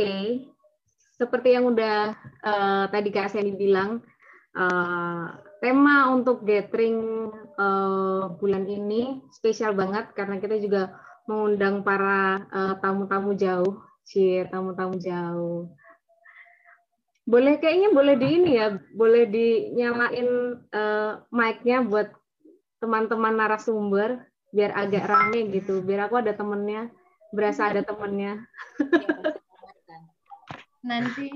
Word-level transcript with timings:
okay. 0.00 0.48
seperti 1.20 1.48
yang 1.52 1.68
udah 1.68 2.16
uh, 2.40 2.84
tadi 2.88 3.12
Kak 3.12 3.28
Seni 3.28 3.52
bilang, 3.52 4.00
uh, 4.56 5.36
tema 5.60 6.08
untuk 6.08 6.42
gathering 6.48 7.28
uh, 7.60 8.32
bulan 8.40 8.64
ini 8.64 9.20
spesial 9.28 9.76
banget 9.76 10.08
karena 10.16 10.40
kita 10.40 10.56
juga 10.56 10.96
mengundang 11.28 11.84
para 11.84 12.48
tamu-tamu 12.80 13.36
uh, 13.36 13.38
jauh, 13.38 13.74
cie 14.08 14.48
tamu-tamu 14.48 14.96
jauh. 14.96 15.68
Boleh 17.28 17.60
kayaknya 17.60 17.92
boleh 17.92 18.16
di 18.16 18.28
ini 18.40 18.50
ya, 18.58 18.74
boleh 18.96 19.28
dinyalain 19.28 20.28
uh, 20.72 21.12
mic-nya 21.30 21.84
buat 21.84 22.10
teman-teman 22.80 23.36
narasumber 23.36 24.24
biar 24.50 24.74
agak 24.74 25.06
rame 25.06 25.52
gitu, 25.52 25.84
biar 25.84 26.10
aku 26.10 26.18
ada 26.18 26.34
temennya, 26.34 26.90
berasa 27.30 27.70
ada 27.70 27.86
temennya. 27.86 28.42
nanti 30.80 31.28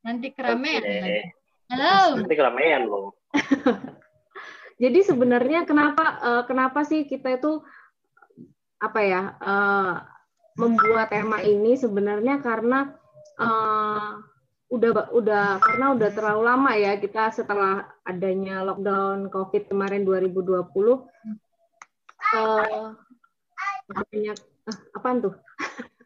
nanti 0.00 0.32
keramaian 0.32 0.82
okay. 0.84 1.22
Halo. 1.70 2.18
Nanti 2.18 2.34
keramaian 2.34 2.82
loh. 2.90 3.14
Jadi 4.82 5.06
sebenarnya 5.06 5.62
kenapa 5.62 6.18
uh, 6.18 6.42
kenapa 6.42 6.82
sih 6.82 7.06
kita 7.06 7.38
itu 7.38 7.62
apa 8.82 9.00
ya 9.06 9.22
uh, 9.38 10.02
membuat 10.58 11.14
tema 11.14 11.38
ini 11.46 11.78
sebenarnya 11.78 12.42
karena 12.42 12.90
uh, 13.38 14.18
udah 14.72 15.14
udah 15.14 15.62
karena 15.62 15.86
udah 15.94 16.10
terlalu 16.10 16.42
lama 16.42 16.72
ya 16.74 16.98
kita 16.98 17.30
setelah 17.30 17.86
adanya 18.02 18.66
lockdown 18.66 19.30
COVID 19.30 19.70
kemarin 19.70 20.02
2020 20.02 20.58
uh, 20.58 21.06
banyak 23.94 24.38
uh, 24.66 24.78
apaan 24.98 25.22
tuh? 25.22 25.34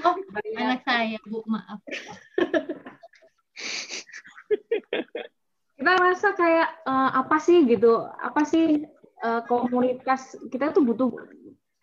Oh, 0.00 0.16
banyak. 0.32 0.56
anak 0.56 0.80
saya, 0.88 1.18
Bu, 1.28 1.44
maaf. 1.44 1.80
kita 5.82 5.92
rasa 5.98 6.28
kayak 6.38 6.68
uh, 6.86 7.10
apa 7.26 7.42
sih 7.42 7.66
gitu 7.66 8.06
apa 8.06 8.46
sih 8.46 8.86
uh, 9.26 9.42
komunitas 9.50 10.38
kita 10.46 10.70
tuh 10.70 10.86
butuh 10.86 11.10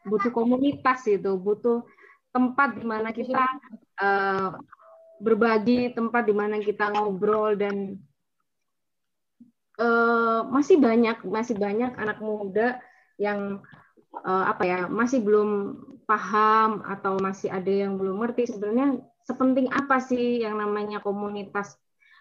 butuh 0.07 0.31
komunitas 0.31 1.03
gitu 1.03 1.35
butuh 1.35 1.83
tempat 2.31 2.79
di 2.79 2.85
mana 2.87 3.11
kita 3.11 3.43
uh, 3.99 4.55
berbagi 5.19 5.91
tempat 5.91 6.23
di 6.23 6.31
mana 6.31 6.63
kita 6.63 6.95
ngobrol 6.95 7.59
dan 7.59 7.99
uh, 9.83 10.47
masih 10.47 10.79
banyak 10.79 11.19
masih 11.27 11.59
banyak 11.59 11.91
anak 11.99 12.23
muda 12.23 12.79
yang 13.19 13.59
uh, 14.13 14.45
apa 14.49 14.63
ya 14.65 14.79
masih 14.89 15.21
belum 15.21 15.77
paham 16.09 16.81
atau 16.85 17.21
masih 17.21 17.53
ada 17.53 17.69
yang 17.69 17.97
belum 18.01 18.21
ngerti 18.25 18.49
sebenarnya 18.49 19.03
sepenting 19.25 19.69
apa 19.69 20.01
sih 20.01 20.41
yang 20.41 20.57
namanya 20.57 20.97
komunitas 21.05 21.77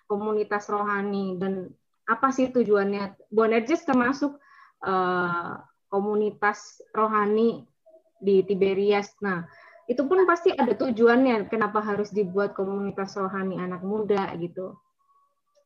komunitas 0.08 0.68
rohani 0.68 1.40
dan 1.40 1.72
apa 2.08 2.32
sih 2.32 2.48
tujuannya? 2.48 3.28
Bonerges 3.28 3.84
termasuk 3.84 4.40
uh, 4.80 5.60
komunitas 5.92 6.80
rohani 6.96 7.68
di 8.16 8.40
Tiberias. 8.44 9.12
Nah, 9.20 9.44
itu 9.84 10.04
pun 10.08 10.24
pasti 10.24 10.52
ada 10.52 10.72
tujuannya 10.72 11.52
kenapa 11.52 11.84
harus 11.84 12.08
dibuat 12.12 12.56
komunitas 12.56 13.12
rohani 13.20 13.60
anak 13.60 13.84
muda 13.84 14.32
gitu. 14.40 14.76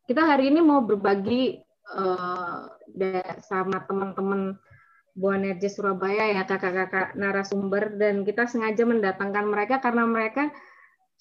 Kita 0.06 0.26
hari 0.26 0.50
ini 0.50 0.58
mau 0.58 0.82
berbagi 0.82 1.62
uh, 1.94 2.66
sama 3.46 3.86
teman-teman 3.86 4.58
Boanerges 5.12 5.76
Surabaya 5.76 6.32
ya 6.32 6.42
kakak-kakak 6.48 7.14
narasumber. 7.14 7.94
Dan 7.96 8.24
kita 8.24 8.48
sengaja 8.48 8.82
mendatangkan 8.84 9.44
mereka 9.48 9.78
karena 9.78 10.04
mereka 10.08 10.52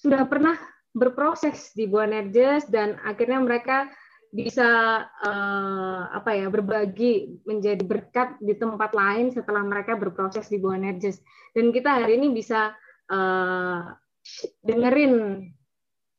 sudah 0.00 0.26
pernah 0.26 0.56
berproses 0.92 1.72
di 1.72 1.88
Boanerges 1.88 2.68
dan 2.68 3.00
akhirnya 3.00 3.40
mereka 3.40 3.88
bisa 4.32 4.64
uh, 5.04 6.02
apa 6.08 6.32
ya 6.32 6.48
berbagi 6.48 7.44
menjadi 7.44 7.84
berkat 7.84 8.40
di 8.40 8.56
tempat 8.56 8.96
lain 8.96 9.28
setelah 9.28 9.60
mereka 9.60 9.92
berproses 9.92 10.48
di 10.48 10.56
Boanerges 10.56 11.20
dan 11.52 11.68
kita 11.68 12.00
hari 12.00 12.16
ini 12.16 12.32
bisa 12.32 12.72
uh, 13.12 13.92
dengerin 14.64 15.44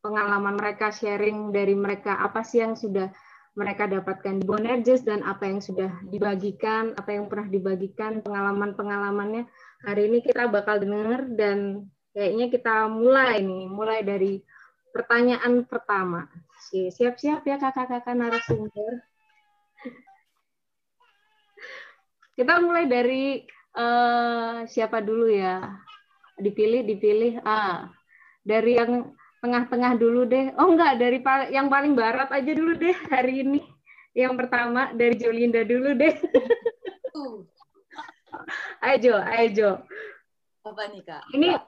pengalaman 0.06 0.53
mereka 0.53 0.94
sharing 0.94 1.50
dari 1.50 1.73
mereka 1.73 2.22
apa 2.22 2.45
sih 2.45 2.62
yang 2.62 2.78
sudah 2.78 3.09
mereka 3.53 3.85
dapatkan 3.85 4.41
di 4.41 4.45
Bonerges 4.49 5.05
dan 5.05 5.21
apa 5.21 5.45
yang 5.45 5.61
sudah 5.61 5.93
dibagikan 6.09 6.97
apa 6.97 7.13
yang 7.13 7.29
pernah 7.29 7.47
dibagikan 7.53 8.25
pengalaman-pengalamannya 8.25 9.45
hari 9.85 10.09
ini 10.09 10.25
kita 10.25 10.49
bakal 10.49 10.81
dengar 10.81 11.29
dan 11.37 11.85
kayaknya 12.17 12.49
kita 12.49 12.89
mulai 12.89 13.45
nih 13.45 13.65
mulai 13.69 14.01
dari 14.01 14.41
pertanyaan 14.93 15.65
pertama. 15.65 16.29
Siap-siap 16.69 17.41
ya 17.43 17.57
kakak-kakak 17.57 18.13
narasumber. 18.13 19.01
Kita 22.37 22.61
mulai 22.61 22.85
dari 22.85 23.45
uh, 23.73 24.65
siapa 24.69 25.01
dulu 25.01 25.33
ya? 25.33 25.73
Dipilih, 26.37 26.85
dipilih. 26.85 27.41
Ah, 27.45 27.89
dari 28.45 28.77
yang 28.77 29.13
tengah-tengah 29.43 29.99
dulu 29.99 30.23
deh. 30.23 30.55
Oh 30.55 30.71
enggak, 30.71 31.03
dari 31.03 31.19
yang 31.51 31.67
paling 31.67 31.99
barat 31.99 32.31
aja 32.31 32.51
dulu 32.55 32.79
deh 32.79 32.95
hari 33.11 33.43
ini. 33.43 33.59
Yang 34.15 34.39
pertama 34.39 34.95
dari 34.95 35.19
Jolinda 35.19 35.67
dulu 35.67 35.91
deh. 35.99 36.15
ayo 38.87 39.19
ayo. 39.19 39.83
Apa 40.63 40.87
nih 40.95 41.03
kak? 41.03 41.27
Ini 41.35 41.59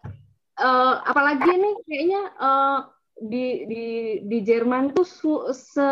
uh, 0.63 1.03
apalagi 1.03 1.51
nih 1.51 1.75
kayaknya 1.83 2.21
uh, 2.39 2.79
di 3.19 3.67
di 3.67 3.85
di 4.23 4.37
Jerman 4.39 4.95
tuh 4.95 5.03
su, 5.03 5.51
se 5.51 5.83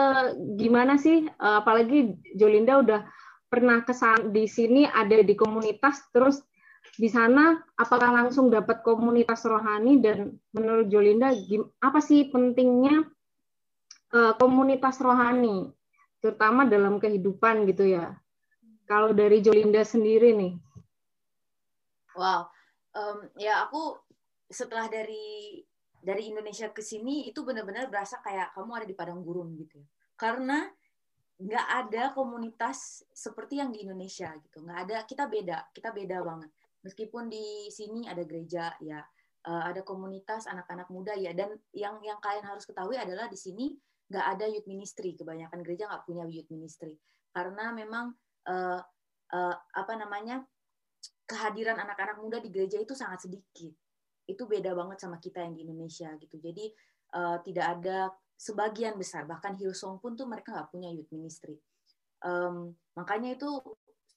gimana 0.55 0.95
sih 0.95 1.27
uh, 1.27 1.59
apalagi 1.59 2.15
Jolinda 2.39 2.79
udah 2.79 3.03
pernah 3.51 3.83
kesan 3.83 4.31
di 4.31 4.47
sini 4.47 4.87
ada 4.87 5.19
di 5.19 5.35
komunitas 5.35 5.99
terus 6.15 6.39
di 6.93 7.09
sana 7.09 7.57
apakah 7.73 8.13
langsung 8.13 8.53
dapat 8.53 8.85
komunitas 8.85 9.41
rohani 9.49 9.97
dan 9.97 10.37
menurut 10.53 10.87
Jolinda 10.93 11.33
apa 11.81 11.99
sih 11.99 12.29
pentingnya 12.29 13.01
uh, 14.13 14.33
komunitas 14.37 15.01
rohani 15.01 15.73
terutama 16.21 16.69
dalam 16.69 17.01
kehidupan 17.01 17.65
gitu 17.65 17.89
ya 17.97 18.13
kalau 18.85 19.09
dari 19.09 19.41
Jolinda 19.41 19.81
sendiri 19.81 20.37
nih 20.37 20.53
wow 22.13 22.45
um, 22.93 23.25
ya 23.41 23.65
aku 23.65 23.97
setelah 24.53 24.85
dari 24.85 25.57
dari 26.03 26.29
Indonesia 26.29 26.67
ke 26.69 26.83
sini 26.83 27.31
itu 27.31 27.41
benar-benar 27.47 27.87
berasa 27.87 28.19
kayak 28.19 28.51
kamu 28.53 28.71
ada 28.75 28.85
di 28.85 28.95
padang 28.95 29.23
gurun 29.23 29.55
gitu 29.55 29.79
ya. 29.79 29.87
Karena 30.19 30.67
nggak 31.39 31.67
ada 31.87 32.03
komunitas 32.11 33.07
seperti 33.15 33.63
yang 33.63 33.71
di 33.71 33.87
Indonesia 33.87 34.29
gitu. 34.35 34.61
Nggak 34.61 34.79
ada, 34.85 34.97
kita 35.07 35.23
beda, 35.31 35.57
kita 35.71 35.89
beda 35.95 36.19
banget. 36.21 36.51
Meskipun 36.83 37.31
di 37.31 37.71
sini 37.71 38.05
ada 38.05 38.21
gereja 38.27 38.75
ya, 38.83 38.99
eh, 39.47 39.63
ada 39.71 39.81
komunitas 39.87 40.45
anak-anak 40.45 40.91
muda 40.91 41.15
ya. 41.15 41.31
Dan 41.31 41.55
yang 41.71 42.03
yang 42.03 42.19
kalian 42.19 42.43
harus 42.43 42.67
ketahui 42.67 42.99
adalah 42.99 43.31
di 43.31 43.39
sini 43.39 43.71
nggak 44.11 44.25
ada 44.37 44.45
youth 44.51 44.67
ministry. 44.67 45.15
Kebanyakan 45.15 45.63
gereja 45.63 45.87
nggak 45.87 46.03
punya 46.03 46.27
youth 46.27 46.51
ministry 46.51 46.99
karena 47.33 47.73
memang 47.73 48.13
uh, 48.47 48.79
uh, 49.33 49.55
apa 49.73 49.93
namanya 49.97 50.45
kehadiran 51.25 51.81
anak-anak 51.81 52.21
muda 52.21 52.37
di 52.37 52.53
gereja 52.53 52.77
itu 52.77 52.93
sangat 52.93 53.25
sedikit 53.25 53.73
itu 54.23 54.43
beda 54.47 54.71
banget 54.71 55.03
sama 55.03 55.19
kita 55.19 55.43
yang 55.43 55.57
di 55.57 55.67
Indonesia 55.67 56.07
gitu. 56.15 56.39
Jadi 56.39 56.71
uh, 57.17 57.41
tidak 57.43 57.65
ada 57.79 58.07
sebagian 58.39 58.95
besar 58.95 59.27
bahkan 59.27 59.57
Hillsong 59.57 59.99
pun 59.99 60.15
tuh 60.15 60.29
mereka 60.29 60.55
nggak 60.55 60.69
punya 60.71 60.93
youth 60.93 61.09
ministry. 61.11 61.59
Um, 62.23 62.71
makanya 62.95 63.35
itu 63.35 63.49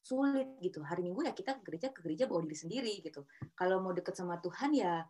sulit 0.06 0.47
gitu. 0.62 0.87
Hari 0.87 1.03
Minggu 1.03 1.26
ya 1.26 1.35
kita 1.35 1.58
ke 1.58 1.62
gereja 1.67 1.91
ke 1.91 1.99
gereja 2.06 2.31
bawa 2.31 2.47
diri 2.47 2.55
sendiri 2.55 2.94
gitu. 3.03 3.26
Kalau 3.58 3.82
mau 3.82 3.91
deket 3.91 4.14
sama 4.14 4.38
Tuhan 4.38 4.70
ya 4.70 5.03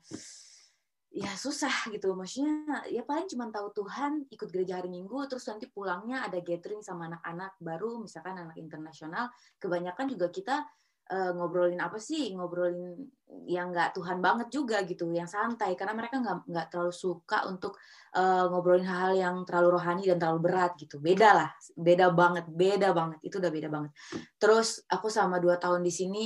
ya 1.12 1.32
susah 1.36 1.92
gitu. 1.92 2.16
Maksudnya 2.16 2.88
ya 2.88 3.04
paling 3.04 3.28
cuma 3.28 3.52
tahu 3.52 3.84
Tuhan 3.84 4.24
ikut 4.32 4.48
gereja 4.48 4.80
hari 4.80 4.88
Minggu 4.88 5.28
terus 5.28 5.44
nanti 5.52 5.68
pulangnya 5.68 6.24
ada 6.24 6.40
gathering 6.40 6.80
sama 6.80 7.12
anak-anak 7.12 7.60
baru 7.60 8.00
misalkan 8.00 8.40
anak 8.40 8.56
internasional. 8.56 9.28
Kebanyakan 9.60 10.08
juga 10.08 10.32
kita 10.32 10.64
uh, 11.10 11.32
ngobrolin 11.34 11.78
apa 11.78 11.98
sih? 11.98 12.34
Ngobrolin 12.34 12.98
yang 13.46 13.74
nggak 13.74 13.98
Tuhan 13.98 14.18
banget 14.22 14.48
juga 14.50 14.82
gitu 14.86 15.06
yang 15.10 15.30
santai. 15.30 15.74
Karena 15.78 15.94
mereka 15.94 16.18
nggak 16.22 16.36
nggak 16.46 16.66
terlalu 16.70 16.94
suka 16.94 17.46
untuk 17.46 17.78
uh, 18.14 18.50
ngobrolin 18.50 18.86
hal-hal 18.86 19.14
yang 19.14 19.36
terlalu 19.46 19.78
rohani 19.78 20.02
dan 20.06 20.18
terlalu 20.18 20.40
berat 20.50 20.72
gitu. 20.78 20.98
Beda 20.98 21.30
lah 21.34 21.50
beda 21.74 22.10
banget 22.10 22.44
beda 22.50 22.88
banget. 22.90 23.18
Itu 23.22 23.38
udah 23.38 23.52
beda 23.52 23.68
banget. 23.70 23.90
Terus 24.38 24.82
aku 24.90 25.06
sama 25.10 25.38
dua 25.38 25.58
tahun 25.58 25.82
di 25.82 25.92
sini 25.94 26.22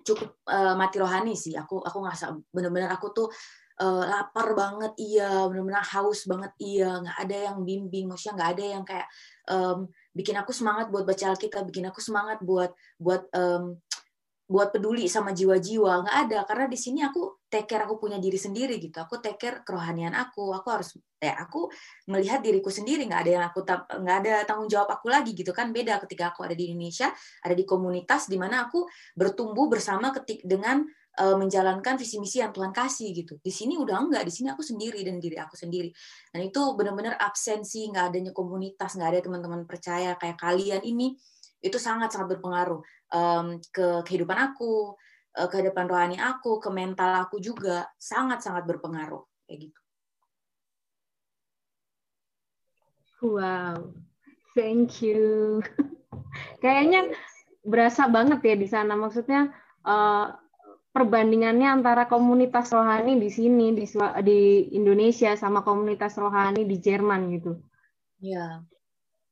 cukup 0.00 0.40
uh, 0.48 0.74
mati 0.76 0.96
rohani 0.96 1.36
sih. 1.36 1.56
Aku 1.56 1.80
aku 1.84 1.98
ngerasa 2.00 2.32
bener-bener 2.52 2.88
aku 2.88 3.12
tuh 3.12 3.28
uh, 3.80 4.04
lapar 4.08 4.52
banget. 4.56 4.92
Iya 4.96 5.44
bener-bener 5.48 5.84
haus 5.84 6.24
banget. 6.24 6.52
Iya 6.60 7.00
nggak 7.04 7.18
ada 7.28 7.36
yang 7.52 7.56
bimbing. 7.64 8.06
Maksudnya 8.08 8.34
nggak 8.40 8.50
ada 8.56 8.64
yang 8.64 8.84
kayak 8.84 9.08
um, 9.50 9.78
bikin 10.14 10.36
aku 10.36 10.50
semangat 10.50 10.90
buat 10.90 11.06
baca 11.06 11.34
Alkitab 11.34 11.66
bikin 11.70 11.86
aku 11.88 12.02
semangat 12.02 12.42
buat 12.42 12.74
buat 12.98 13.30
um, 13.34 13.78
buat 14.50 14.74
peduli 14.74 15.06
sama 15.06 15.30
jiwa-jiwa. 15.30 16.02
Nggak 16.02 16.16
ada 16.26 16.38
karena 16.42 16.66
di 16.66 16.74
sini 16.74 17.06
aku 17.06 17.46
take 17.46 17.70
care 17.70 17.86
aku 17.86 18.02
punya 18.02 18.18
diri 18.18 18.34
sendiri 18.34 18.82
gitu. 18.82 18.98
Aku 18.98 19.22
take 19.22 19.38
care 19.38 19.62
kerohanian 19.62 20.10
aku. 20.10 20.50
Aku 20.50 20.66
harus 20.74 20.98
ya 21.22 21.38
aku 21.38 21.70
melihat 22.10 22.42
diriku 22.42 22.66
sendiri. 22.66 23.06
Nggak 23.06 23.20
ada 23.22 23.30
yang 23.30 23.44
aku 23.46 23.62
nggak 24.02 24.16
ada 24.26 24.34
tanggung 24.42 24.66
jawab 24.66 24.90
aku 24.90 25.06
lagi 25.06 25.38
gitu 25.38 25.54
kan. 25.54 25.70
Beda 25.70 26.02
ketika 26.02 26.34
aku 26.34 26.42
ada 26.42 26.58
di 26.58 26.74
Indonesia 26.74 27.14
ada 27.46 27.54
di 27.54 27.62
komunitas 27.62 28.26
di 28.26 28.34
mana 28.34 28.66
aku 28.66 28.90
bertumbuh 29.14 29.70
bersama 29.70 30.10
ketik 30.10 30.42
dengan 30.42 30.82
uh, 31.22 31.38
menjalankan 31.38 31.94
visi 31.94 32.18
misi 32.18 32.42
yang 32.42 32.50
Tuhan 32.50 32.74
kasih 32.74 33.14
gitu. 33.14 33.38
Di 33.38 33.54
sini 33.54 33.78
udah 33.78 34.02
enggak 34.02 34.26
di 34.26 34.34
sini 34.34 34.50
aku 34.50 34.66
sendiri 34.66 34.98
dan 35.06 35.22
diri 35.22 35.38
aku 35.38 35.54
sendiri. 35.54 35.94
Dan 36.34 36.42
itu 36.42 36.58
benar-benar 36.74 37.22
absensi 37.22 37.86
nggak 37.86 38.04
adanya 38.10 38.34
komunitas 38.34 38.98
nggak 38.98 39.08
ada 39.14 39.20
teman-teman 39.22 39.62
percaya 39.62 40.18
kayak 40.18 40.42
kalian 40.42 40.82
ini 40.82 41.14
itu 41.60 41.76
sangat 41.76 42.10
sangat 42.10 42.34
berpengaruh 42.36 42.80
um, 43.10 43.58
ke 43.70 44.02
kehidupan 44.06 44.38
aku, 44.38 44.94
uh, 45.36 45.48
ke 45.50 45.62
depan 45.62 45.86
rohani 45.86 46.16
aku, 46.18 46.58
ke 46.58 46.70
mental 46.72 47.26
aku 47.26 47.38
juga 47.38 47.86
sangat 48.00 48.42
sangat 48.42 48.66
berpengaruh 48.66 49.22
kayak 49.46 49.70
gitu. 49.70 49.80
Wow, 53.20 53.92
thank 54.56 55.04
you. 55.04 55.60
Kayaknya 56.64 57.12
berasa 57.60 58.08
banget 58.08 58.40
ya 58.40 58.56
di 58.56 58.64
sana. 58.64 58.96
Maksudnya 58.96 59.52
uh, 59.84 60.32
perbandingannya 60.90 61.68
antara 61.68 62.08
komunitas 62.08 62.72
rohani 62.72 63.20
di 63.20 63.28
sini 63.28 63.76
di 63.76 63.84
di 64.24 64.40
Indonesia 64.72 65.36
sama 65.36 65.60
komunitas 65.62 66.16
rohani 66.16 66.64
di 66.64 66.76
Jerman 66.80 67.20
gitu. 67.36 67.60
Ya, 68.24 68.64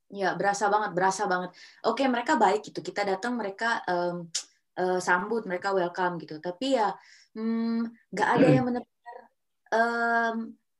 Ya, 0.09 0.33
berasa 0.33 0.73
banget, 0.73 0.97
berasa 0.97 1.29
banget. 1.29 1.53
Oke, 1.85 2.09
mereka 2.09 2.41
baik 2.41 2.65
gitu. 2.73 2.81
Kita 2.81 3.05
datang, 3.05 3.37
mereka 3.37 3.85
um, 3.85 4.25
uh, 4.79 5.01
sambut, 5.03 5.45
mereka 5.45 5.75
welcome 5.77 6.17
gitu. 6.23 6.41
Tapi 6.41 6.81
ya 6.81 6.95
hmm, 7.37 8.09
nggak 8.15 8.29
hmm, 8.29 8.37
ada 8.41 8.47
yang 8.49 8.65
benar-benar 8.69 9.17
um, 9.75 10.37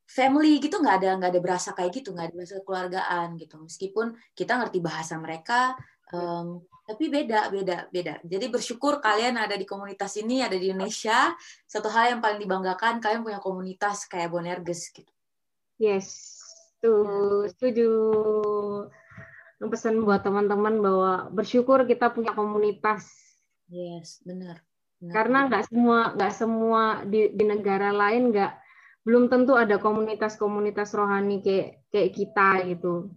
family 0.09 0.57
gitu, 0.65 0.81
nggak 0.81 0.97
ada 1.05 1.11
nggak 1.21 1.31
ada 1.37 1.43
berasa 1.45 1.71
kayak 1.77 1.93
gitu, 2.01 2.17
nggak 2.17 2.33
ada 2.33 2.35
berasa 2.35 2.55
keluargaan 2.65 3.29
gitu. 3.37 3.61
Meskipun 3.61 4.17
kita 4.33 4.57
ngerti 4.57 4.79
bahasa 4.81 5.15
mereka, 5.21 5.77
um, 6.15 6.65
tapi 6.89 7.13
beda, 7.13 7.53
beda, 7.53 7.93
beda. 7.93 8.15
Jadi 8.25 8.47
bersyukur 8.49 9.05
kalian 9.05 9.37
ada 9.37 9.53
di 9.61 9.69
komunitas 9.69 10.17
ini, 10.17 10.41
ada 10.41 10.57
di 10.57 10.73
Indonesia. 10.73 11.37
Satu 11.69 11.93
hal 11.93 12.17
yang 12.17 12.21
paling 12.25 12.41
dibanggakan, 12.41 12.97
kalian 12.97 13.21
punya 13.21 13.45
komunitas 13.45 14.09
kayak 14.09 14.33
Bonerges 14.33 14.89
gitu. 14.89 15.13
Yes, 15.77 16.41
tuh 16.81 17.45
setuju 17.53 17.91
pesan 19.67 20.07
buat 20.07 20.23
teman-teman 20.23 20.79
bahwa 20.79 21.27
bersyukur 21.35 21.83
kita 21.83 22.15
punya 22.15 22.31
komunitas. 22.31 23.11
Yes, 23.67 24.23
benar. 24.23 24.63
benar. 25.03 25.13
Karena 25.13 25.39
nggak 25.51 25.67
semua 25.67 26.15
nggak 26.15 26.35
semua 26.35 26.83
di, 27.03 27.35
di 27.35 27.45
negara 27.45 27.91
lain 27.91 28.31
nggak 28.31 28.53
belum 29.03 29.27
tentu 29.27 29.59
ada 29.59 29.83
komunitas-komunitas 29.83 30.95
rohani 30.95 31.43
kayak 31.43 31.83
kayak 31.91 32.15
kita 32.15 32.49
gitu. 32.71 33.11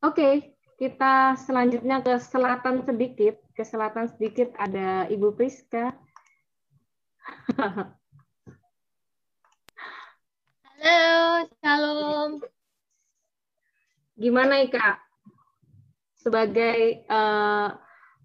Oke, 0.00 0.16
okay, 0.16 0.34
kita 0.80 1.36
selanjutnya 1.36 2.00
ke 2.00 2.16
selatan 2.16 2.80
sedikit. 2.88 3.36
Ke 3.52 3.68
selatan 3.68 4.08
sedikit 4.16 4.48
ada 4.56 5.04
Ibu 5.12 5.36
Priska. 5.36 5.92
Halo, 10.80 11.44
shalom. 11.60 12.40
Gimana 14.20 14.60
Ika? 14.60 15.00
Sebagai 16.20 17.08
uh, 17.08 17.72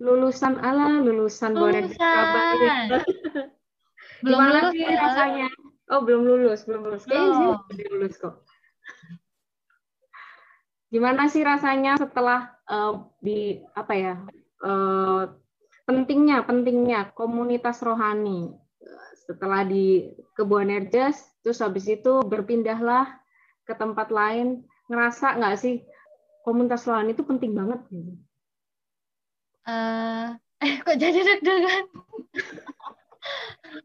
lulusan 0.04 0.60
ala 0.60 1.00
lulusan 1.00 1.56
Bonek 1.56 1.96
Surabaya. 1.96 3.00
belum 4.24 4.36
Gimana 4.36 4.60
lulus 4.60 4.74
sih 4.76 4.84
ya? 4.84 5.00
rasanya? 5.00 5.48
Oh, 5.88 6.02
belum 6.04 6.24
lulus, 6.28 6.60
belum 6.68 6.82
lulus. 6.92 7.04
Kayaknya 7.08 7.56
oh. 7.56 7.58
sih 7.72 7.86
lulus 7.88 8.14
kok. 8.20 8.36
Gimana 10.92 11.32
sih 11.32 11.44
rasanya 11.48 11.96
setelah 11.96 12.52
uh, 12.68 13.08
di 13.24 13.64
apa 13.72 13.94
ya? 13.96 14.16
Uh, 14.60 15.32
pentingnya 15.86 16.44
pentingnya 16.44 17.14
komunitas 17.14 17.80
rohani 17.86 18.52
setelah 19.26 19.66
di 19.66 20.10
Kebuan 20.34 20.74
Erjas 20.74 21.18
terus 21.42 21.62
habis 21.62 21.86
itu 21.90 22.26
berpindahlah 22.26 23.10
ke 23.66 23.74
tempat 23.74 24.10
lain 24.10 24.66
ngerasa 24.86 25.38
nggak 25.42 25.56
sih 25.58 25.82
komunitas 26.46 26.86
rohani 26.86 27.18
itu 27.18 27.26
penting 27.26 27.58
banget 27.58 27.82
gitu? 27.90 28.14
Uh, 29.66 30.38
eh 30.66 30.78
kok 30.82 30.98
jadi 31.02 31.20
deg-degan? 31.26 31.86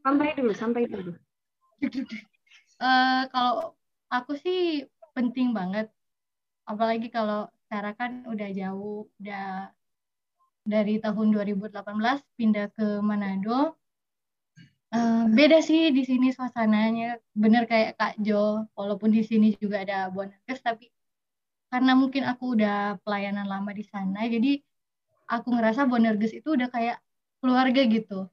santai 0.05 0.37
dulu, 0.37 0.52
santai 0.52 0.85
dulu. 0.85 1.12
Uh, 2.81 3.25
kalau 3.32 3.73
aku 4.12 4.37
sih 4.37 4.85
penting 5.17 5.56
banget, 5.56 5.88
apalagi 6.69 7.08
kalau 7.08 7.49
cara 7.73 7.97
kan 7.97 8.29
udah 8.29 8.49
jauh, 8.52 9.08
udah 9.20 9.73
dari 10.69 11.00
tahun 11.00 11.32
2018 11.32 11.81
pindah 12.37 12.69
ke 12.76 13.00
Manado. 13.00 13.80
Uh, 14.91 15.31
beda 15.31 15.63
sih 15.63 15.95
di 15.95 16.03
sini 16.03 16.35
suasananya, 16.35 17.23
bener 17.31 17.63
kayak 17.71 17.95
Kak 17.95 18.19
Jo, 18.27 18.67
walaupun 18.75 19.15
di 19.15 19.23
sini 19.23 19.55
juga 19.55 19.87
ada 19.87 20.11
Bonakes, 20.11 20.67
tapi 20.67 20.91
karena 21.71 21.95
mungkin 21.95 22.27
aku 22.27 22.59
udah 22.59 22.99
pelayanan 23.07 23.47
lama 23.47 23.71
di 23.71 23.87
sana, 23.87 24.27
jadi 24.27 24.59
aku 25.31 25.55
ngerasa 25.55 25.87
Bonerges 25.87 26.35
itu 26.35 26.59
udah 26.59 26.67
kayak 26.75 26.99
keluarga 27.39 27.87
gitu. 27.87 28.27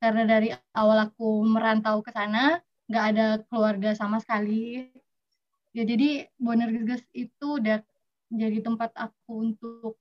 Karena 0.00 0.24
dari 0.24 0.48
awal 0.72 1.12
aku 1.12 1.44
merantau 1.44 2.00
ke 2.00 2.08
sana, 2.08 2.56
nggak 2.88 3.04
ada 3.12 3.26
keluarga 3.52 3.92
sama 3.92 4.16
sekali. 4.16 4.88
Ya 5.76 5.84
jadi 5.84 6.32
Bonerges 6.40 7.04
itu 7.12 7.60
udah 7.60 7.84
jadi 8.32 8.64
tempat 8.64 8.96
aku 8.96 9.52
untuk 9.52 10.00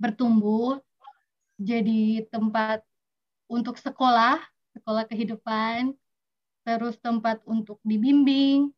bertumbuh, 0.00 0.80
jadi 1.60 2.24
tempat 2.32 2.80
untuk 3.52 3.76
sekolah, 3.76 4.40
sekolah 4.74 5.06
kehidupan, 5.06 5.94
terus 6.66 6.98
tempat 6.98 7.40
untuk 7.46 7.78
dibimbing, 7.86 8.74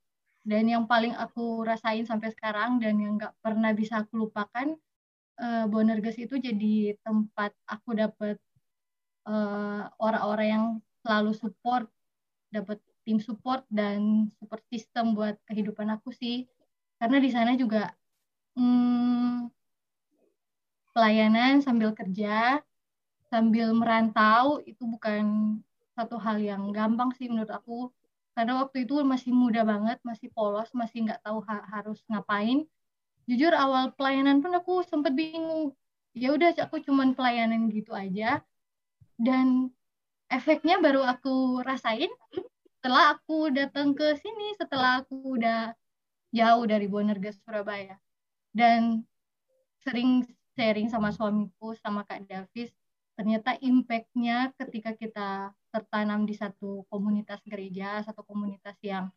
dan 0.46 0.70
yang 0.70 0.84
paling 0.86 1.16
aku 1.18 1.66
rasain 1.66 2.06
sampai 2.06 2.30
sekarang 2.30 2.78
dan 2.78 3.00
yang 3.02 3.18
nggak 3.18 3.34
pernah 3.42 3.74
bisa 3.74 4.06
aku 4.06 4.28
lupakan 4.28 4.78
uh, 5.42 5.64
Bonerges 5.66 6.20
itu 6.22 6.38
jadi 6.38 6.94
tempat 7.02 7.50
aku 7.66 7.98
dapat 7.98 8.38
uh, 9.26 9.90
orang-orang 9.98 10.48
yang 10.48 10.66
selalu 11.02 11.34
support 11.34 11.90
dapat 12.54 12.78
tim 13.02 13.18
support 13.18 13.62
dan 13.70 14.30
support 14.38 14.62
system 14.70 15.14
buat 15.14 15.38
kehidupan 15.46 15.90
aku 15.94 16.10
sih. 16.14 16.46
Karena 16.98 17.18
di 17.22 17.30
sana 17.30 17.54
juga 17.54 17.92
hmm, 18.58 19.50
pelayanan 20.90 21.60
sambil 21.60 21.92
kerja 21.92 22.62
sambil 23.28 23.74
merantau 23.74 24.62
itu 24.64 24.86
bukan 24.86 25.58
satu 25.96 26.20
hal 26.20 26.36
yang 26.38 26.68
gampang 26.76 27.10
sih 27.16 27.26
menurut 27.32 27.48
aku. 27.48 27.88
Karena 28.36 28.60
waktu 28.60 28.84
itu 28.84 29.00
masih 29.00 29.32
muda 29.32 29.64
banget 29.64 29.96
masih 30.04 30.28
polos 30.28 30.68
masih 30.76 31.08
nggak 31.08 31.24
tahu 31.24 31.40
ha 31.48 31.64
harus 31.72 32.04
ngapain. 32.12 32.68
Jujur 33.24 33.56
awal 33.56 33.96
pelayanan 33.96 34.44
pun 34.44 34.52
aku 34.52 34.84
sempat 34.84 35.16
bingung. 35.16 35.72
Ya 36.12 36.36
udah 36.36 36.52
aku 36.60 36.84
cuman 36.84 37.16
pelayanan 37.16 37.72
gitu 37.72 37.96
aja. 37.96 38.44
Dan 39.16 39.72
efeknya 40.28 40.76
baru 40.84 41.00
aku 41.00 41.64
rasain 41.64 42.12
setelah 42.76 43.16
aku 43.16 43.48
datang 43.50 43.96
ke 43.96 44.14
sini 44.20 44.52
setelah 44.60 45.00
aku 45.00 45.40
udah 45.40 45.72
jauh 46.36 46.64
dari 46.68 46.86
Bonerges 46.86 47.40
Surabaya. 47.40 47.96
Dan 48.52 49.00
sering 49.80 50.28
sharing 50.56 50.92
sama 50.92 51.08
suamiku 51.08 51.72
sama 51.80 52.04
Kak 52.04 52.28
Davis 52.28 52.72
ternyata 53.16 53.56
impactnya 53.58 54.52
ketika 54.60 54.92
kita 54.92 55.28
tertanam 55.72 56.28
di 56.28 56.36
satu 56.36 56.84
komunitas 56.92 57.40
gereja, 57.48 58.04
satu 58.04 58.22
komunitas 58.22 58.76
yang 58.84 59.08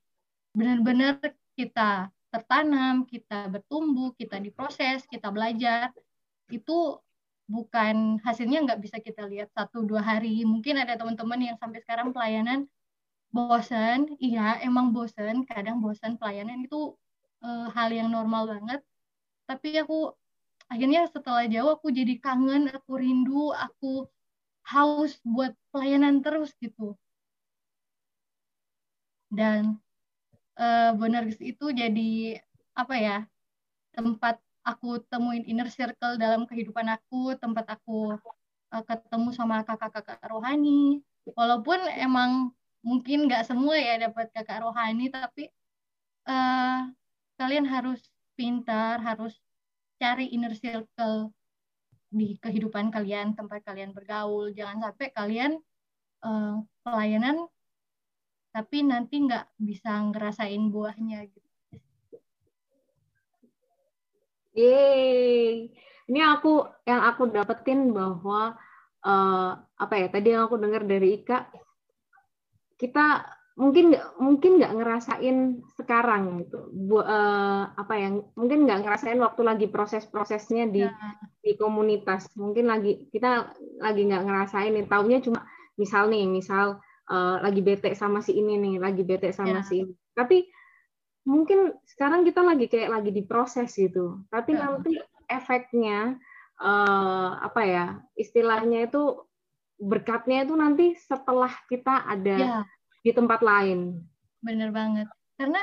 benar-benar 0.55 1.19
kita 1.53 2.07
tertanam, 2.31 3.03
kita 3.03 3.51
bertumbuh, 3.51 4.15
kita 4.15 4.39
diproses, 4.39 5.03
kita 5.05 5.29
belajar, 5.29 5.91
itu 6.49 6.97
bukan 7.49 8.21
hasilnya 8.21 8.61
nggak 8.65 8.79
bisa 8.79 8.97
kita 9.01 9.25
lihat 9.25 9.49
satu 9.51 9.83
dua 9.83 9.99
hari. 10.05 10.45
Mungkin 10.45 10.77
ada 10.79 10.95
teman-teman 10.95 11.53
yang 11.53 11.57
sampai 11.57 11.81
sekarang 11.81 12.13
pelayanan 12.13 12.69
bosan, 13.33 14.09
iya 14.21 14.57
emang 14.61 14.93
bosan, 14.93 15.45
kadang 15.45 15.81
bosan 15.81 16.17
pelayanan 16.17 16.65
itu 16.65 16.93
e, 17.41 17.49
hal 17.73 17.89
yang 17.93 18.09
normal 18.09 18.49
banget. 18.49 18.81
Tapi 19.49 19.81
aku 19.81 20.13
akhirnya 20.69 21.09
setelah 21.09 21.43
jauh 21.49 21.75
aku 21.75 21.89
jadi 21.89 22.13
kangen, 22.21 22.69
aku 22.69 22.91
rindu, 23.01 23.51
aku 23.51 24.05
haus 24.69 25.17
buat 25.25 25.51
pelayanan 25.73 26.21
terus 26.21 26.53
gitu. 26.61 26.93
Dan 29.29 29.81
uh, 30.57 30.93
Bonergis 30.97 31.41
itu 31.41 31.73
jadi 31.73 32.41
apa 32.77 32.95
ya 32.97 33.17
tempat 33.93 34.37
aku 34.61 35.01
temuin 35.09 35.43
inner 35.49 35.67
circle 35.73 36.21
dalam 36.21 36.45
kehidupan 36.45 36.85
aku 36.85 37.33
tempat 37.41 37.65
aku 37.75 38.15
uh, 38.73 38.83
ketemu 38.85 39.29
sama 39.33 39.65
kakak-kakak 39.65 40.21
rohani. 40.29 41.01
Walaupun 41.33 41.77
emang 41.97 42.53
mungkin 42.85 43.27
nggak 43.27 43.49
semua 43.49 43.75
ya 43.75 43.99
dapat 43.99 44.31
kakak 44.31 44.63
rohani 44.63 45.11
tapi 45.11 45.51
uh, 46.29 46.87
kalian 47.35 47.67
harus 47.67 47.99
pintar 48.39 49.03
harus 49.03 49.35
cari 49.99 50.31
inner 50.31 50.55
circle 50.55 51.35
di 52.09 52.39
kehidupan 52.41 52.89
kalian 52.89 53.37
tempat 53.37 53.61
kalian 53.61 53.93
bergaul 53.93 54.49
jangan 54.55 54.89
sampai 54.89 55.13
kalian 55.13 55.51
uh, 56.25 56.57
pelayanan 56.81 57.45
tapi 58.49 58.81
nanti 58.81 59.21
nggak 59.21 59.45
bisa 59.61 59.93
ngerasain 60.09 60.73
buahnya 60.73 61.21
gitu. 61.29 61.49
Yeay. 64.57 65.69
Ini 66.09 66.19
aku 66.25 66.65
yang 66.89 67.05
aku 67.05 67.29
dapetin 67.29 67.93
bahwa 67.93 68.57
uh, 69.05 69.51
apa 69.77 69.93
ya 69.95 70.07
tadi 70.09 70.33
yang 70.33 70.49
aku 70.49 70.57
dengar 70.57 70.81
dari 70.81 71.21
Ika 71.21 71.45
kita 72.79 73.27
mungkin 73.59 73.91
nggak 73.91 74.05
mungkin 74.23 74.51
nggak 74.55 74.73
ngerasain 74.79 75.37
sekarang 75.75 76.47
gitu 76.47 76.71
Bu, 76.71 77.03
uh, 77.03 77.67
apa 77.75 77.93
yang 77.99 78.23
mungkin 78.39 78.63
nggak 78.63 78.87
ngerasain 78.87 79.19
waktu 79.19 79.41
lagi 79.43 79.67
proses-prosesnya 79.67 80.71
di 80.71 80.87
ya. 80.87 80.95
di 81.43 81.59
komunitas 81.59 82.31
mungkin 82.39 82.71
lagi 82.71 83.11
kita 83.11 83.51
lagi 83.83 84.07
nggak 84.07 84.23
ngerasain 84.23 84.71
nih 84.71 84.87
taunya 84.87 85.19
cuma 85.19 85.43
misal 85.75 86.07
nih 86.07 86.23
misal 86.23 86.79
uh, 87.11 87.37
lagi 87.43 87.59
bete 87.59 87.91
sama 87.99 88.23
si 88.23 88.39
ini 88.39 88.55
nih 88.55 88.75
lagi 88.79 89.03
bete 89.03 89.35
sama 89.35 89.59
ya. 89.59 89.67
si 89.67 89.83
ini 89.83 89.93
tapi 90.15 90.47
mungkin 91.27 91.75
sekarang 91.83 92.23
kita 92.23 92.39
lagi 92.39 92.71
kayak 92.71 92.95
lagi 92.95 93.11
diproses 93.11 93.75
gitu 93.75 94.23
tapi 94.31 94.55
ya. 94.55 94.71
nanti 94.71 94.95
efeknya 95.27 96.15
uh, 96.63 97.43
apa 97.43 97.61
ya 97.67 97.85
istilahnya 98.15 98.87
itu 98.87 99.19
berkatnya 99.79 100.47
itu 100.47 100.55
nanti 100.55 100.95
setelah 100.95 101.51
kita 101.67 102.07
ada 102.07 102.37
ya. 102.39 102.59
Di 103.03 103.11
tempat 103.15 103.39
lain. 103.43 104.03
Bener 104.43 104.69
banget. 104.71 105.07
Karena 105.39 105.61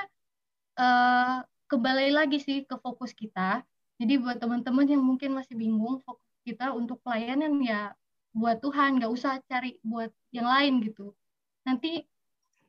uh, 0.80 1.44
kembali 1.68 2.12
lagi 2.12 2.40
sih 2.40 2.64
ke 2.64 2.76
fokus 2.80 3.12
kita. 3.12 3.64
Jadi 3.96 4.20
buat 4.20 4.36
teman-teman 4.36 4.84
yang 4.84 5.00
mungkin 5.00 5.32
masih 5.32 5.56
bingung 5.56 6.04
fokus 6.04 6.28
kita 6.44 6.72
untuk 6.76 7.00
pelayanan 7.00 7.56
ya 7.64 7.96
buat 8.36 8.60
Tuhan, 8.60 9.00
nggak 9.00 9.12
usah 9.12 9.40
cari 9.48 9.80
buat 9.80 10.12
yang 10.28 10.44
lain 10.44 10.84
gitu. 10.84 11.16
Nanti 11.64 12.04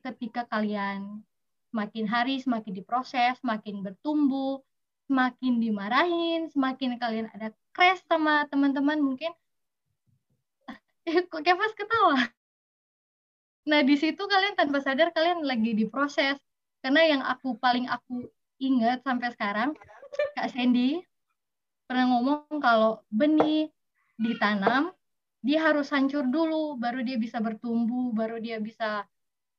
ketika 0.00 0.48
kalian 0.48 1.20
semakin 1.68 2.08
hari 2.08 2.40
semakin 2.40 2.72
diproses, 2.72 3.36
semakin 3.44 3.84
bertumbuh, 3.84 4.64
semakin 5.04 5.60
dimarahin, 5.60 6.48
semakin 6.48 6.96
kalian 6.96 7.28
ada 7.36 7.52
crash 7.76 8.00
sama 8.08 8.48
teman-teman 8.48 9.00
mungkin 9.00 9.32
kok 11.32 11.42
Kevas 11.44 11.72
ketawa 11.76 12.28
nah 13.68 13.84
di 13.84 13.94
situ 14.00 14.24
kalian 14.24 14.56
tanpa 14.56 14.80
sadar 14.80 15.12
kalian 15.12 15.44
lagi 15.44 15.76
diproses. 15.76 16.40
Karena 16.80 17.04
yang 17.04 17.22
aku 17.26 17.58
paling 17.58 17.90
aku 17.90 18.24
ingat 18.62 19.02
sampai 19.04 19.34
sekarang 19.34 19.74
Kak 20.34 20.48
Sandy 20.50 21.02
pernah 21.84 22.06
ngomong 22.16 22.58
kalau 22.62 23.02
benih 23.12 23.68
ditanam 24.18 24.90
dia 25.42 25.62
harus 25.62 25.90
hancur 25.94 26.26
dulu 26.26 26.74
baru 26.80 27.02
dia 27.06 27.18
bisa 27.20 27.38
bertumbuh 27.38 28.10
baru 28.10 28.42
dia 28.42 28.58
bisa 28.58 29.06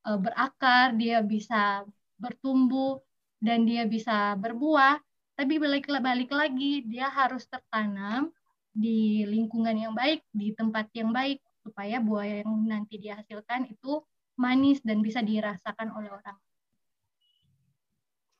uh, 0.03 0.19
berakar 0.19 0.95
dia 0.95 1.23
bisa 1.23 1.87
bertumbuh 2.19 2.99
dan 3.39 3.63
dia 3.63 3.87
bisa 3.87 4.35
berbuah. 4.35 4.99
Tapi 5.39 5.55
balik 5.55 5.87
balik 5.87 6.31
lagi 6.35 6.83
dia 6.83 7.07
harus 7.07 7.47
tertanam 7.47 8.27
di 8.75 9.23
lingkungan 9.23 9.75
yang 9.75 9.93
baik, 9.95 10.23
di 10.35 10.51
tempat 10.51 10.91
yang 10.91 11.15
baik, 11.15 11.39
supaya 11.69 12.01
buah 12.01 12.41
yang 12.41 12.49
nanti 12.65 12.97
dihasilkan 12.97 13.69
itu 13.69 14.01
manis 14.33 14.81
dan 14.81 15.05
bisa 15.05 15.21
dirasakan 15.21 15.93
oleh 15.93 16.09
orang. 16.09 16.33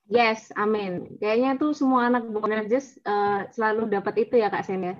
Yes, 0.09 0.50
amin. 0.57 1.21
Kayaknya 1.21 1.62
tuh 1.62 1.77
semua 1.77 2.09
anak 2.09 2.25
Bonerges 2.33 2.98
uh, 3.05 3.45
selalu 3.53 3.93
dapat 3.93 4.25
itu 4.25 4.41
ya 4.41 4.50
Kak 4.50 4.65
Sen 4.65 4.81
ya. 4.81 4.95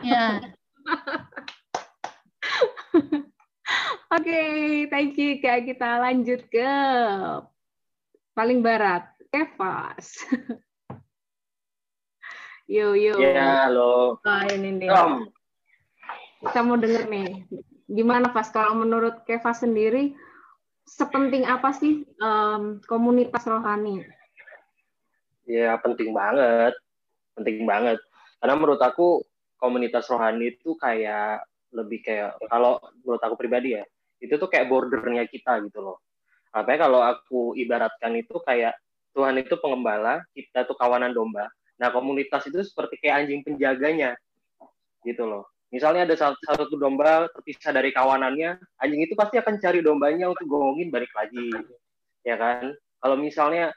Ya. 0.00 0.24
Oke, 4.12 4.24
okay, 4.24 4.88
thank 4.88 5.20
you 5.20 5.36
Kak. 5.36 5.68
Kita 5.68 6.00
lanjut 6.00 6.48
ke 6.48 6.70
paling 8.32 8.64
barat, 8.64 9.04
Kevas. 9.28 10.16
Yo 12.72 12.96
yo. 12.96 13.20
Ya, 13.20 13.68
halo. 13.68 14.16
Oh, 14.16 14.42
ini 14.48 14.80
nih. 14.80 14.88
Kita 16.42 16.60
mau 16.66 16.74
denger 16.74 17.06
nih. 17.06 17.46
Gimana 17.86 18.34
Pas 18.34 18.50
kalau 18.50 18.82
menurut 18.82 19.22
Keva 19.22 19.54
sendiri 19.54 20.18
sepenting 20.82 21.46
apa 21.46 21.70
sih 21.70 22.02
um, 22.18 22.82
komunitas 22.90 23.46
rohani? 23.46 24.02
Ya, 25.46 25.78
penting 25.78 26.10
banget. 26.10 26.74
Penting 27.38 27.62
banget. 27.62 27.98
Karena 28.42 28.54
menurut 28.58 28.82
aku 28.82 29.22
komunitas 29.62 30.10
rohani 30.10 30.58
itu 30.58 30.74
kayak 30.74 31.46
lebih 31.72 32.02
kayak 32.02 32.36
kalau 32.50 32.82
menurut 33.06 33.22
aku 33.22 33.38
pribadi 33.38 33.78
ya, 33.78 33.84
itu 34.18 34.34
tuh 34.36 34.50
kayak 34.50 34.68
bordernya 34.68 35.24
kita 35.30 35.62
gitu 35.64 35.80
loh. 35.80 36.02
Apa 36.52 36.76
kalau 36.76 37.00
aku 37.00 37.56
ibaratkan 37.56 38.12
itu 38.18 38.36
kayak 38.44 38.76
Tuhan 39.14 39.40
itu 39.40 39.56
pengembala, 39.56 40.20
kita 40.36 40.68
tuh 40.68 40.76
kawanan 40.76 41.12
domba 41.12 41.48
Nah, 41.82 41.90
komunitas 41.90 42.46
itu 42.46 42.62
seperti 42.62 43.02
kayak 43.02 43.26
anjing 43.26 43.42
penjaganya, 43.42 44.14
gitu 45.02 45.26
loh. 45.26 45.51
Misalnya 45.72 46.04
ada 46.04 46.14
satu, 46.14 46.36
satu 46.44 46.76
domba 46.76 47.32
terpisah 47.32 47.72
dari 47.72 47.96
kawanannya, 47.96 48.60
anjing 48.76 49.02
itu 49.08 49.16
pasti 49.16 49.40
akan 49.40 49.56
cari 49.56 49.80
dombanya 49.80 50.28
untuk 50.28 50.44
gongongin 50.44 50.92
balik 50.92 51.08
lagi, 51.16 51.48
ya 52.28 52.36
kan? 52.36 52.76
Kalau 53.00 53.16
misalnya 53.16 53.72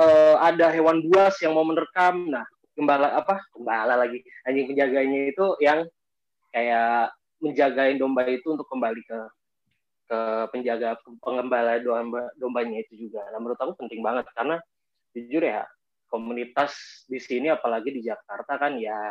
uh, 0.00 0.40
ada 0.40 0.72
hewan 0.72 1.04
buas 1.04 1.36
yang 1.44 1.52
mau 1.52 1.68
menerkam, 1.68 2.32
nah 2.32 2.48
gembala 2.72 3.20
apa? 3.20 3.36
Gembala 3.52 4.00
lagi, 4.00 4.24
anjing 4.48 4.64
penjaganya 4.72 5.20
itu 5.28 5.46
yang 5.60 5.84
kayak 6.56 7.12
menjagain 7.44 8.00
domba 8.00 8.24
itu 8.32 8.48
untuk 8.56 8.64
kembali 8.72 9.04
ke 9.04 9.20
ke 10.06 10.20
penjaga 10.54 10.96
pengembala 11.20 11.82
domba 11.84 12.32
dombanya 12.40 12.80
itu 12.80 13.06
juga. 13.06 13.26
Nah, 13.28 13.44
menurut 13.44 13.60
aku 13.60 13.76
penting 13.76 14.00
banget 14.00 14.24
karena 14.32 14.56
jujur 15.12 15.42
ya 15.44 15.68
komunitas 16.06 17.04
di 17.10 17.18
sini 17.18 17.50
apalagi 17.50 17.90
di 17.90 18.00
Jakarta 18.06 18.56
kan 18.56 18.78
ya 18.78 19.10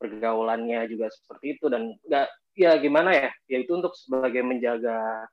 pergaulannya 0.00 0.88
juga 0.88 1.12
seperti 1.12 1.60
itu. 1.60 1.68
Dan 1.68 1.92
nggak 2.08 2.26
ya 2.56 2.80
gimana 2.80 3.12
ya 3.12 3.30
ya 3.46 3.58
itu 3.60 3.72
untuk 3.76 3.92
sebagai 3.92 4.40
menjaga 4.40 5.28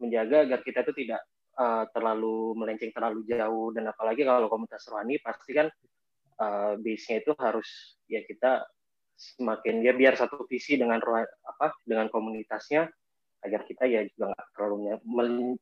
menjaga 0.00 0.48
agar 0.48 0.60
kita 0.64 0.82
itu 0.88 1.06
tidak 1.06 1.20
uh, 1.60 1.84
terlalu 1.92 2.56
melenceng 2.56 2.90
terlalu 2.96 3.28
jauh. 3.28 3.68
Dan 3.76 3.92
apalagi 3.92 4.24
kalau 4.24 4.48
komunitas 4.48 4.88
rohani 4.88 5.20
pasti 5.20 5.52
kan 5.52 5.68
uh, 6.40 6.80
base-nya 6.80 7.20
itu 7.20 7.32
harus 7.36 8.00
ya 8.08 8.24
kita 8.24 8.64
semakin 9.16 9.84
ya 9.84 9.92
biar 9.92 10.16
satu 10.16 10.48
visi 10.48 10.76
dengan 10.76 11.00
apa 11.00 11.72
dengan 11.84 12.08
komunitasnya 12.08 12.88
agar 13.44 13.64
kita 13.68 13.84
ya 13.84 14.04
juga 14.08 14.32
nggak 14.32 14.48
terlalu 14.56 14.76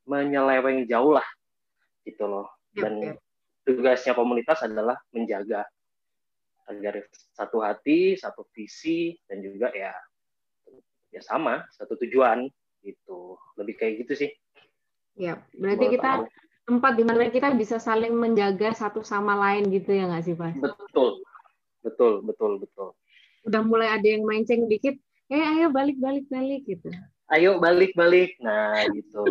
menyeleweng 0.06 0.86
jauh 0.86 1.18
lah 1.18 1.26
gitu 2.06 2.30
loh. 2.30 2.46
Dan 2.74 3.02
yep, 3.02 3.18
yep 3.18 3.24
tugasnya 3.64 4.12
komunitas 4.12 4.60
adalah 4.62 5.00
menjaga 5.10 5.64
agar 6.68 7.04
satu 7.36 7.60
hati, 7.60 8.16
satu 8.16 8.44
visi, 8.52 9.16
dan 9.28 9.44
juga 9.44 9.68
ya 9.74 9.92
ya 11.14 11.20
sama, 11.22 11.62
satu 11.74 11.94
tujuan 12.04 12.48
gitu. 12.82 13.38
Lebih 13.60 13.74
kayak 13.78 13.94
gitu 14.04 14.26
sih. 14.26 14.30
Ya, 15.14 15.38
berarti 15.54 15.94
kita 15.94 16.26
tempat 16.64 16.92
di 16.98 17.04
mana 17.06 17.30
kita 17.30 17.54
bisa 17.54 17.78
saling 17.78 18.16
menjaga 18.16 18.74
satu 18.74 19.04
sama 19.04 19.36
lain 19.38 19.70
gitu 19.70 19.94
ya 19.94 20.10
nggak 20.10 20.24
sih, 20.26 20.34
Pak? 20.34 20.58
Betul, 20.58 21.22
betul, 21.84 22.12
betul, 22.26 22.52
betul. 22.58 22.88
Udah 23.44 23.62
mulai 23.62 23.92
ada 23.94 24.06
yang 24.08 24.24
mancing 24.24 24.66
dikit, 24.66 24.96
eh 25.28 25.44
ayo 25.44 25.70
balik, 25.70 26.00
balik, 26.00 26.24
balik 26.32 26.64
gitu. 26.66 26.88
Ayo 27.32 27.60
balik, 27.60 27.92
balik. 27.96 28.36
Nah 28.40 28.84
gitu. 28.92 29.24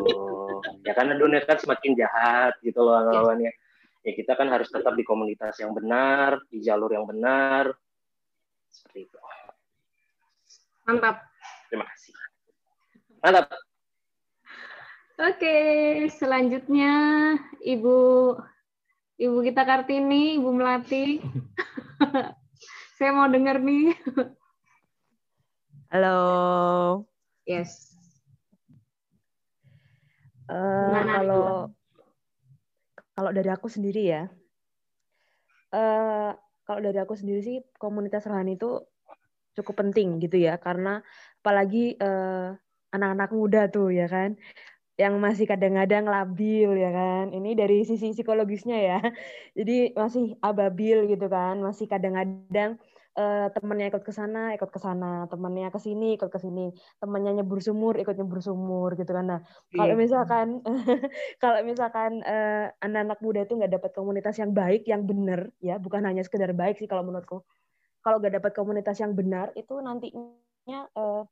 ya 0.85 0.93
karena 0.97 1.17
dunia 1.17 1.41
kan 1.45 1.57
semakin 1.57 1.93
jahat 1.97 2.53
gitu 2.61 2.79
loh 2.81 3.05
lawannya. 3.05 3.53
Ya 4.03 4.11
kita 4.11 4.35
kan 4.35 4.51
harus 4.51 4.67
tetap 4.67 4.99
di 4.99 5.07
komunitas 5.07 5.55
yang 5.63 5.71
benar, 5.71 6.43
di 6.51 6.59
jalur 6.59 6.91
yang 6.91 7.07
benar. 7.07 7.71
Seperti 8.67 9.07
itu. 9.07 9.19
Mantap. 10.83 11.23
Terima 11.71 11.87
kasih. 11.87 12.11
Mantap. 13.23 13.47
Oke, 15.13 15.55
selanjutnya 16.11 16.91
Ibu 17.63 17.97
Ibu 19.23 19.37
kita 19.45 19.63
Kartini, 19.63 20.35
Ibu 20.35 20.49
Melati. 20.51 21.23
Saya 22.99 23.15
mau 23.15 23.31
dengar 23.31 23.63
nih. 23.63 23.95
Halo. 25.95 26.19
Yes. 27.47 27.95
Uh, 30.51 30.91
kalau 31.07 31.71
kalau 33.13 33.31
dari 33.33 33.49
aku 33.49 33.67
sendiri 33.69 34.03
ya, 34.09 34.23
uh, 35.73 36.31
kalau 36.65 36.79
dari 36.81 36.99
aku 36.99 37.13
sendiri 37.13 37.39
sih 37.45 37.57
komunitas 37.77 38.25
rohani 38.25 38.57
itu 38.57 38.81
cukup 39.53 39.85
penting 39.85 40.17
gitu 40.17 40.41
ya 40.41 40.57
karena 40.57 41.05
apalagi 41.45 41.93
anak 42.01 42.57
anak-anak 42.93 43.29
muda 43.37 43.61
tuh 43.69 43.93
ya 43.93 44.09
kan 44.09 44.33
yang 44.93 45.17
masih 45.17 45.49
kadang-kadang 45.49 46.05
labil 46.05 46.69
ya 46.77 46.91
kan. 46.93 47.33
Ini 47.33 47.57
dari 47.57 47.81
sisi 47.81 48.13
psikologisnya 48.13 48.77
ya. 48.77 48.99
Jadi 49.57 49.97
masih 49.97 50.37
ababil 50.37 51.09
gitu 51.09 51.25
kan, 51.29 51.57
masih 51.61 51.89
kadang-kadang 51.89 52.77
uh, 53.17 53.47
temennya 53.53 53.89
ikut 53.93 54.03
ke 54.03 54.13
sana, 54.13 54.53
ikut 54.57 54.69
ke 54.69 54.79
sana, 54.81 55.25
temennya 55.29 55.69
ke 55.69 55.79
sini, 55.81 56.17
ikut 56.17 56.29
ke 56.29 56.39
sini, 56.41 56.73
temennya 56.97 57.41
nyebur 57.41 57.61
sumur, 57.61 57.97
ikut 57.97 58.15
nyebur 58.17 58.39
sumur 58.41 58.97
gitu 58.97 59.11
kan. 59.13 59.25
Nah, 59.37 59.39
yeah. 59.41 59.77
kalau 59.79 59.95
misalkan 59.97 60.47
kalau 61.43 61.59
misalkan 61.65 62.11
uh, 62.25 62.69
anak-anak 62.81 63.19
muda 63.21 63.39
itu 63.45 63.53
nggak 63.57 63.73
dapat 63.77 63.91
komunitas 63.93 64.35
yang 64.41 64.51
baik, 64.51 64.85
yang 64.89 65.05
benar 65.05 65.49
ya, 65.61 65.77
bukan 65.77 66.05
hanya 66.05 66.25
sekedar 66.25 66.51
baik 66.53 66.81
sih 66.81 66.89
kalau 66.89 67.05
menurutku. 67.05 67.45
Kalau 68.03 68.19
nggak 68.19 68.43
dapat 68.43 68.51
komunitas 68.51 68.99
yang 68.99 69.15
benar 69.15 69.55
itu 69.55 69.79
nantinya 69.79 70.91
uh, 70.97 71.23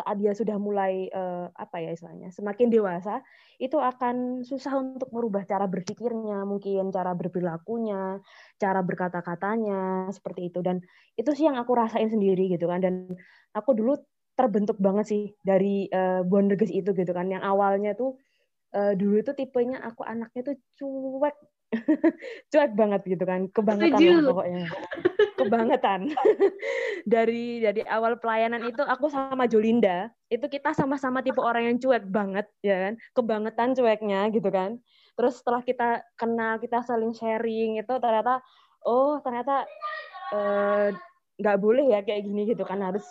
saat 0.00 0.16
dia 0.16 0.32
sudah 0.32 0.56
mulai 0.56 1.12
uh, 1.12 1.52
apa 1.52 1.84
ya 1.84 1.92
istilahnya 1.92 2.32
semakin 2.32 2.72
dewasa 2.72 3.20
itu 3.60 3.76
akan 3.76 4.40
susah 4.40 4.80
untuk 4.80 5.12
merubah 5.12 5.44
cara 5.44 5.68
berpikirnya 5.68 6.48
mungkin 6.48 6.88
cara 6.88 7.12
berperilakunya 7.12 8.24
cara 8.56 8.80
berkata-katanya 8.80 10.08
seperti 10.08 10.48
itu. 10.48 10.64
Dan 10.64 10.80
itu 11.20 11.30
sih 11.36 11.44
yang 11.44 11.60
aku 11.60 11.76
rasain 11.76 12.08
sendiri 12.08 12.48
gitu 12.48 12.64
kan. 12.64 12.80
Dan 12.80 13.12
aku 13.52 13.76
dulu 13.76 14.00
terbentuk 14.32 14.80
banget 14.80 15.12
sih 15.12 15.22
dari 15.44 15.92
uh, 15.92 16.24
bonderges 16.24 16.72
itu 16.72 16.96
gitu 16.96 17.12
kan. 17.12 17.28
Yang 17.28 17.44
awalnya 17.44 17.92
tuh 17.92 18.16
uh, 18.72 18.96
dulu 18.96 19.20
itu 19.20 19.36
tipenya 19.36 19.84
aku 19.84 20.08
anaknya 20.08 20.40
tuh 20.40 20.56
cuek. 20.80 21.36
Cuek 22.50 22.72
banget 22.74 23.00
gitu 23.06 23.24
kan. 23.28 23.46
Kebangetan 23.52 24.26
pokoknya 24.26 24.66
kebangetan. 25.40 26.00
Dari 27.12 27.64
dari 27.64 27.82
awal 27.88 28.20
pelayanan 28.20 28.60
itu 28.68 28.84
aku 28.84 29.08
sama 29.08 29.48
Jolinda. 29.48 30.12
Itu 30.28 30.46
kita 30.52 30.76
sama-sama 30.76 31.24
tipe 31.24 31.40
orang 31.40 31.72
yang 31.72 31.76
cuek 31.80 32.04
banget 32.12 32.46
ya 32.60 32.76
kan? 32.76 32.94
Kebangetan 33.16 33.72
cueknya 33.72 34.28
gitu 34.30 34.48
kan? 34.52 34.76
Terus 35.16 35.40
setelah 35.40 35.64
kita 35.64 36.04
kenal 36.20 36.60
kita 36.60 36.84
saling 36.84 37.16
sharing 37.16 37.80
itu 37.80 37.94
ternyata 37.98 38.44
oh 38.84 39.18
ternyata 39.24 39.64
eh, 40.36 40.88
nggak 41.40 41.56
uh, 41.56 41.60
boleh 41.60 41.84
ya 41.88 42.00
kayak 42.04 42.28
gini 42.28 42.52
gitu 42.52 42.62
kan? 42.68 42.84
Harus 42.84 43.04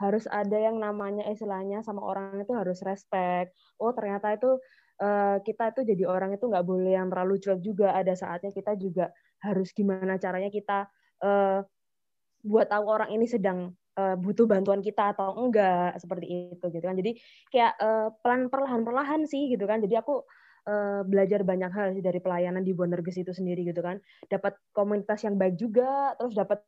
harus 0.00 0.26
ada 0.26 0.58
yang 0.58 0.82
namanya 0.82 1.28
istilahnya 1.30 1.84
sama 1.84 2.02
orang 2.02 2.42
itu 2.42 2.52
harus 2.56 2.80
respect. 2.82 3.54
Oh 3.78 3.94
ternyata 3.94 4.34
itu 4.34 4.58
uh, 5.00 5.38
kita 5.44 5.70
itu 5.76 5.80
jadi 5.94 6.04
orang 6.10 6.34
itu 6.34 6.48
nggak 6.48 6.66
boleh 6.66 6.98
yang 6.98 7.08
terlalu 7.12 7.38
cuek 7.38 7.60
juga. 7.62 7.94
Ada 7.94 8.18
saatnya 8.18 8.50
kita 8.50 8.74
juga 8.74 9.12
harus 9.44 9.70
gimana 9.76 10.16
caranya 10.16 10.48
kita 10.48 10.88
uh, 11.24 11.64
buat 12.44 12.68
tahu 12.68 12.84
orang 12.84 13.10
ini 13.16 13.24
sedang 13.24 13.72
uh, 13.96 14.16
butuh 14.20 14.44
bantuan 14.44 14.84
kita 14.84 15.16
atau 15.16 15.32
enggak 15.40 15.96
seperti 15.96 16.52
itu 16.52 16.64
gitu 16.68 16.84
kan. 16.84 16.96
Jadi 17.00 17.16
kayak 17.48 17.72
uh, 17.80 18.08
pelan 18.20 18.52
perlahan-perlahan 18.52 19.24
sih 19.24 19.48
gitu 19.48 19.64
kan. 19.64 19.80
Jadi 19.80 19.96
aku 19.96 20.22
uh, 20.68 21.00
belajar 21.08 21.40
banyak 21.40 21.72
hal 21.72 21.96
sih 21.96 22.04
dari 22.04 22.20
pelayanan 22.20 22.60
di 22.60 22.76
Bonerges 22.76 23.16
itu 23.16 23.32
sendiri 23.32 23.64
gitu 23.64 23.80
kan. 23.80 23.96
Dapat 24.28 24.60
komunitas 24.76 25.24
yang 25.24 25.40
baik 25.40 25.56
juga, 25.56 26.12
terus 26.20 26.36
dapat 26.36 26.60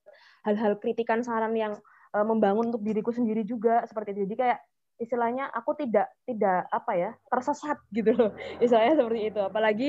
hal-hal 0.48 0.80
kritikan 0.80 1.20
saran 1.20 1.52
yang 1.52 1.76
uh, 2.16 2.24
membangun 2.24 2.72
untuk 2.72 2.80
diriku 2.80 3.12
sendiri 3.12 3.44
juga 3.44 3.84
seperti 3.84 4.16
itu. 4.16 4.20
Jadi 4.30 4.36
kayak 4.40 4.58
istilahnya 4.96 5.52
aku 5.52 5.76
tidak 5.76 6.08
tidak 6.24 6.64
apa 6.72 6.92
ya 6.96 7.10
tersesat 7.28 7.76
gitu 7.92 8.16
loh 8.16 8.32
istilahnya 8.64 8.96
seperti 8.96 9.20
itu 9.28 9.40
apalagi 9.44 9.88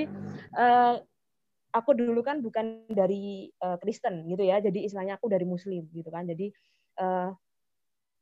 uh, 0.52 1.00
aku 1.78 1.94
dulu 1.94 2.26
kan 2.26 2.42
bukan 2.42 2.90
dari 2.90 3.54
uh, 3.62 3.78
Kristen 3.78 4.26
gitu 4.26 4.42
ya 4.42 4.58
jadi 4.58 4.90
istilahnya 4.90 5.22
aku 5.22 5.30
dari 5.30 5.46
Muslim 5.46 5.86
gitu 5.94 6.10
kan. 6.10 6.26
Jadi 6.26 6.50
uh, 6.98 7.30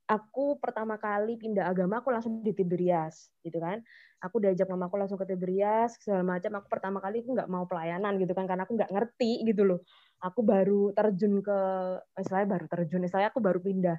aku 0.06 0.62
pertama 0.62 1.02
kali 1.02 1.34
pindah 1.40 1.66
agama 1.66 1.98
aku 2.04 2.14
langsung 2.14 2.44
di 2.46 2.54
Tiberias 2.54 3.34
gitu 3.42 3.58
kan. 3.58 3.82
Aku 4.22 4.38
diajak 4.38 4.70
mamaku 4.70 5.02
langsung 5.02 5.18
ke 5.18 5.26
Tiberias 5.26 5.98
segala 5.98 6.38
macam. 6.38 6.62
Aku 6.62 6.68
pertama 6.70 7.02
kali 7.02 7.26
aku 7.26 7.34
nggak 7.34 7.50
mau 7.50 7.66
pelayanan 7.66 8.20
gitu 8.22 8.36
kan 8.38 8.46
karena 8.46 8.68
aku 8.68 8.78
nggak 8.78 8.92
ngerti 8.92 9.48
gitu 9.48 9.66
loh. 9.66 9.80
Aku 10.22 10.46
baru 10.46 10.94
terjun 10.94 11.42
ke 11.42 11.58
istilahnya 12.22 12.50
baru 12.60 12.66
terjun 12.70 13.02
istilahnya 13.06 13.30
aku 13.34 13.42
baru 13.42 13.60
pindah 13.64 13.98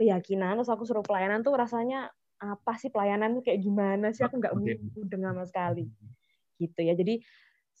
keyakinan 0.00 0.56
terus 0.56 0.72
aku 0.72 0.88
suruh 0.88 1.04
pelayanan 1.04 1.44
tuh 1.44 1.52
rasanya 1.52 2.08
apa 2.42 2.74
sih 2.80 2.88
pelayanan 2.88 3.36
tuh 3.38 3.42
kayak 3.44 3.60
gimana 3.60 4.10
sih? 4.16 4.24
Aku 4.24 4.40
nggak 4.40 4.56
mudeng 4.56 5.22
sama 5.22 5.44
sekali 5.44 5.84
gitu 6.56 6.80
ya. 6.80 6.96
Jadi 6.96 7.20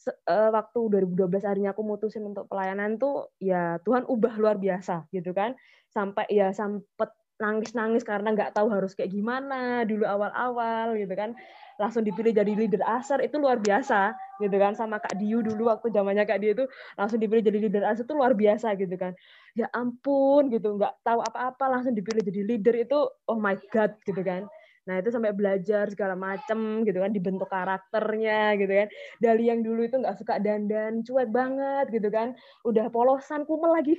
uh, 0.08 0.50
waktu 0.50 0.80
2012 1.04 1.46
harinya 1.46 1.70
aku 1.76 1.82
mutusin 1.86 2.24
untuk 2.26 2.48
pelayanan 2.50 2.96
tuh 2.96 3.30
ya 3.38 3.78
Tuhan 3.82 4.08
ubah 4.08 4.34
luar 4.38 4.56
biasa 4.58 5.06
gitu 5.14 5.30
kan. 5.36 5.54
Sampai 5.92 6.26
ya 6.32 6.50
sempet 6.50 7.12
nangis-nangis 7.42 8.06
karena 8.06 8.30
nggak 8.30 8.54
tahu 8.54 8.70
harus 8.70 8.94
kayak 8.94 9.10
gimana 9.10 9.82
dulu 9.82 10.06
awal-awal 10.06 10.94
gitu 10.94 11.12
kan. 11.12 11.34
Langsung 11.80 12.06
dipilih 12.06 12.30
jadi 12.30 12.52
leader 12.54 12.82
aser 12.86 13.18
itu 13.24 13.36
luar 13.36 13.58
biasa 13.58 14.14
gitu 14.38 14.56
kan. 14.56 14.78
Sama 14.78 15.02
Kak 15.02 15.18
Diu 15.18 15.42
dulu 15.42 15.68
waktu 15.68 15.90
zamannya 15.90 16.24
Kak 16.24 16.38
Diu 16.38 16.54
itu 16.54 16.64
langsung 16.94 17.18
dipilih 17.18 17.42
jadi 17.42 17.58
leader 17.58 17.84
aser 17.86 18.06
itu 18.06 18.14
luar 18.14 18.32
biasa 18.38 18.78
gitu 18.78 18.94
kan. 18.94 19.12
Ya 19.58 19.66
ampun 19.74 20.48
gitu 20.48 20.78
nggak 20.78 21.02
tahu 21.02 21.20
apa-apa 21.20 21.64
langsung 21.68 21.92
dipilih 21.92 22.22
jadi 22.22 22.40
leader 22.46 22.74
itu 22.78 22.98
oh 23.28 23.38
my 23.38 23.58
god 23.74 23.98
gitu 24.06 24.22
kan 24.22 24.46
Nah 24.88 24.98
itu 24.98 25.14
sampai 25.14 25.30
belajar 25.30 25.86
segala 25.90 26.18
macem 26.18 26.82
gitu 26.82 26.98
kan, 26.98 27.10
dibentuk 27.14 27.48
karakternya 27.50 28.58
gitu 28.58 28.72
kan. 28.72 28.88
Dari 29.22 29.44
yang 29.50 29.60
dulu 29.62 29.86
itu 29.86 29.96
nggak 30.02 30.18
suka 30.18 30.42
dandan, 30.42 31.06
cuek 31.06 31.30
banget 31.30 31.86
gitu 31.94 32.08
kan, 32.10 32.34
udah 32.66 32.90
polosan 32.90 33.46
kumel 33.46 33.78
lagi 33.78 33.94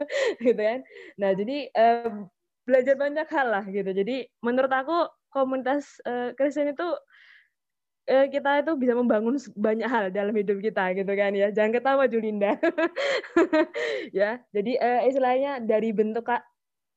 gitu 0.46 0.60
kan. 0.60 0.84
Nah 1.16 1.30
jadi 1.32 1.56
um, 1.72 2.28
belajar 2.68 2.94
banyak 2.98 3.28
hal 3.30 3.46
lah 3.48 3.64
gitu. 3.64 3.90
Jadi 3.94 4.28
menurut 4.44 4.72
aku 4.72 5.08
komunitas 5.32 6.00
uh, 6.04 6.36
Kristen 6.36 6.72
itu 6.72 6.88
uh, 8.10 8.26
kita 8.28 8.66
itu 8.66 8.72
bisa 8.76 8.92
membangun 8.92 9.38
banyak 9.56 9.88
hal 9.88 10.04
dalam 10.12 10.34
hidup 10.36 10.60
kita 10.60 10.92
gitu 10.98 11.12
kan 11.16 11.32
ya. 11.32 11.48
Jangan 11.54 11.72
ketawa 11.80 12.04
Julinda. 12.10 12.58
ya, 14.18 14.42
jadi 14.52 14.72
uh, 14.82 15.00
istilahnya 15.08 15.62
dari 15.62 15.90
bentuk 15.96 16.28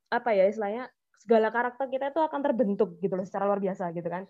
apa 0.09 0.29
ya 0.33 0.49
istilahnya 0.49 0.89
segala 1.19 1.51
karakter 1.51 1.91
kita 1.91 2.15
itu 2.15 2.21
akan 2.23 2.39
terbentuk 2.39 2.95
gitu 3.03 3.13
loh 3.13 3.27
secara 3.27 3.45
luar 3.45 3.59
biasa 3.59 3.91
gitu 3.91 4.07
kan. 4.07 4.23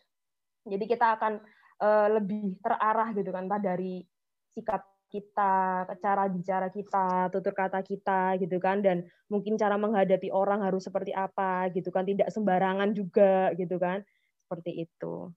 Jadi 0.65 0.85
kita 0.89 1.15
akan 1.15 1.39
uh, 1.79 2.07
lebih 2.17 2.57
terarah 2.59 3.13
gitu 3.13 3.29
kan 3.29 3.45
entah 3.45 3.61
dari 3.61 4.01
sikap 4.49 4.81
kita, 5.09 5.85
cara 5.97 6.29
bicara 6.29 6.69
kita, 6.69 7.33
tutur 7.33 7.53
kata 7.57 7.81
kita 7.81 8.37
gitu 8.37 8.61
kan 8.61 8.81
dan 8.85 9.09
mungkin 9.25 9.57
cara 9.57 9.73
menghadapi 9.73 10.29
orang 10.29 10.61
harus 10.61 10.85
seperti 10.85 11.09
apa 11.13 11.69
gitu 11.73 11.89
kan, 11.89 12.05
tidak 12.05 12.29
sembarangan 12.29 12.93
juga 12.93 13.53
gitu 13.57 13.81
kan. 13.81 14.05
Seperti 14.45 14.85
itu. 14.85 15.33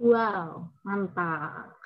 Wow, 0.00 0.68
mantap. 0.84 1.76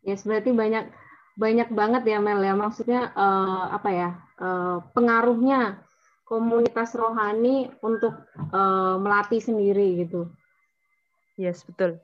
Yes, 0.00 0.24
berarti 0.24 0.52
banyak 0.52 0.88
banyak 1.40 1.72
banget 1.72 2.04
ya 2.04 2.20
Mel 2.20 2.44
ya. 2.44 2.52
Maksudnya 2.52 3.16
uh, 3.16 3.72
apa 3.72 3.88
ya? 3.88 4.10
Uh, 4.36 4.84
pengaruhnya 4.92 5.80
komunitas 6.28 6.92
rohani 6.92 7.72
untuk 7.80 8.12
uh, 8.52 9.00
melatih 9.00 9.40
sendiri 9.40 10.04
gitu. 10.04 10.28
Yes, 11.40 11.64
betul. 11.64 11.96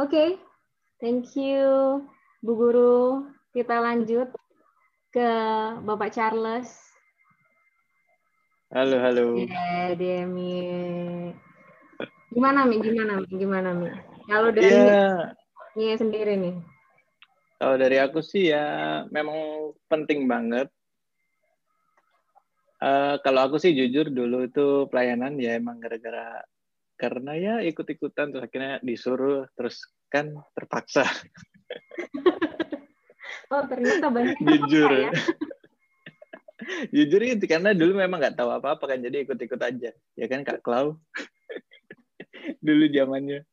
Oke, 0.00 0.08
okay. 0.08 0.28
thank 0.96 1.36
you 1.36 2.00
Bu 2.40 2.56
Guru. 2.56 3.28
Kita 3.52 3.84
lanjut 3.84 4.32
ke 5.12 5.30
Bapak 5.84 6.16
Charles. 6.16 6.72
Halo, 8.70 8.96
halo. 9.02 9.34
Yeah, 9.36 9.98
Demi. 9.98 11.34
Gimana 12.30 12.64
Mi? 12.64 12.78
Gimana 12.78 13.12
Mi? 13.18 13.28
Gimana 13.34 13.70
Mi? 13.74 13.90
Kalau 14.30 14.54
dari 14.54 14.70
yeah. 14.70 15.34
Nia 15.78 15.94
sendiri 15.94 16.34
nih. 16.34 16.56
Kalau 17.60 17.76
dari 17.76 18.00
aku 18.00 18.24
sih 18.24 18.50
ya 18.50 19.04
memang 19.12 19.70
penting 19.86 20.26
banget 20.26 20.68
Uh, 22.80 23.20
kalau 23.20 23.44
aku 23.44 23.60
sih 23.60 23.76
jujur 23.76 24.08
dulu 24.08 24.48
itu 24.48 24.88
pelayanan 24.88 25.36
ya 25.36 25.60
emang 25.60 25.76
gara-gara 25.84 26.40
karena 26.96 27.36
ya 27.36 27.54
ikut-ikutan 27.60 28.32
terus 28.32 28.48
akhirnya 28.48 28.80
disuruh 28.80 29.44
terus 29.52 29.84
kan 30.08 30.32
terpaksa. 30.56 31.04
oh 33.52 33.62
ternyata 33.68 34.08
banyak 34.08 34.40
jujur. 34.40 34.88
Ya? 34.96 35.12
jujur 36.96 37.20
itu 37.20 37.44
karena 37.44 37.76
dulu 37.76 38.00
memang 38.00 38.20
nggak 38.20 38.40
tahu 38.40 38.48
apa-apa 38.48 38.96
kan 38.96 38.98
jadi 39.04 39.28
ikut-ikut 39.28 39.60
aja 39.60 39.90
ya 39.92 40.26
kan 40.28 40.40
Kak 40.44 40.64
Klau 40.64 40.96
dulu 42.64 42.84
zamannya 42.92 43.44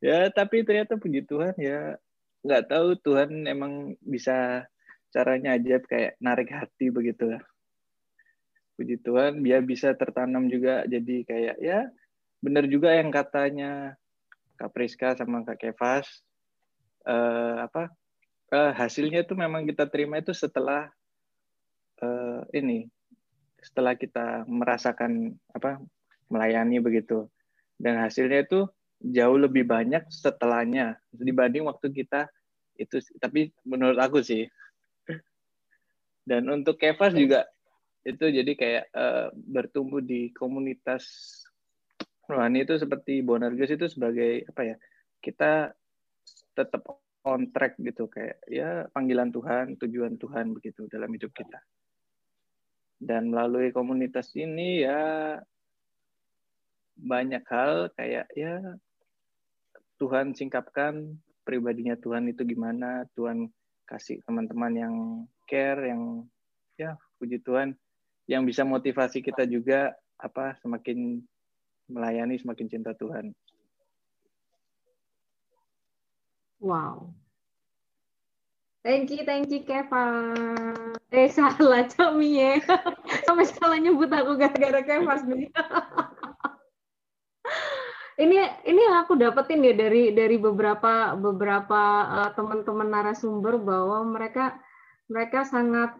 ya 0.00 0.28
tapi 0.32 0.62
ternyata 0.66 0.98
puji 0.98 1.24
Tuhan 1.24 1.54
ya. 1.58 1.96
Nggak 2.46 2.70
tahu 2.70 2.88
Tuhan 3.02 3.30
emang 3.50 3.98
bisa 4.04 4.68
caranya 5.10 5.56
aja 5.56 5.80
kayak 5.82 6.20
narik 6.22 6.52
hati 6.52 6.92
begitu 6.92 7.34
lah. 7.34 7.42
Puji 8.76 9.00
Tuhan, 9.00 9.40
dia 9.40 9.64
bisa 9.64 9.96
tertanam 9.96 10.52
juga. 10.52 10.84
Jadi 10.84 11.24
kayak 11.24 11.56
ya 11.58 11.88
benar 12.44 12.68
juga 12.68 12.92
yang 12.92 13.08
katanya 13.08 13.96
Kak 14.60 14.70
Priska 14.76 15.16
sama 15.16 15.42
Kak 15.42 15.58
Kevas. 15.58 16.06
Uh, 17.06 17.62
apa 17.70 17.94
uh, 18.50 18.74
hasilnya 18.74 19.22
itu 19.22 19.38
memang 19.38 19.62
kita 19.62 19.86
terima 19.86 20.18
itu 20.18 20.34
setelah 20.34 20.90
uh, 22.02 22.42
ini 22.50 22.90
setelah 23.62 23.94
kita 23.94 24.42
merasakan 24.46 25.34
apa 25.54 25.80
melayani 26.28 26.82
begitu. 26.82 27.30
Dan 27.80 28.00
hasilnya 28.00 28.44
itu 28.44 28.68
jauh 29.00 29.38
lebih 29.38 29.68
banyak 29.68 30.08
setelahnya 30.08 30.96
dibanding 31.12 31.68
waktu 31.68 31.92
kita 31.92 32.28
itu 32.76 33.00
tapi 33.20 33.52
menurut 33.64 33.96
aku 34.00 34.20
sih. 34.20 34.48
Dan 36.26 36.50
untuk 36.50 36.76
Kevas 36.82 37.14
juga 37.14 37.46
itu 38.02 38.22
jadi 38.22 38.52
kayak 38.54 38.84
uh, 38.94 39.28
bertumbuh 39.34 40.02
di 40.02 40.34
komunitas 40.34 41.06
rohani 42.26 42.66
itu 42.66 42.74
seperti 42.78 43.22
Bonarges 43.22 43.74
itu 43.78 43.86
sebagai 43.86 44.42
apa 44.50 44.74
ya 44.74 44.76
kita 45.22 45.70
tetap 46.58 46.82
on 47.22 47.50
track 47.54 47.78
gitu. 47.78 48.10
Kayak 48.10 48.38
ya 48.50 48.90
panggilan 48.90 49.30
Tuhan 49.30 49.78
tujuan 49.78 50.18
Tuhan 50.18 50.54
begitu 50.54 50.90
dalam 50.90 51.10
hidup 51.14 51.30
kita. 51.30 51.62
Dan 52.96 53.30
melalui 53.30 53.70
komunitas 53.70 54.32
ini 54.34 54.82
ya 54.82 55.36
banyak 56.96 57.44
hal 57.44 57.92
kayak 57.92 58.26
ya 58.32 58.56
Tuhan 59.96 60.36
singkapkan 60.36 61.16
pribadinya 61.46 61.96
Tuhan 61.96 62.28
itu 62.28 62.44
gimana 62.44 63.06
Tuhan 63.16 63.48
kasih 63.86 64.20
teman-teman 64.26 64.72
yang 64.74 64.94
care 65.46 65.94
yang 65.94 66.26
ya 66.76 66.98
puji 67.16 67.40
Tuhan 67.40 67.72
yang 68.26 68.42
bisa 68.42 68.66
motivasi 68.66 69.22
kita 69.22 69.46
juga 69.46 69.94
apa 70.18 70.58
semakin 70.58 71.22
melayani 71.86 72.34
semakin 72.36 72.66
cinta 72.66 72.92
Tuhan. 72.98 73.30
Wow. 76.58 77.14
Thank 78.82 79.10
you, 79.10 79.26
thank 79.26 79.50
you, 79.50 79.66
Kevin. 79.66 80.94
Eh, 81.10 81.26
salah, 81.30 81.86
Cami 81.90 82.38
ya. 82.38 82.62
Sampai 83.26 83.46
salah 83.50 83.78
nyebut 83.82 84.10
aku 84.10 84.38
gara-gara 84.38 84.80
Kevin 84.82 85.22
nih. 85.26 85.46
ini 88.16 88.36
ini 88.64 88.80
yang 88.80 89.04
aku 89.04 89.12
dapetin 89.20 89.60
ya 89.60 89.76
dari 89.76 90.12
dari 90.16 90.40
beberapa 90.40 91.12
beberapa 91.20 91.80
uh, 92.08 92.30
teman-teman 92.32 92.88
narasumber 92.88 93.60
bahwa 93.60 94.00
mereka 94.08 94.56
mereka 95.12 95.44
sangat 95.44 95.92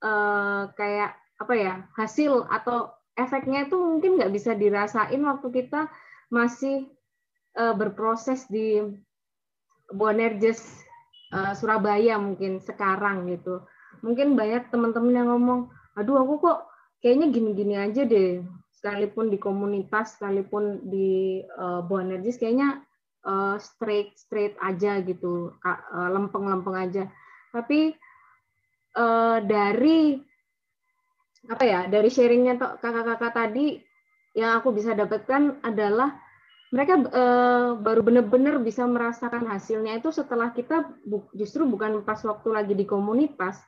uh, 0.00 0.72
kayak 0.72 1.12
apa 1.38 1.54
ya 1.54 1.74
hasil 1.94 2.48
atau 2.48 2.88
efeknya 3.14 3.68
itu 3.68 3.76
mungkin 3.76 4.16
nggak 4.16 4.32
bisa 4.32 4.56
dirasain 4.56 5.20
waktu 5.20 5.48
kita 5.52 5.92
masih 6.32 6.88
uh, 7.60 7.76
berproses 7.76 8.48
di 8.48 8.80
Bonerges 9.92 10.60
uh, 11.36 11.52
Surabaya 11.52 12.16
mungkin 12.16 12.60
sekarang 12.64 13.28
gitu. 13.28 13.60
Mungkin 14.00 14.40
banyak 14.40 14.72
teman-teman 14.72 15.12
yang 15.12 15.28
ngomong 15.28 15.68
aduh 15.98 16.22
aku 16.22 16.34
kok 16.48 16.58
kayaknya 17.02 17.28
gini-gini 17.28 17.74
aja 17.74 18.06
deh 18.06 18.40
sekalipun 18.78 19.34
di 19.34 19.42
komunitas 19.42 20.14
sekalipun 20.14 20.86
di 20.86 21.42
uh, 21.58 21.82
Bonerges 21.82 22.38
kayaknya 22.38 22.86
uh, 23.26 23.58
straight 23.58 24.14
straight 24.14 24.54
aja 24.62 25.02
gitu 25.02 25.58
lempeng-lempeng 25.90 26.78
aja. 26.78 27.10
Tapi 27.50 27.90
uh, 28.94 29.42
dari 29.42 30.22
apa 31.48 31.64
ya 31.64 31.80
dari 31.90 32.06
sharingnya 32.06 32.58
kakak-kakak 32.78 33.32
tadi 33.34 33.82
yang 34.38 34.62
aku 34.62 34.70
bisa 34.70 34.94
dapatkan 34.94 35.58
adalah 35.66 36.14
mereka 36.68 37.00
uh, 37.00 37.80
baru 37.80 38.04
benar-benar 38.04 38.60
bisa 38.60 38.84
merasakan 38.84 39.48
hasilnya 39.48 39.96
itu 39.98 40.12
setelah 40.12 40.52
kita 40.52 40.84
bu, 41.08 41.24
justru 41.32 41.64
bukan 41.64 42.04
pas 42.04 42.20
waktu 42.20 42.48
lagi 42.52 42.74
di 42.76 42.84
komunitas 42.84 43.58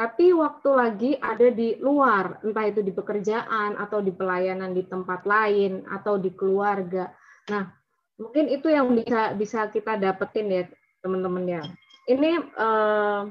tapi 0.00 0.32
waktu 0.32 0.70
lagi 0.72 1.10
ada 1.20 1.52
di 1.52 1.76
luar 1.76 2.40
entah 2.40 2.64
itu 2.64 2.80
di 2.80 2.88
pekerjaan 2.88 3.76
atau 3.76 4.00
di 4.00 4.08
pelayanan 4.08 4.72
di 4.72 4.88
tempat 4.88 5.28
lain 5.28 5.84
atau 5.92 6.16
di 6.16 6.32
keluarga. 6.32 7.12
Nah 7.52 7.68
mungkin 8.16 8.48
itu 8.48 8.72
yang 8.72 8.96
bisa 8.96 9.36
bisa 9.36 9.68
kita 9.68 10.00
dapetin 10.00 10.48
ya 10.48 10.64
teman-teman 11.04 11.44
ya. 11.44 11.62
Ini 12.08 12.32
uh, 12.56 13.28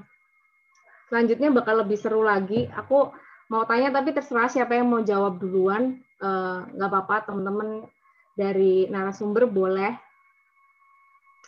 selanjutnya 1.09 1.49
bakal 1.49 1.81
lebih 1.81 1.97
seru 1.97 2.21
lagi. 2.21 2.69
Aku 2.69 3.09
mau 3.49 3.65
tanya 3.65 3.89
tapi 3.89 4.13
terserah 4.13 4.45
siapa 4.45 4.77
yang 4.77 4.93
mau 4.93 5.01
jawab 5.01 5.41
duluan. 5.41 5.97
Eh, 6.21 6.59
nggak 6.69 6.85
uh, 6.85 6.93
apa-apa 6.93 7.33
teman-teman 7.33 7.89
dari 8.37 8.85
narasumber 8.93 9.49
boleh. 9.49 9.97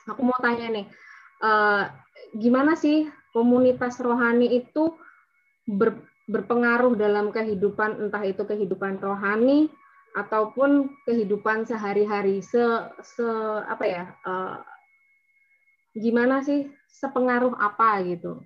Aku 0.10 0.26
mau 0.26 0.40
tanya 0.42 0.66
nih 0.82 0.90
uh, 1.46 1.84
gimana 2.34 2.74
sih 2.74 3.10
komunitas 3.36 4.00
rohani 4.00 4.50
itu 4.66 4.98
ber, 5.68 6.02
berpengaruh 6.30 6.96
dalam 6.96 7.30
kehidupan 7.30 8.08
entah 8.08 8.24
itu 8.24 8.44
kehidupan 8.46 9.02
rohani 9.02 9.68
ataupun 10.16 10.92
kehidupan 11.08 11.64
sehari-hari. 11.64 12.44
Se, 12.44 12.62
se 13.04 13.28
apa 13.68 13.84
ya 13.88 14.04
uh, 14.28 14.60
gimana 15.96 16.44
sih 16.44 16.68
sepengaruh 16.88 17.56
apa 17.58 18.04
gitu? 18.08 18.40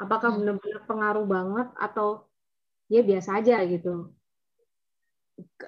Apakah 0.00 0.32
hmm. 0.32 0.38
benar-benar 0.40 0.80
pengaruh 0.88 1.26
banget 1.26 1.68
atau 1.76 2.24
ya 2.88 3.04
biasa 3.04 3.42
aja 3.42 3.60
gitu? 3.68 4.10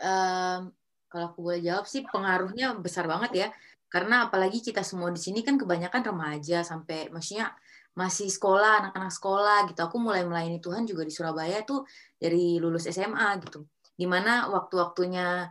Um, 0.00 0.60
kalau 1.08 1.26
aku 1.32 1.38
boleh 1.44 1.60
jawab 1.60 1.84
sih 1.84 2.04
pengaruhnya 2.08 2.76
besar 2.80 3.04
banget 3.04 3.32
ya. 3.36 3.48
Karena 3.92 4.24
apalagi 4.24 4.64
kita 4.64 4.80
semua 4.80 5.12
di 5.12 5.20
sini 5.20 5.44
kan 5.44 5.60
kebanyakan 5.60 6.00
remaja 6.00 6.64
sampai 6.64 7.12
maksudnya 7.12 7.52
masih 7.92 8.32
sekolah 8.32 8.88
anak-anak 8.88 9.12
sekolah 9.12 9.58
gitu 9.68 9.80
aku 9.84 9.96
mulai 10.00 10.24
melayani 10.24 10.58
Tuhan 10.64 10.88
juga 10.88 11.04
di 11.04 11.12
Surabaya 11.12 11.60
tuh 11.62 11.84
dari 12.16 12.56
lulus 12.56 12.88
SMA 12.88 13.28
gitu 13.44 13.68
di 13.92 14.08
mana 14.08 14.48
waktu-waktunya 14.48 15.44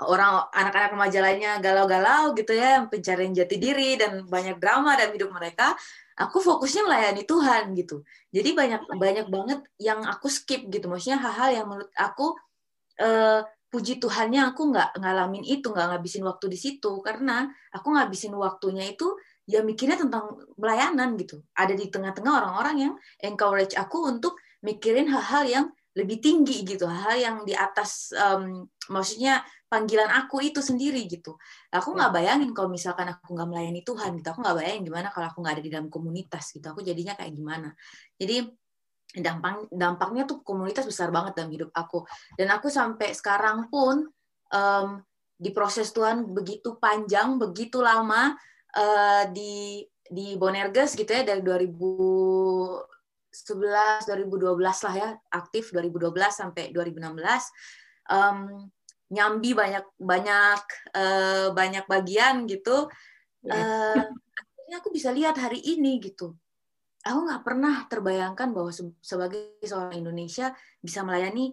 orang 0.00 0.48
anak-anak 0.54 0.96
remaja 0.96 1.18
lainnya 1.20 1.52
galau-galau 1.60 2.32
gitu 2.32 2.56
ya 2.56 2.86
pencarian 2.88 3.34
jati 3.36 3.60
diri 3.60 4.00
dan 4.00 4.24
banyak 4.24 4.56
drama 4.56 4.96
dalam 4.96 5.12
hidup 5.12 5.34
mereka 5.34 5.76
aku 6.20 6.44
fokusnya 6.44 6.84
melayani 6.84 7.24
Tuhan 7.24 7.72
gitu. 7.72 8.04
Jadi 8.28 8.52
banyak 8.52 8.82
banyak 8.92 9.26
banget 9.32 9.60
yang 9.80 10.04
aku 10.04 10.28
skip 10.28 10.68
gitu. 10.68 10.84
Maksudnya 10.84 11.16
hal-hal 11.16 11.64
yang 11.64 11.66
menurut 11.66 11.88
aku 11.96 12.36
uh, 13.00 13.40
puji 13.72 13.96
Tuhannya 13.96 14.52
aku 14.52 14.68
nggak 14.68 15.00
ngalamin 15.00 15.44
itu, 15.48 15.72
nggak 15.72 15.96
ngabisin 15.96 16.24
waktu 16.28 16.46
di 16.52 16.58
situ 16.60 16.92
karena 17.00 17.48
aku 17.72 17.96
ngabisin 17.96 18.36
waktunya 18.36 18.84
itu 18.92 19.16
ya 19.50 19.66
mikirnya 19.66 19.98
tentang 19.98 20.38
pelayanan 20.54 21.18
gitu. 21.18 21.42
Ada 21.58 21.74
di 21.74 21.90
tengah-tengah 21.90 22.32
orang-orang 22.38 22.76
yang 22.78 22.94
encourage 23.18 23.74
aku 23.74 24.06
untuk 24.06 24.38
mikirin 24.62 25.10
hal-hal 25.10 25.44
yang 25.44 25.66
lebih 25.98 26.22
tinggi 26.22 26.62
gitu, 26.62 26.86
hal 26.86 27.18
yang 27.18 27.36
di 27.42 27.50
atas 27.50 28.14
um, 28.14 28.62
maksudnya 28.94 29.42
panggilan 29.66 30.06
aku 30.06 30.38
itu 30.38 30.62
sendiri 30.62 31.02
gitu. 31.10 31.34
Aku 31.74 31.98
nggak 31.98 32.10
ya. 32.10 32.14
bayangin 32.14 32.50
kalau 32.54 32.70
misalkan 32.70 33.10
aku 33.10 33.34
nggak 33.34 33.48
melayani 33.50 33.82
Tuhan 33.82 34.14
gitu. 34.22 34.28
Aku 34.30 34.38
nggak 34.38 34.56
bayangin 34.62 34.82
gimana 34.86 35.10
kalau 35.10 35.26
aku 35.26 35.42
nggak 35.42 35.54
ada 35.58 35.64
di 35.66 35.70
dalam 35.74 35.88
komunitas 35.90 36.54
gitu. 36.54 36.66
Aku 36.70 36.86
jadinya 36.86 37.18
kayak 37.18 37.34
gimana. 37.34 37.74
Jadi 38.14 38.46
dampak 39.10 39.66
dampaknya 39.74 40.22
tuh 40.30 40.46
komunitas 40.46 40.86
besar 40.86 41.10
banget 41.10 41.34
dalam 41.42 41.50
hidup 41.50 41.74
aku. 41.74 42.06
Dan 42.38 42.54
aku 42.54 42.70
sampai 42.70 43.10
sekarang 43.10 43.66
pun 43.66 44.06
um, 44.54 44.88
di 45.34 45.50
proses 45.50 45.90
Tuhan 45.90 46.30
begitu 46.30 46.78
panjang, 46.78 47.34
begitu 47.34 47.82
lama 47.82 48.38
uh, 48.76 49.24
di 49.32 49.80
di 50.10 50.34
Bonerges 50.34 50.98
gitu 50.98 51.06
ya 51.06 51.22
dari 51.22 51.38
2011 51.40 54.10
2012 54.10 54.58
lah 54.58 54.94
ya 54.98 55.14
aktif 55.30 55.70
2012 55.70 56.10
sampai 56.30 56.74
2016 56.74 57.14
um, 58.10 58.66
nyambi 59.10 59.50
banyak 59.54 59.84
banyak 59.98 60.62
uh, 60.94 61.50
banyak 61.50 61.84
bagian 61.90 62.46
gitu. 62.46 62.86
Uh, 63.40 64.04
akhirnya 64.38 64.76
aku 64.78 64.90
bisa 64.94 65.10
lihat 65.10 65.34
hari 65.38 65.58
ini 65.58 65.98
gitu. 65.98 66.38
Aku 67.02 67.26
nggak 67.26 67.42
pernah 67.42 67.88
terbayangkan 67.90 68.52
bahwa 68.52 68.70
sebagai 69.00 69.58
seorang 69.64 69.98
Indonesia 69.98 70.54
bisa 70.78 71.02
melayani 71.02 71.50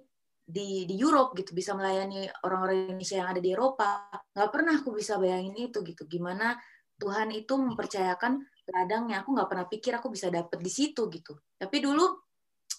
di 0.47 0.88
di 0.88 0.95
Europe 0.95 1.36
gitu 1.36 1.51
bisa 1.51 1.75
melayani 1.75 2.23
orang-orang 2.45 2.93
Indonesia 2.93 3.19
yang 3.19 3.30
ada 3.34 3.41
di 3.41 3.49
Eropa. 3.51 4.06
Nggak 4.38 4.49
pernah 4.53 4.73
aku 4.77 4.89
bisa 4.93 5.17
bayangin 5.17 5.56
itu 5.58 5.82
gitu. 5.82 6.06
Gimana 6.06 6.53
Tuhan 6.97 7.29
itu 7.29 7.53
mempercayakan 7.53 8.41
ladangnya 8.67 9.23
aku 9.23 9.31
nggak 9.31 9.49
pernah 9.49 9.65
pikir 9.69 9.93
aku 9.95 10.12
bisa 10.12 10.27
dapet 10.27 10.60
di 10.60 10.71
situ 10.71 11.07
gitu. 11.07 11.38
Tapi 11.55 11.77
dulu 11.79 12.03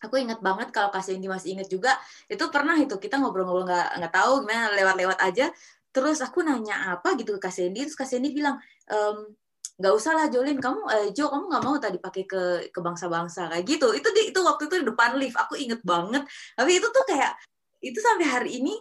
aku 0.04 0.14
ingat 0.20 0.38
banget 0.38 0.68
kalau 0.70 0.92
Kak 0.92 1.02
Sandy 1.02 1.26
masih 1.26 1.58
ingat 1.58 1.68
juga 1.70 1.96
itu 2.28 2.42
pernah 2.52 2.76
itu 2.78 2.94
kita 3.00 3.18
ngobrol-ngobrol 3.18 3.66
nggak 3.66 3.88
nggak 3.98 4.12
tahu 4.12 4.32
gimana 4.44 4.74
lewat-lewat 4.74 5.18
aja. 5.22 5.46
Terus 5.88 6.20
aku 6.20 6.44
nanya 6.44 6.98
apa 6.98 7.16
gitu 7.16 7.38
ke 7.38 7.48
Kak 7.48 7.54
Sandy 7.54 7.88
terus 7.88 7.96
Kak 7.96 8.06
Sandy 8.10 8.34
bilang 8.34 8.60
ehm, 8.90 9.32
nggak 9.78 9.94
usah 9.94 10.12
lah 10.18 10.26
Jolin 10.26 10.58
kamu 10.58 10.80
eh, 10.90 11.08
Jo 11.14 11.30
kamu 11.30 11.44
nggak 11.54 11.64
mau 11.64 11.76
tadi 11.78 11.98
pakai 12.02 12.24
ke 12.26 12.42
ke 12.74 12.80
bangsa-bangsa 12.82 13.48
kayak 13.54 13.64
gitu. 13.64 13.94
Itu 13.94 14.08
di 14.12 14.34
itu 14.34 14.40
waktu 14.42 14.66
itu 14.68 14.74
di 14.82 14.86
depan 14.86 15.16
lift 15.16 15.38
aku 15.38 15.54
inget 15.56 15.80
banget. 15.86 16.26
Tapi 16.58 16.70
itu 16.76 16.86
tuh 16.90 17.04
kayak 17.06 17.32
itu 17.78 17.98
sampai 18.02 18.26
hari 18.26 18.50
ini 18.58 18.74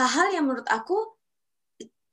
hal-hal 0.00 0.32
yang 0.32 0.44
menurut 0.48 0.64
aku 0.72 1.17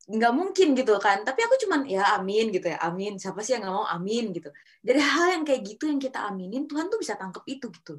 nggak 0.06 0.34
mungkin 0.38 0.78
gitu 0.78 0.94
kan. 1.02 1.26
Tapi 1.26 1.39
aku 1.41 1.56
cuman 1.65 1.89
ya 1.89 2.18
amin 2.18 2.54
gitu 2.54 2.70
ya. 2.70 2.78
Amin. 2.86 3.18
Siapa 3.18 3.41
sih 3.41 3.58
yang 3.58 3.65
nggak 3.65 3.76
mau? 3.76 3.86
Amin 3.89 4.30
gitu. 4.32 4.50
Dari 4.86 5.02
hal 5.02 5.41
yang 5.41 5.44
kayak 5.44 5.62
gitu 5.65 5.89
yang 5.89 5.98
kita 5.98 6.30
aminin 6.30 6.70
Tuhan 6.70 6.88
tuh 6.94 7.02
bisa 7.02 7.18
tangkep 7.18 7.44
itu 7.50 7.68
gitu. 7.74 7.96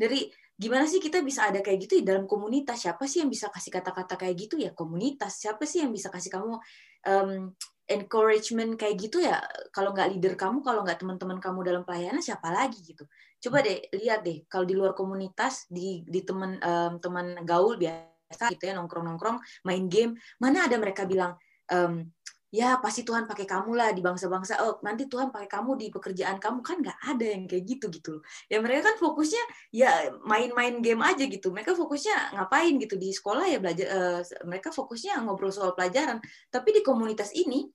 Dari 0.00 0.32
gimana 0.56 0.88
sih 0.88 1.00
kita 1.00 1.20
bisa 1.20 1.52
ada 1.52 1.60
kayak 1.60 1.84
gitu 1.84 2.00
di 2.00 2.04
dalam 2.08 2.24
komunitas? 2.24 2.88
Siapa 2.88 3.04
sih 3.04 3.20
yang 3.20 3.28
bisa 3.28 3.52
kasih 3.52 3.72
kata-kata 3.76 4.16
kayak 4.16 4.36
gitu? 4.48 4.56
Ya 4.56 4.72
komunitas. 4.72 5.36
Siapa 5.36 5.68
sih 5.68 5.84
yang 5.84 5.92
bisa 5.92 6.08
kasih 6.08 6.32
kamu 6.32 6.56
um, 7.04 7.52
encouragement 7.84 8.80
kayak 8.80 8.96
gitu? 8.96 9.20
Ya 9.20 9.44
kalau 9.76 9.92
nggak 9.92 10.16
leader 10.16 10.34
kamu 10.40 10.64
kalau 10.64 10.80
nggak 10.80 10.96
teman-teman 10.96 11.36
kamu 11.44 11.60
dalam 11.60 11.82
pelayanan 11.84 12.24
siapa 12.24 12.48
lagi 12.48 12.80
gitu. 12.80 13.04
Coba 13.40 13.60
deh 13.60 13.84
lihat 14.00 14.24
deh 14.24 14.48
kalau 14.48 14.64
di 14.64 14.72
luar 14.72 14.96
komunitas 14.96 15.68
di 15.68 16.08
di 16.08 16.24
teman 16.24 16.56
um, 16.60 16.96
teman 16.96 17.44
gaul 17.44 17.76
biasa 17.76 18.48
gitu 18.56 18.64
ya 18.68 18.78
nongkrong 18.78 19.04
nongkrong 19.04 19.42
main 19.66 19.90
game 19.90 20.14
mana 20.38 20.70
ada 20.70 20.78
mereka 20.78 21.02
bilang 21.02 21.34
um, 21.70 22.04
ya 22.50 22.82
pasti 22.82 23.06
Tuhan 23.06 23.30
pakai 23.30 23.46
kamu 23.46 23.78
lah 23.78 23.94
di 23.94 24.02
bangsa-bangsa. 24.02 24.58
Oh 24.66 24.82
nanti 24.82 25.06
Tuhan 25.06 25.30
pakai 25.30 25.46
kamu 25.46 25.78
di 25.78 25.86
pekerjaan 25.94 26.42
kamu. 26.42 26.60
Kan 26.66 26.82
nggak 26.82 26.98
ada 26.98 27.24
yang 27.24 27.46
kayak 27.46 27.64
gitu 27.64 27.86
gitu 27.88 28.08
loh. 28.18 28.22
Ya 28.50 28.58
mereka 28.58 28.90
kan 28.90 28.96
fokusnya 28.98 29.42
ya 29.70 29.90
main-main 30.26 30.82
game 30.82 31.00
aja 31.06 31.24
gitu. 31.30 31.54
Mereka 31.54 31.78
fokusnya 31.78 32.34
ngapain 32.34 32.74
gitu? 32.82 32.98
Di 32.98 33.14
sekolah 33.14 33.46
ya 33.46 33.58
belajar 33.62 33.86
uh, 33.94 34.20
mereka 34.44 34.74
fokusnya 34.74 35.22
ngobrol 35.22 35.54
soal 35.54 35.72
pelajaran. 35.78 36.18
Tapi 36.50 36.68
di 36.74 36.82
komunitas 36.82 37.30
ini 37.38 37.70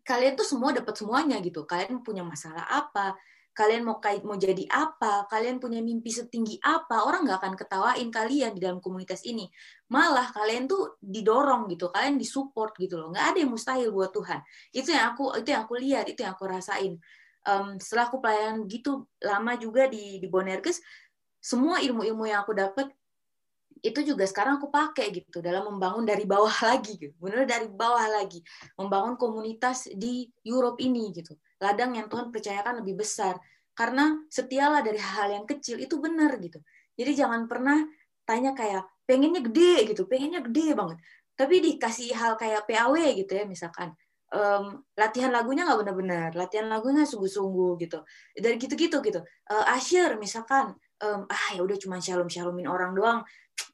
kalian 0.00 0.34
tuh 0.38 0.48
semua 0.48 0.72
dapat 0.72 0.96
semuanya 0.96 1.36
gitu. 1.44 1.68
Kalian 1.68 2.00
punya 2.00 2.24
masalah 2.24 2.64
apa 2.64 3.14
kalian 3.56 3.88
mau 3.88 3.96
kait 3.96 4.20
mau 4.20 4.36
jadi 4.36 4.68
apa, 4.68 5.24
kalian 5.32 5.56
punya 5.56 5.80
mimpi 5.80 6.12
setinggi 6.12 6.60
apa, 6.60 7.08
orang 7.08 7.24
nggak 7.24 7.40
akan 7.40 7.54
ketawain 7.56 8.08
kalian 8.12 8.52
di 8.52 8.60
dalam 8.60 8.84
komunitas 8.84 9.24
ini. 9.24 9.48
Malah 9.88 10.28
kalian 10.36 10.68
tuh 10.68 11.00
didorong 11.00 11.64
gitu, 11.72 11.88
kalian 11.88 12.20
disupport 12.20 12.76
gitu 12.76 13.00
loh. 13.00 13.08
Nggak 13.16 13.26
ada 13.32 13.38
yang 13.40 13.50
mustahil 13.56 13.88
buat 13.88 14.12
Tuhan. 14.12 14.44
Itu 14.76 14.92
yang 14.92 15.16
aku 15.16 15.40
itu 15.40 15.48
yang 15.48 15.64
aku 15.64 15.74
lihat, 15.80 16.04
itu 16.04 16.20
yang 16.20 16.36
aku 16.36 16.44
rasain. 16.44 17.00
Um, 17.48 17.80
setelah 17.80 18.12
aku 18.12 18.20
pelayanan 18.20 18.68
gitu 18.68 19.08
lama 19.24 19.56
juga 19.56 19.88
di 19.88 20.20
di 20.20 20.28
Bonerges, 20.28 20.84
semua 21.40 21.80
ilmu-ilmu 21.80 22.28
yang 22.28 22.44
aku 22.44 22.52
dapat 22.52 22.92
itu 23.84 24.00
juga 24.02 24.24
sekarang 24.26 24.58
aku 24.58 24.72
pakai 24.72 25.12
gitu 25.12 25.38
dalam 25.44 25.68
membangun 25.68 26.02
dari 26.02 26.24
bawah 26.24 26.52
lagi 26.74 26.96
gitu 26.96 27.14
benar 27.22 27.46
dari 27.46 27.68
bawah 27.70 28.04
lagi 28.08 28.40
membangun 28.74 29.14
komunitas 29.14 29.86
di 29.94 30.26
Europe 30.42 30.80
ini 30.80 31.12
gitu 31.12 31.38
ladang 31.60 31.96
yang 31.96 32.06
Tuhan 32.06 32.28
percayakan 32.32 32.84
lebih 32.84 33.00
besar. 33.00 33.40
Karena 33.76 34.16
setialah 34.32 34.80
dari 34.80 34.96
hal 34.96 35.28
yang 35.36 35.44
kecil 35.44 35.76
itu 35.76 36.00
benar 36.00 36.40
gitu. 36.40 36.60
Jadi 36.96 37.12
jangan 37.12 37.44
pernah 37.44 37.84
tanya 38.24 38.56
kayak 38.56 38.88
pengennya 39.04 39.44
gede 39.44 39.92
gitu. 39.92 40.08
Pengennya 40.08 40.40
gede 40.40 40.72
banget. 40.72 40.98
Tapi 41.36 41.60
dikasih 41.60 42.16
hal 42.16 42.40
kayak 42.40 42.64
PAW 42.64 42.96
gitu 43.12 43.32
ya 43.36 43.44
misalkan. 43.44 43.92
Um, 44.32 44.82
latihan 44.96 45.30
lagunya 45.30 45.68
nggak 45.68 45.86
benar-benar. 45.86 46.30
Latihan 46.32 46.72
lagunya 46.72 47.04
sungguh-sungguh 47.04 47.76
gitu. 47.84 48.00
Dari 48.32 48.56
gitu-gitu 48.56 49.04
gitu. 49.04 49.20
Uh, 49.52 49.64
Asher 49.76 50.16
misalkan. 50.16 50.72
Um, 50.96 51.28
ah 51.28 51.52
ya 51.52 51.60
udah 51.60 51.76
cuma 51.76 52.00
shalom 52.00 52.32
shalomin 52.32 52.64
orang 52.64 52.96
doang. 52.96 53.20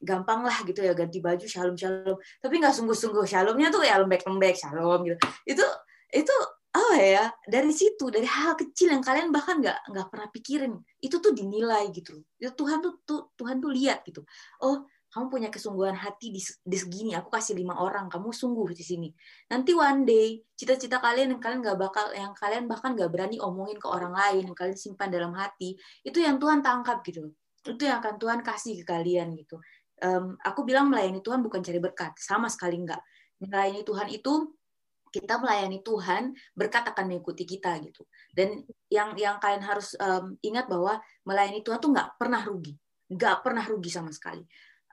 Gampang 0.03 0.43
lah 0.43 0.59
gitu 0.67 0.83
ya 0.83 0.91
ganti 0.91 1.23
baju 1.23 1.43
shalom 1.43 1.75
shalom 1.75 2.15
tapi 2.39 2.55
nggak 2.59 2.71
sungguh-sungguh 2.71 3.27
shalomnya 3.27 3.67
tuh 3.67 3.83
ya 3.83 3.95
lembek-lembek 4.03 4.55
shalom 4.59 5.07
gitu. 5.07 5.15
Itu 5.47 5.65
itu 6.11 6.35
apa 6.73 6.97
ya 6.97 7.29
dari 7.45 7.69
situ 7.69 8.09
dari 8.09 8.25
hal 8.25 8.57
kecil 8.57 8.89
yang 8.89 9.05
kalian 9.05 9.29
bahkan 9.29 9.61
nggak 9.61 9.93
nggak 9.93 10.07
pernah 10.09 10.27
pikirin 10.33 10.73
itu 11.05 11.21
tuh 11.21 11.29
dinilai 11.29 11.93
gitu 11.93 12.17
itu 12.41 12.49
Tuhan 12.57 12.81
tuh, 12.81 12.97
tuh 13.05 13.29
Tuhan 13.37 13.61
tuh 13.61 13.69
lihat 13.69 14.01
gitu. 14.09 14.25
Oh 14.57 14.89
kamu 15.13 15.29
punya 15.29 15.49
kesungguhan 15.53 15.93
hati 15.93 16.33
di, 16.33 16.41
di 16.41 16.77
segini 16.81 17.13
aku 17.13 17.29
kasih 17.29 17.53
lima 17.53 17.77
orang 17.77 18.09
kamu 18.09 18.33
sungguh 18.33 18.73
di 18.73 18.81
sini. 18.81 19.09
Nanti 19.53 19.77
one 19.77 20.01
day 20.09 20.41
cita-cita 20.57 20.97
kalian 20.97 21.37
yang 21.37 21.41
kalian 21.41 21.61
nggak 21.61 21.77
bakal 21.77 22.09
yang 22.09 22.33
kalian 22.33 22.65
bahkan 22.65 22.97
nggak 22.97 23.13
berani 23.13 23.37
omongin 23.37 23.77
ke 23.77 23.85
orang 23.85 24.17
lain 24.17 24.49
yang 24.49 24.57
kalian 24.57 24.73
simpan 24.73 25.13
dalam 25.13 25.37
hati 25.37 25.77
itu 26.01 26.17
yang 26.17 26.41
Tuhan 26.41 26.65
tangkap 26.65 27.05
gitu 27.05 27.29
itu 27.63 27.83
yang 27.85 28.01
akan 28.01 28.17
Tuhan 28.17 28.39
kasih 28.41 28.81
ke 28.81 28.85
kalian 28.89 29.37
gitu. 29.37 29.61
Um, 30.01 30.35
aku 30.41 30.65
bilang 30.65 30.89
melayani 30.89 31.21
Tuhan 31.21 31.45
bukan 31.45 31.61
cari 31.61 31.77
berkat 31.77 32.17
sama 32.17 32.49
sekali 32.49 32.81
enggak 32.81 32.99
melayani 33.37 33.85
Tuhan 33.85 34.07
itu 34.09 34.33
kita 35.13 35.37
melayani 35.37 35.85
Tuhan 35.85 36.33
berkat 36.57 36.89
akan 36.89 37.05
mengikuti 37.13 37.45
kita 37.45 37.77
gitu. 37.85 38.09
Dan 38.33 38.65
yang 38.89 39.13
yang 39.13 39.37
kalian 39.37 39.61
harus 39.61 39.93
um, 40.01 40.33
ingat 40.41 40.65
bahwa 40.65 40.97
melayani 41.21 41.61
Tuhan 41.61 41.77
tuh 41.77 41.93
nggak 41.93 42.17
pernah 42.17 42.41
rugi. 42.41 42.73
Nggak 43.13 43.45
pernah 43.45 43.61
rugi 43.61 43.93
sama 43.93 44.09
sekali. 44.09 44.41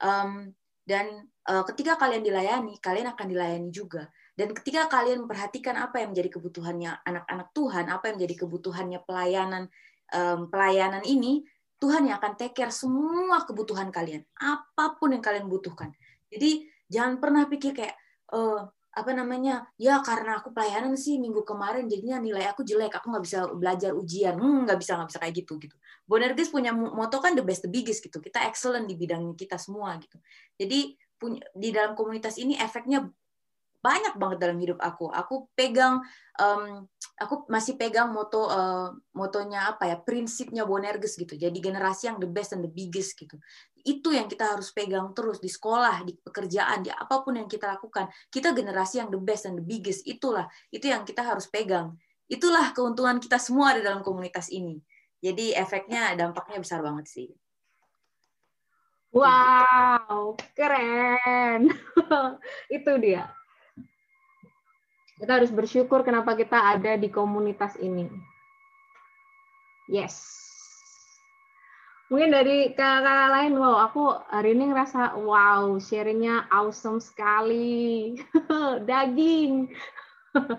Um, 0.04 0.52
dan 0.84 1.24
uh, 1.48 1.64
ketika 1.72 1.96
kalian 1.96 2.20
dilayani 2.20 2.76
kalian 2.84 3.16
akan 3.16 3.26
dilayani 3.32 3.72
juga. 3.72 4.12
Dan 4.36 4.52
ketika 4.56 4.88
kalian 4.88 5.24
memperhatikan 5.24 5.76
apa 5.76 6.00
yang 6.00 6.12
menjadi 6.12 6.40
kebutuhannya 6.40 7.04
anak-anak 7.04 7.48
Tuhan 7.52 7.84
apa 7.92 8.04
yang 8.08 8.16
menjadi 8.16 8.36
kebutuhannya 8.44 9.00
pelayanan 9.04 9.64
um, 10.12 10.48
pelayanan 10.48 11.04
ini 11.04 11.44
Tuhan 11.80 12.12
yang 12.12 12.20
akan 12.20 12.36
take 12.36 12.52
care 12.52 12.68
semua 12.68 13.48
kebutuhan 13.48 13.88
kalian, 13.88 14.20
apa 14.36 15.00
pun 15.00 15.16
yang 15.16 15.24
kalian 15.24 15.48
butuhkan. 15.48 15.88
Jadi 16.28 16.68
jangan 16.92 17.16
pernah 17.16 17.48
pikir 17.48 17.72
kayak 17.72 17.96
uh, 18.36 18.68
apa 18.90 19.14
namanya 19.14 19.70
ya 19.78 20.02
karena 20.02 20.42
aku 20.42 20.50
pelayanan 20.50 20.98
sih 20.98 21.22
minggu 21.22 21.46
kemarin 21.46 21.86
jadinya 21.86 22.18
nilai 22.18 22.50
aku 22.50 22.66
jelek 22.66 22.90
aku 22.98 23.06
nggak 23.14 23.24
bisa 23.24 23.38
belajar 23.54 23.94
ujian. 23.94 24.34
Hmm, 24.34 24.66
nggak 24.66 24.78
bisa 24.82 24.98
nggak 24.98 25.08
bisa 25.14 25.20
kayak 25.22 25.34
gitu 25.38 25.52
gitu. 25.62 25.76
Bonergis 26.10 26.50
punya 26.50 26.74
moto 26.74 27.22
kan 27.22 27.38
the 27.38 27.44
best 27.46 27.62
the 27.62 27.70
biggest 27.70 28.02
gitu. 28.02 28.18
Kita 28.18 28.42
excellent 28.50 28.90
di 28.90 28.98
bidang 28.98 29.38
kita 29.38 29.56
semua 29.62 29.94
gitu. 30.02 30.18
Jadi 30.58 30.98
punya 31.20 31.44
di 31.54 31.68
dalam 31.70 31.94
komunitas 31.94 32.40
ini 32.40 32.58
efeknya 32.58 33.06
banyak 33.80 34.14
banget 34.20 34.38
dalam 34.38 34.60
hidup 34.60 34.78
aku. 34.78 35.08
Aku 35.08 35.48
pegang, 35.56 36.04
um, 36.36 36.84
aku 37.16 37.48
masih 37.48 37.80
pegang 37.80 38.12
moto 38.12 38.44
uh, 38.44 38.92
motonya 39.16 39.72
apa 39.72 39.88
ya, 39.88 39.96
prinsipnya 39.96 40.68
Bonerges 40.68 41.16
gitu. 41.16 41.32
Jadi 41.32 41.56
generasi 41.56 42.12
yang 42.12 42.20
the 42.20 42.28
best 42.28 42.52
and 42.52 42.64
the 42.64 42.72
biggest 42.72 43.16
gitu. 43.16 43.40
Itu 43.80 44.12
yang 44.12 44.28
kita 44.28 44.52
harus 44.52 44.68
pegang 44.76 45.16
terus 45.16 45.40
di 45.40 45.48
sekolah, 45.48 46.04
di 46.04 46.12
pekerjaan, 46.12 46.84
di 46.84 46.92
apa 46.92 47.24
pun 47.24 47.40
yang 47.40 47.48
kita 47.48 47.72
lakukan. 47.72 48.12
Kita 48.28 48.52
generasi 48.52 49.00
yang 49.00 49.08
the 49.08 49.20
best 49.20 49.48
and 49.48 49.56
the 49.56 49.64
biggest. 49.64 50.04
Itulah, 50.04 50.44
itu 50.68 50.84
yang 50.92 51.08
kita 51.08 51.24
harus 51.24 51.48
pegang. 51.48 51.96
Itulah 52.28 52.76
keuntungan 52.76 53.16
kita 53.16 53.40
semua 53.40 53.72
di 53.72 53.80
dalam 53.80 54.04
komunitas 54.04 54.52
ini. 54.52 54.76
Jadi 55.24 55.56
efeknya, 55.56 56.12
dampaknya 56.16 56.60
besar 56.60 56.84
banget 56.84 57.08
sih. 57.08 57.28
Wow, 59.10 60.38
keren. 60.54 61.72
itu 62.76 62.92
dia 63.02 63.39
kita 65.20 65.36
harus 65.36 65.52
bersyukur 65.52 66.00
kenapa 66.00 66.32
kita 66.32 66.56
ada 66.56 66.96
di 66.96 67.12
komunitas 67.12 67.76
ini. 67.76 68.08
Yes. 69.92 70.40
Mungkin 72.10 72.34
dari 72.34 72.74
kakak 72.74 73.28
lain, 73.30 73.54
wow, 73.54 73.86
aku 73.86 74.10
hari 74.32 74.58
ini 74.58 74.74
ngerasa, 74.74 75.14
wow, 75.22 75.78
sharingnya 75.78 76.50
awesome 76.50 76.98
sekali. 76.98 78.18
Daging. 78.88 79.70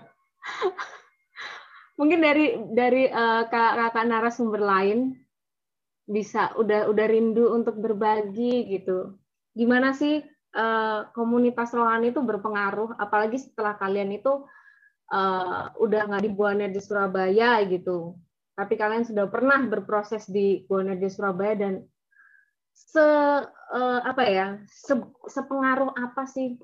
Mungkin 2.00 2.18
dari 2.24 2.56
dari 2.72 3.04
uh, 3.12 3.44
kakak 3.52 4.08
narasumber 4.08 4.64
lain 4.64 5.12
bisa 6.08 6.56
udah 6.56 6.88
udah 6.88 7.06
rindu 7.10 7.52
untuk 7.52 7.76
berbagi 7.76 8.72
gitu. 8.72 9.12
Gimana 9.52 9.92
sih 9.92 10.24
uh, 10.56 11.08
komunitas 11.16 11.72
rohani 11.72 12.12
itu 12.12 12.20
berpengaruh, 12.20 12.96
apalagi 13.00 13.40
setelah 13.40 13.76
kalian 13.76 14.12
itu 14.16 14.44
uh, 15.12 15.72
udah 15.80 16.00
nggak 16.08 16.24
di 16.24 16.30
Buana 16.32 16.66
di 16.68 16.80
Surabaya 16.80 17.60
gitu, 17.68 18.16
tapi 18.56 18.76
kalian 18.76 19.04
sudah 19.04 19.28
pernah 19.28 19.60
berproses 19.64 20.28
di 20.28 20.64
Buana 20.68 20.96
di 20.96 21.08
Surabaya 21.08 21.56
dan 21.56 21.74
se 22.72 23.04
uh, 23.04 24.00
apa 24.00 24.24
ya 24.28 24.46
se, 24.68 24.96
sepengaruh 25.28 25.92
apa 25.96 26.24
sih? 26.28 26.56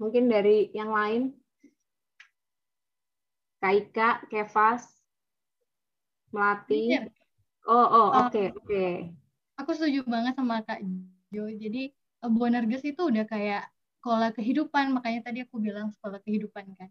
Mungkin 0.00 0.26
dari 0.26 0.74
yang 0.74 0.90
lain, 0.90 1.30
Kaika, 3.62 4.26
Kevas, 4.26 4.84
Melati. 6.34 6.98
Iya. 6.98 7.08
Oh, 7.64 7.80
oh, 7.80 8.08
oke, 8.26 8.28
okay, 8.28 8.46
oke. 8.52 8.66
Okay. 8.68 8.92
Aku 9.56 9.70
setuju 9.72 10.02
banget 10.04 10.34
sama 10.34 10.60
Kak 10.66 10.82
jadi 11.50 11.82
eh, 11.94 12.30
Bonerges 12.30 12.84
itu 12.86 13.02
udah 13.10 13.24
kayak 13.26 13.66
sekolah 14.00 14.30
kehidupan, 14.36 14.92
makanya 14.92 15.32
tadi 15.32 15.42
aku 15.44 15.56
bilang 15.58 15.88
sekolah 15.88 16.20
kehidupan 16.20 16.76
kan. 16.76 16.90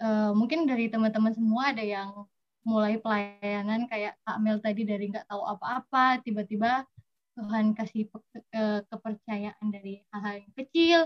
Uh, 0.00 0.32
mungkin 0.34 0.66
dari 0.66 0.90
teman-teman 0.90 1.30
semua 1.36 1.70
ada 1.70 1.84
yang 1.84 2.26
mulai 2.66 2.98
pelayanan 2.98 3.86
kayak 3.86 4.18
Kak 4.24 4.40
Mel 4.42 4.58
tadi 4.58 4.82
dari 4.88 5.12
nggak 5.12 5.28
tahu 5.28 5.44
apa-apa, 5.44 6.24
tiba-tiba 6.24 6.88
Tuhan 7.36 7.76
kasih 7.76 8.08
uh, 8.10 8.80
kepercayaan 8.88 9.66
dari 9.68 10.00
hal-hal 10.10 10.34
yang 10.48 10.54
kecil. 10.56 10.98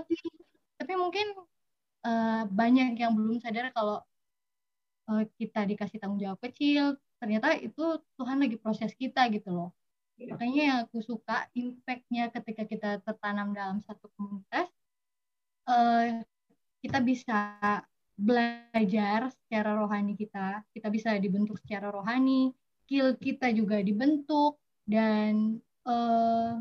Tapi 0.78 0.92
mungkin 0.94 1.34
uh, 2.06 2.46
banyak 2.46 2.94
yang 2.96 3.12
belum 3.18 3.42
sadar 3.42 3.74
kalau 3.74 4.06
kita 5.40 5.64
dikasih 5.64 5.98
tanggung 5.98 6.20
jawab 6.20 6.38
kecil, 6.44 6.94
ternyata 7.18 7.56
itu 7.58 7.98
Tuhan 8.20 8.38
lagi 8.38 8.60
proses 8.60 8.92
kita 8.94 9.26
gitu 9.32 9.50
loh 9.50 9.70
makanya 10.18 10.62
yang 10.62 10.78
aku 10.82 10.98
suka 10.98 11.46
impactnya 11.54 12.34
ketika 12.34 12.62
kita 12.66 12.90
tertanam 13.06 13.54
dalam 13.54 13.78
satu 13.86 14.10
komunitas 14.18 14.66
uh, 15.70 16.26
kita 16.82 16.98
bisa 17.02 17.38
belajar 18.18 19.30
secara 19.30 19.78
rohani 19.78 20.18
kita, 20.18 20.66
kita 20.74 20.90
bisa 20.90 21.14
dibentuk 21.22 21.54
secara 21.62 21.94
rohani, 21.94 22.50
skill 22.82 23.14
kita 23.14 23.54
juga 23.54 23.78
dibentuk 23.78 24.58
dan 24.82 25.62
eh, 25.86 26.52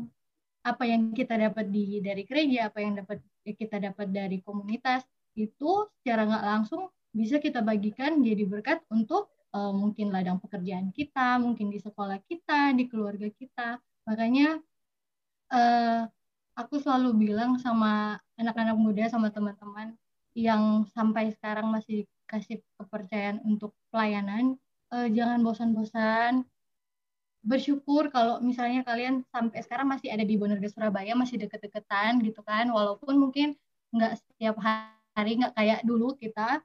apa 0.62 0.84
yang 0.86 1.10
kita 1.10 1.34
dapat 1.34 1.66
di 1.66 1.98
dari 1.98 2.22
gereja, 2.22 2.70
apa 2.70 2.78
yang 2.78 2.94
dapat 3.02 3.18
kita 3.42 3.82
dapat 3.82 4.06
dari 4.14 4.38
komunitas 4.38 5.02
itu 5.34 5.90
secara 5.98 6.30
nggak 6.30 6.46
langsung 6.46 6.86
bisa 7.10 7.42
kita 7.42 7.58
bagikan 7.64 8.22
jadi 8.22 8.46
berkat 8.46 8.78
untuk 8.94 9.32
uh, 9.54 9.72
mungkin 9.72 10.12
ladang 10.12 10.40
pekerjaan 10.40 10.90
kita, 10.92 11.40
mungkin 11.40 11.72
di 11.72 11.78
sekolah 11.80 12.20
kita, 12.26 12.72
di 12.76 12.88
keluarga 12.88 13.28
kita. 13.32 13.80
Makanya 14.08 14.58
uh, 15.52 16.02
aku 16.58 16.80
selalu 16.80 17.28
bilang 17.28 17.56
sama 17.60 18.18
anak-anak 18.34 18.76
muda, 18.76 19.04
sama 19.08 19.30
teman-teman 19.30 19.94
yang 20.36 20.86
sampai 20.94 21.34
sekarang 21.34 21.68
masih 21.70 22.06
kasih 22.28 22.60
kepercayaan 22.76 23.40
untuk 23.42 23.72
pelayanan, 23.88 24.60
uh, 24.92 25.08
jangan 25.08 25.40
bosan-bosan. 25.40 26.44
Bersyukur 27.40 28.12
kalau 28.12 28.42
misalnya 28.44 28.84
kalian 28.84 29.24
sampai 29.32 29.64
sekarang 29.64 29.88
masih 29.88 30.12
ada 30.12 30.26
di 30.26 30.36
Bonerga 30.36 30.68
Surabaya, 30.68 31.16
masih 31.16 31.40
deket-deketan 31.40 32.20
gitu 32.20 32.44
kan, 32.44 32.68
walaupun 32.68 33.16
mungkin 33.16 33.56
nggak 33.94 34.20
setiap 34.20 34.60
hari, 34.60 35.40
nggak 35.40 35.54
kayak 35.56 35.80
dulu 35.86 36.12
kita 36.18 36.60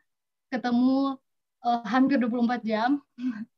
ketemu 0.52 1.18
uh, 1.66 1.82
hampir 1.88 2.20
24 2.20 2.62
jam. 2.64 3.00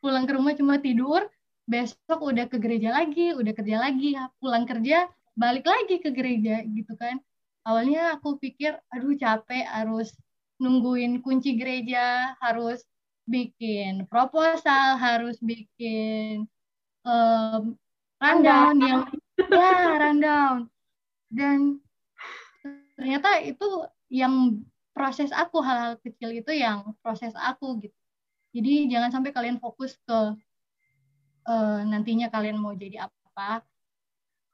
pulang 0.00 0.24
ke 0.28 0.32
rumah 0.36 0.54
cuma 0.56 0.76
tidur, 0.80 1.24
besok 1.64 2.20
udah 2.20 2.46
ke 2.48 2.60
gereja 2.60 2.92
lagi, 2.92 3.32
udah 3.32 3.52
kerja 3.56 3.76
lagi, 3.80 4.16
pulang 4.38 4.68
kerja 4.68 5.08
balik 5.34 5.66
lagi 5.66 5.98
ke 5.98 6.12
gereja 6.14 6.62
gitu 6.62 6.92
kan. 6.94 7.18
Awalnya 7.64 8.20
aku 8.20 8.36
pikir 8.36 8.76
aduh 8.92 9.16
capek 9.16 9.64
harus 9.64 10.12
nungguin 10.60 11.24
kunci 11.24 11.56
gereja 11.58 12.36
harus 12.38 12.84
bikin 13.24 14.04
proposal 14.06 15.00
harus 15.00 15.40
bikin 15.40 16.44
um, 17.08 17.74
rundown 18.20 18.76
yang 18.78 19.00
ya 19.48 19.96
rundown. 19.96 20.56
Dan 21.32 21.80
ternyata 22.94 23.42
itu 23.42 23.88
yang 24.12 24.60
proses 24.94 25.34
aku 25.34 25.58
hal-hal 25.60 25.98
kecil 26.00 26.30
itu 26.30 26.54
yang 26.54 26.94
proses 27.02 27.34
aku 27.34 27.82
gitu. 27.82 27.98
Jadi 28.54 28.86
jangan 28.86 29.10
sampai 29.10 29.34
kalian 29.34 29.58
fokus 29.58 29.98
ke 30.06 30.18
uh, 31.50 31.80
nantinya 31.82 32.30
kalian 32.30 32.56
mau 32.56 32.72
jadi 32.72 33.10
apa. 33.10 33.66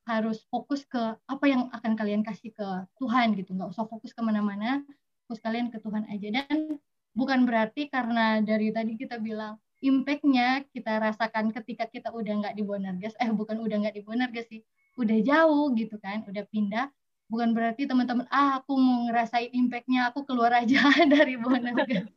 Harus 0.09 0.42
fokus 0.48 0.83
ke 0.88 0.98
apa 1.29 1.44
yang 1.44 1.68
akan 1.70 1.92
kalian 1.94 2.24
kasih 2.24 2.50
ke 2.57 2.68
Tuhan 2.96 3.37
gitu. 3.37 3.53
Nggak 3.53 3.76
usah 3.76 3.85
fokus 3.85 4.16
ke 4.16 4.24
mana-mana 4.24 4.81
fokus 5.29 5.38
kalian 5.44 5.68
ke 5.68 5.79
Tuhan 5.79 6.09
aja. 6.09 6.29
Dan 6.42 6.81
bukan 7.12 7.44
berarti 7.44 7.92
karena 7.92 8.40
dari 8.40 8.72
tadi 8.72 8.96
kita 8.96 9.20
bilang 9.20 9.61
impactnya 9.81 10.64
kita 10.72 11.00
rasakan 11.00 11.53
ketika 11.53 11.88
kita 11.88 12.09
udah 12.12 12.33
nggak 12.44 12.55
di 12.57 12.62
Bonerges 12.64 13.16
eh 13.16 13.33
bukan 13.33 13.61
udah 13.64 13.76
nggak 13.81 13.96
di 13.96 14.03
Bonerges 14.05 14.46
sih 14.48 14.61
udah 15.00 15.18
jauh 15.24 15.72
gitu 15.72 15.96
kan 15.96 16.20
udah 16.29 16.44
pindah 16.53 16.92
bukan 17.30 17.54
berarti 17.54 17.86
teman-teman 17.86 18.26
ah 18.34 18.58
aku 18.58 18.74
mau 18.74 19.06
ngerasain 19.06 19.54
impactnya 19.54 20.10
aku 20.10 20.26
keluar 20.26 20.50
aja 20.50 20.82
dari 21.14 21.38
Bonerges 21.38 22.10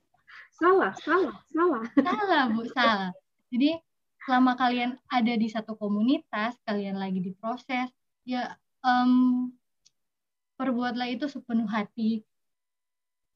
salah 0.58 0.92
salah 0.98 1.38
salah 1.54 1.86
salah 1.94 2.44
bu 2.50 2.66
salah 2.74 3.14
jadi 3.54 3.78
selama 4.26 4.56
kalian 4.58 4.98
ada 5.12 5.34
di 5.38 5.46
satu 5.46 5.76
komunitas, 5.76 6.58
kalian 6.64 6.98
lagi 6.98 7.20
diproses, 7.20 7.92
ya 8.24 8.56
um, 8.82 9.52
perbuatlah 10.58 11.12
itu 11.12 11.30
sepenuh 11.30 11.70
hati. 11.70 12.26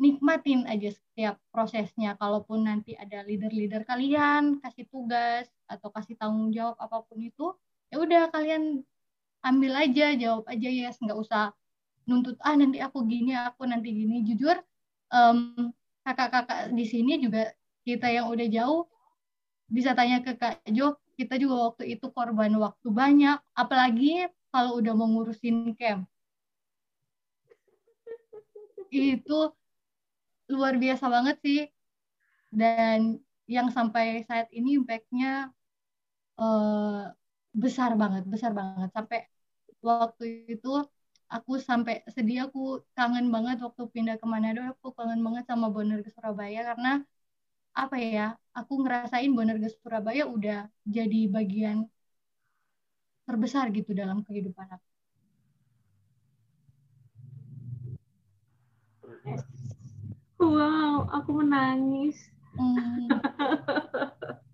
Nikmatin 0.01 0.65
aja 0.69 0.93
setiap 0.93 1.35
prosesnya. 1.53 2.17
Kalaupun 2.17 2.65
nanti 2.65 2.93
ada 2.97 3.25
leader-leader 3.25 3.85
kalian 3.85 4.61
kasih 4.61 4.85
tugas 4.89 5.49
atau 5.69 5.89
kasih 5.93 6.17
tanggung 6.17 6.49
jawab 6.49 6.77
apa 6.81 7.05
pun 7.05 7.21
itu, 7.21 7.53
ya 7.93 8.01
udah 8.01 8.33
kalian 8.33 8.81
ambil 9.45 9.73
aja, 9.77 10.17
jawab 10.17 10.45
aja 10.49 10.69
ya, 10.69 10.89
yes. 10.89 10.97
nggak 10.97 11.17
usah 11.17 11.53
nuntut 12.07 12.39
ah 12.41 12.55
nanti 12.55 12.79
aku 12.79 13.03
gini, 13.03 13.35
aku 13.35 13.67
nanti 13.67 13.91
gini. 13.91 14.23
Jujur, 14.23 14.55
um, 15.11 15.71
kakak-kakak 16.07 16.71
di 16.71 16.85
sini 16.87 17.19
juga 17.19 17.51
kita 17.83 18.07
yang 18.07 18.31
udah 18.31 18.47
jauh 18.47 18.87
bisa 19.67 19.91
tanya 19.91 20.23
ke 20.23 20.39
Kak 20.39 20.63
Jo, 20.71 20.95
kita 21.19 21.35
juga 21.35 21.71
waktu 21.71 21.99
itu 21.99 22.07
korban 22.15 22.55
waktu 22.55 22.87
banyak, 22.87 23.37
apalagi 23.51 24.31
kalau 24.47 24.79
udah 24.79 24.93
mau 24.95 25.07
ngurusin 25.11 25.75
camp. 25.75 26.07
Itu 28.87 29.51
luar 30.47 30.79
biasa 30.79 31.05
banget 31.11 31.37
sih. 31.43 31.61
Dan 32.47 33.19
yang 33.43 33.67
sampai 33.75 34.23
saat 34.23 34.47
ini 34.55 34.79
impact-nya 34.79 35.51
uh, 36.39 37.11
besar 37.51 37.99
banget, 37.99 38.23
besar 38.23 38.55
banget. 38.55 38.89
Sampai 38.95 39.27
waktu 39.83 40.47
itu 40.47 40.87
aku 41.35 41.51
sampai 41.69 41.93
sedih, 42.15 42.37
aku 42.45 42.59
kangen 42.97 43.25
banget 43.35 43.57
waktu 43.65 43.83
pindah 43.93 44.15
ke 44.21 44.25
Manado, 44.33 44.61
aku 44.71 44.87
kangen 44.97 45.21
banget 45.25 45.43
sama 45.51 45.65
Boner 45.73 45.99
ke 46.05 46.09
Surabaya 46.15 46.59
karena 46.69 46.89
apa 47.81 47.95
ya 48.15 48.21
aku 48.59 48.73
ngerasain 48.83 49.31
Bonerges 49.37 49.73
Surabaya 49.83 50.23
udah 50.35 50.57
jadi 50.95 51.19
bagian 51.35 51.77
terbesar 53.27 53.65
gitu 53.77 53.91
dalam 54.01 54.19
kehidupan 54.25 54.67
aku. 54.75 54.87
Wow, 60.41 61.05
aku 61.13 61.29
menangis. 61.43 62.17
Hmm. 62.57 63.09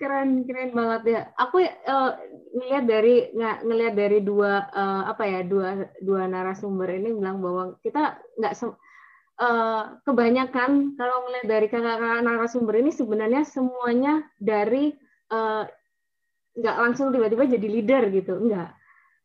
keren, 0.00 0.46
keren 0.46 0.70
banget 0.72 1.02
ya. 1.06 1.20
Aku 1.38 1.62
uh, 1.62 2.10
ngelihat 2.54 2.84
dari 2.86 3.14
nggak 3.34 3.56
ngelihat 3.66 3.94
dari 3.98 4.18
dua 4.22 4.70
uh, 4.70 5.02
apa 5.10 5.24
ya 5.26 5.40
dua 5.42 5.90
dua 5.98 6.30
narasumber 6.30 6.88
ini 6.94 7.10
bilang 7.14 7.42
bahwa 7.42 7.74
kita 7.82 8.18
nggak 8.38 8.54
uh, 9.42 9.98
kebanyakan 10.06 10.94
kalau 10.94 11.16
melihat 11.26 11.46
dari 11.46 11.66
kakak-kakak 11.66 12.22
narasumber 12.22 12.74
ini 12.78 12.90
sebenarnya 12.94 13.42
semuanya 13.42 14.22
dari 14.38 14.94
uh, 15.34 15.66
nggak 16.54 16.76
langsung 16.78 17.10
tiba-tiba 17.10 17.50
jadi 17.50 17.66
leader 17.66 18.02
gitu, 18.14 18.38
enggak. 18.38 18.70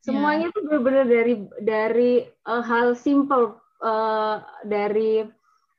Semuanya 0.01 0.49
itu 0.49 0.59
yeah. 0.59 0.65
benar-benar 0.65 1.05
dari 1.05 1.33
dari 1.61 2.13
uh, 2.47 2.63
hal 2.63 2.97
simple 2.97 3.59
uh, 3.83 4.41
dari 4.65 5.27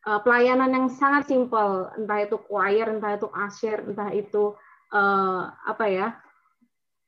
uh, 0.07 0.21
pelayanan 0.23 0.71
yang 0.71 0.87
sangat 0.89 1.29
simple, 1.29 1.91
entah 1.97 2.21
itu 2.25 2.37
choir, 2.47 2.87
entah 2.89 3.17
itu 3.17 3.29
usher, 3.33 3.85
entah 3.85 4.11
itu 4.15 4.55
uh, 4.95 5.51
apa 5.67 5.87
ya 5.89 6.09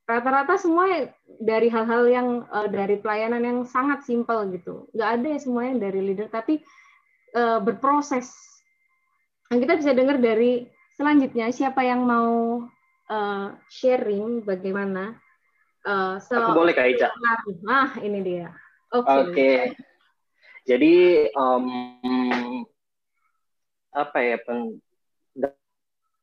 rata-rata 0.03 0.59
semua 0.59 1.15
dari 1.41 1.71
hal-hal 1.71 2.05
yang 2.11 2.29
uh, 2.51 2.67
dari 2.67 2.99
pelayanan 2.99 3.47
yang 3.47 3.59
sangat 3.63 4.03
simpel 4.03 4.51
gitu 4.51 4.91
nggak 4.93 5.09
ada 5.09 5.27
ya 5.31 5.39
semuanya 5.39 5.89
dari 5.89 6.01
leader 6.03 6.27
tapi 6.27 6.61
uh, 7.37 7.59
berproses. 7.61 8.33
Dan 9.49 9.61
kita 9.61 9.77
bisa 9.77 9.93
dengar 9.93 10.17
dari 10.17 10.65
selanjutnya 10.97 11.53
siapa 11.53 11.85
yang 11.85 12.05
mau 12.09 12.65
uh, 13.13 13.47
sharing 13.69 14.45
bagaimana. 14.45 15.17
Uh, 15.83 16.17
so, 16.23 16.39
Aku 16.39 16.57
boleh 16.57 16.73
Kak 16.73 16.89
Ica. 16.89 17.09
Ah, 17.69 17.93
ini 18.01 18.21
dia. 18.25 18.49
Oke. 18.95 19.05
Okay. 19.05 19.21
Okay. 19.29 19.61
Jadi 20.63 20.95
um, 21.35 21.67
apa 23.93 24.19
ya 24.25 24.37
pen, 24.41 24.81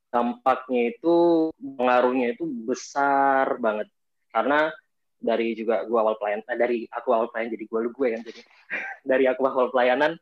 dampaknya 0.09 0.93
itu 0.93 1.15
pengaruhnya 1.57 2.33
itu 2.33 2.45
besar 2.65 3.57
banget. 3.61 3.87
Karena 4.33 4.73
dari 5.19 5.53
juga 5.53 5.85
gua 5.85 6.09
awal 6.09 6.15
pelayan 6.17 6.41
dari 6.55 6.89
aku 6.89 7.09
awal 7.11 7.27
pelayan 7.29 7.51
jadi 7.51 7.65
gua 7.67 7.79
lu 7.83 7.91
gue 7.91 8.07
kan 8.15 8.23
jadi 8.23 8.41
dari 9.11 9.27
aku 9.27 9.43
awal 9.43 9.67
pelayanan 9.67 10.15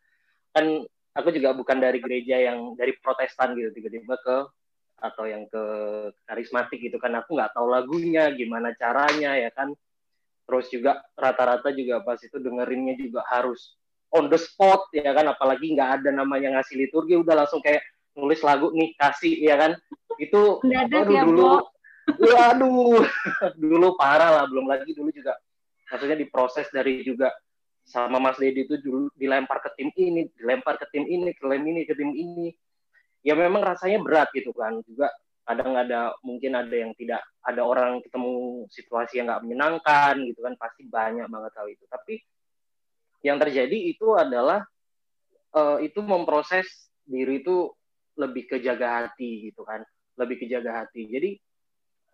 kan 0.58 0.66
aku 1.14 1.30
juga 1.30 1.54
bukan 1.54 1.78
dari 1.78 2.02
gereja 2.02 2.50
yang 2.50 2.74
dari 2.74 2.98
Protestan 2.98 3.54
gitu 3.54 3.70
tiba-tiba 3.78 4.18
ke 4.18 4.38
atau 4.98 5.30
yang 5.30 5.46
ke 5.50 5.64
karismatik 6.26 6.82
gitu 6.82 6.98
kan. 6.98 7.14
Aku 7.22 7.38
nggak 7.38 7.54
tahu 7.54 7.70
lagunya 7.70 8.30
gimana 8.34 8.74
caranya 8.74 9.38
ya 9.38 9.50
kan. 9.54 9.74
Terus 10.48 10.72
juga 10.72 11.04
rata-rata 11.14 11.70
juga 11.76 12.02
pas 12.02 12.18
itu 12.18 12.38
dengerinnya 12.40 12.96
juga 12.96 13.22
harus 13.28 13.76
on 14.16 14.32
the 14.32 14.40
spot 14.40 14.88
ya 14.96 15.12
kan 15.12 15.28
apalagi 15.28 15.76
nggak 15.76 16.02
ada 16.02 16.10
namanya 16.16 16.60
ngasih 16.60 16.88
liturgi 16.88 17.20
udah 17.20 17.44
langsung 17.44 17.60
kayak 17.60 17.84
nulis 18.16 18.40
lagu 18.42 18.72
nih 18.72 18.96
kasih 18.98 19.36
ya 19.42 19.56
kan 19.60 19.72
itu 20.18 20.62
aduh, 20.64 21.12
ya, 21.14 21.24
dulu 21.28 21.62
waduh 22.18 23.04
dulu 23.62 23.88
parah 24.00 24.42
lah 24.42 24.44
belum 24.48 24.66
lagi 24.66 24.96
dulu 24.96 25.12
juga 25.12 25.36
maksudnya 25.92 26.18
diproses 26.20 26.68
dari 26.72 27.04
juga 27.04 27.32
sama 27.88 28.20
Mas 28.20 28.36
Dedi 28.36 28.68
itu 28.68 28.76
dulu 28.84 29.08
dilempar 29.16 29.64
ke 29.64 29.72
tim 29.80 29.90
ini, 29.96 30.28
dilempar 30.36 30.76
ke 30.76 30.92
tim 30.92 31.08
ini, 31.08 31.32
ke 31.32 31.40
tim 31.48 31.64
ini, 31.64 31.82
ke 31.88 31.94
tim 31.96 32.12
ini. 32.12 32.52
Ya 33.24 33.34
memang 33.34 33.64
rasanya 33.64 34.04
berat 34.04 34.28
gitu 34.36 34.52
kan. 34.52 34.84
Juga 34.84 35.08
kadang 35.48 35.80
ada 35.80 36.12
mungkin 36.20 36.60
ada 36.60 36.76
yang 36.76 36.92
tidak 37.00 37.24
ada 37.48 37.64
orang 37.64 38.04
ketemu 38.04 38.68
situasi 38.68 39.24
yang 39.24 39.32
nggak 39.32 39.44
menyenangkan 39.48 40.20
gitu 40.28 40.44
kan 40.44 40.60
pasti 40.60 40.84
banyak 40.84 41.32
banget 41.32 41.52
hal 41.56 41.68
itu. 41.72 41.88
Tapi 41.88 42.20
yang 43.26 43.38
terjadi 43.42 43.78
itu 43.92 44.14
adalah 44.14 44.66
uh, 45.58 45.78
itu 45.82 46.00
memproses 46.06 46.90
diri 47.08 47.42
itu 47.42 47.72
lebih 48.18 48.50
ke 48.50 48.58
jaga 48.60 49.06
hati 49.06 49.50
gitu 49.50 49.62
kan 49.64 49.86
lebih 50.18 50.42
ke 50.42 50.46
jaga 50.50 50.84
hati. 50.84 51.06
Jadi 51.06 51.32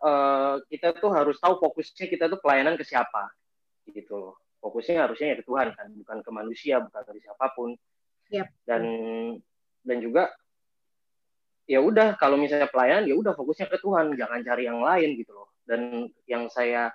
uh, 0.04 0.60
kita 0.68 0.92
tuh 1.00 1.10
harus 1.10 1.40
tahu 1.40 1.56
fokusnya 1.58 2.06
kita 2.06 2.28
tuh 2.28 2.38
pelayanan 2.38 2.76
ke 2.76 2.84
siapa 2.84 3.32
gitu 3.88 4.14
loh. 4.20 4.34
Fokusnya 4.60 5.08
harusnya 5.08 5.34
ya 5.34 5.36
ke 5.40 5.44
Tuhan 5.44 5.72
kan 5.76 5.88
bukan 5.92 6.18
ke 6.24 6.30
manusia 6.30 6.80
bukan 6.80 7.00
ke 7.04 7.20
siapa 7.24 7.52
pun. 7.56 7.74
Yep. 8.32 8.48
dan 8.64 8.82
dan 9.84 10.00
juga 10.00 10.32
ya 11.68 11.84
udah 11.84 12.16
kalau 12.16 12.40
misalnya 12.40 12.72
pelayanan 12.72 13.04
ya 13.04 13.12
udah 13.12 13.36
fokusnya 13.36 13.68
ke 13.68 13.76
Tuhan 13.84 14.16
jangan 14.16 14.40
cari 14.40 14.64
yang 14.64 14.80
lain 14.80 15.16
gitu 15.20 15.32
loh. 15.32 15.48
Dan 15.64 16.08
yang 16.28 16.48
saya 16.52 16.92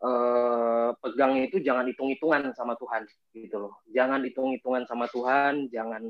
uh, 0.00 0.90
pegang 1.00 1.38
itu 1.40 1.60
jangan 1.60 1.86
hitung-hitungan 1.88 2.52
sama 2.56 2.74
Tuhan 2.76 3.06
gitu 3.36 3.56
loh. 3.56 3.74
Jangan 3.92 4.20
hitung-hitungan 4.24 4.84
sama 4.88 5.06
Tuhan 5.08 5.68
jangan 5.68 6.08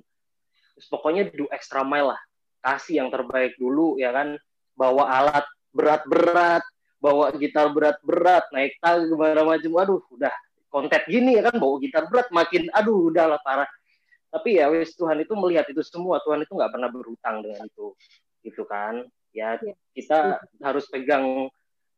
pokoknya 0.89 1.29
do 1.35 1.47
extra 1.51 1.83
mile 1.85 2.15
lah. 2.15 2.21
Kasih 2.61 3.05
yang 3.05 3.09
terbaik 3.13 3.57
dulu 3.59 3.99
ya 4.01 4.15
kan? 4.15 4.39
Bawa 4.79 5.11
alat 5.11 5.47
berat-berat 5.71 6.65
bawa 7.01 7.33
gitar 7.41 7.73
berat-berat 7.73 8.45
naik 8.53 8.77
tangga 8.81 9.09
ke 9.09 9.17
mana 9.17 9.43
macam. 9.45 9.71
Aduh 9.81 10.01
udah. 10.15 10.33
Konten 10.71 11.03
gini 11.11 11.35
ya 11.35 11.51
kan? 11.51 11.59
Bawa 11.59 11.83
gitar 11.83 12.07
berat 12.07 12.31
makin 12.31 12.71
aduh 12.71 13.11
udahlah 13.11 13.43
parah. 13.43 13.67
Tapi 14.31 14.63
ya 14.63 14.71
wis 14.71 14.95
Tuhan 14.95 15.19
itu 15.19 15.35
melihat 15.35 15.67
itu 15.67 15.83
semua. 15.83 16.23
Tuhan 16.23 16.47
itu 16.47 16.53
nggak 16.55 16.71
pernah 16.71 16.89
berhutang 16.89 17.43
dengan 17.43 17.67
itu 17.67 17.99
gitu 18.47 18.63
kan? 18.65 19.03
Ya 19.31 19.59
iya. 19.63 19.75
kita 19.95 20.43
harus 20.59 20.91
pegang 20.91 21.51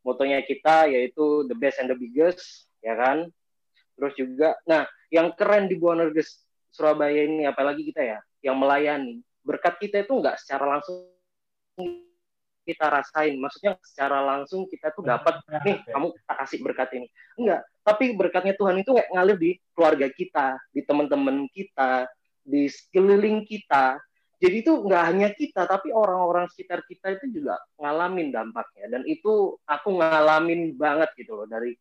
motonya 0.03 0.43
kita 0.43 0.91
yaitu 0.91 1.47
the 1.47 1.57
best 1.57 1.79
and 1.83 1.91
the 1.91 1.99
biggest 1.99 2.67
ya 2.85 2.95
kan? 2.99 3.27
Terus 3.99 4.13
juga 4.19 4.59
nah 4.69 4.87
yang 5.11 5.35
keren 5.35 5.67
di 5.71 5.79
Buanerges 5.79 6.43
Surabaya 6.73 7.25
ini 7.27 7.47
apalagi 7.49 7.87
kita 7.89 8.03
ya 8.03 8.19
yang 8.43 8.59
melayani 8.59 9.23
berkat 9.43 9.79
kita 9.79 10.07
itu 10.07 10.13
nggak 10.19 10.39
secara 10.39 10.79
langsung 10.79 11.09
kita 12.63 12.87
rasain. 12.87 13.35
Maksudnya 13.39 13.75
secara 13.83 14.23
langsung 14.23 14.71
kita 14.71 14.95
tuh 14.95 15.03
dapat 15.03 15.43
nih 15.67 15.83
kamu 15.87 16.15
tak 16.27 16.37
kasih 16.47 16.59
berkat 16.63 16.89
ini. 16.95 17.07
Enggak 17.39 17.67
tapi 17.83 18.15
berkatnya 18.15 18.55
Tuhan 18.55 18.79
itu 18.79 18.95
kayak 18.95 19.11
ngalir 19.11 19.37
di 19.39 19.51
keluarga 19.75 20.07
kita 20.07 20.55
di 20.71 20.81
teman-teman 20.87 21.51
kita 21.51 22.07
di 22.47 22.71
sekeliling 22.71 23.43
kita. 23.43 23.99
Jadi 24.43 24.57
itu 24.59 24.75
nggak 24.75 25.05
hanya 25.07 25.29
kita, 25.31 25.71
tapi 25.71 25.95
orang-orang 25.95 26.51
sekitar 26.51 26.83
kita 26.83 27.15
itu 27.15 27.31
juga 27.31 27.63
ngalamin 27.79 28.35
dampaknya. 28.35 28.99
Dan 28.99 29.03
itu 29.07 29.55
aku 29.63 29.89
ngalamin 30.03 30.75
banget 30.75 31.15
gitu 31.15 31.39
loh 31.39 31.47
dari 31.47 31.79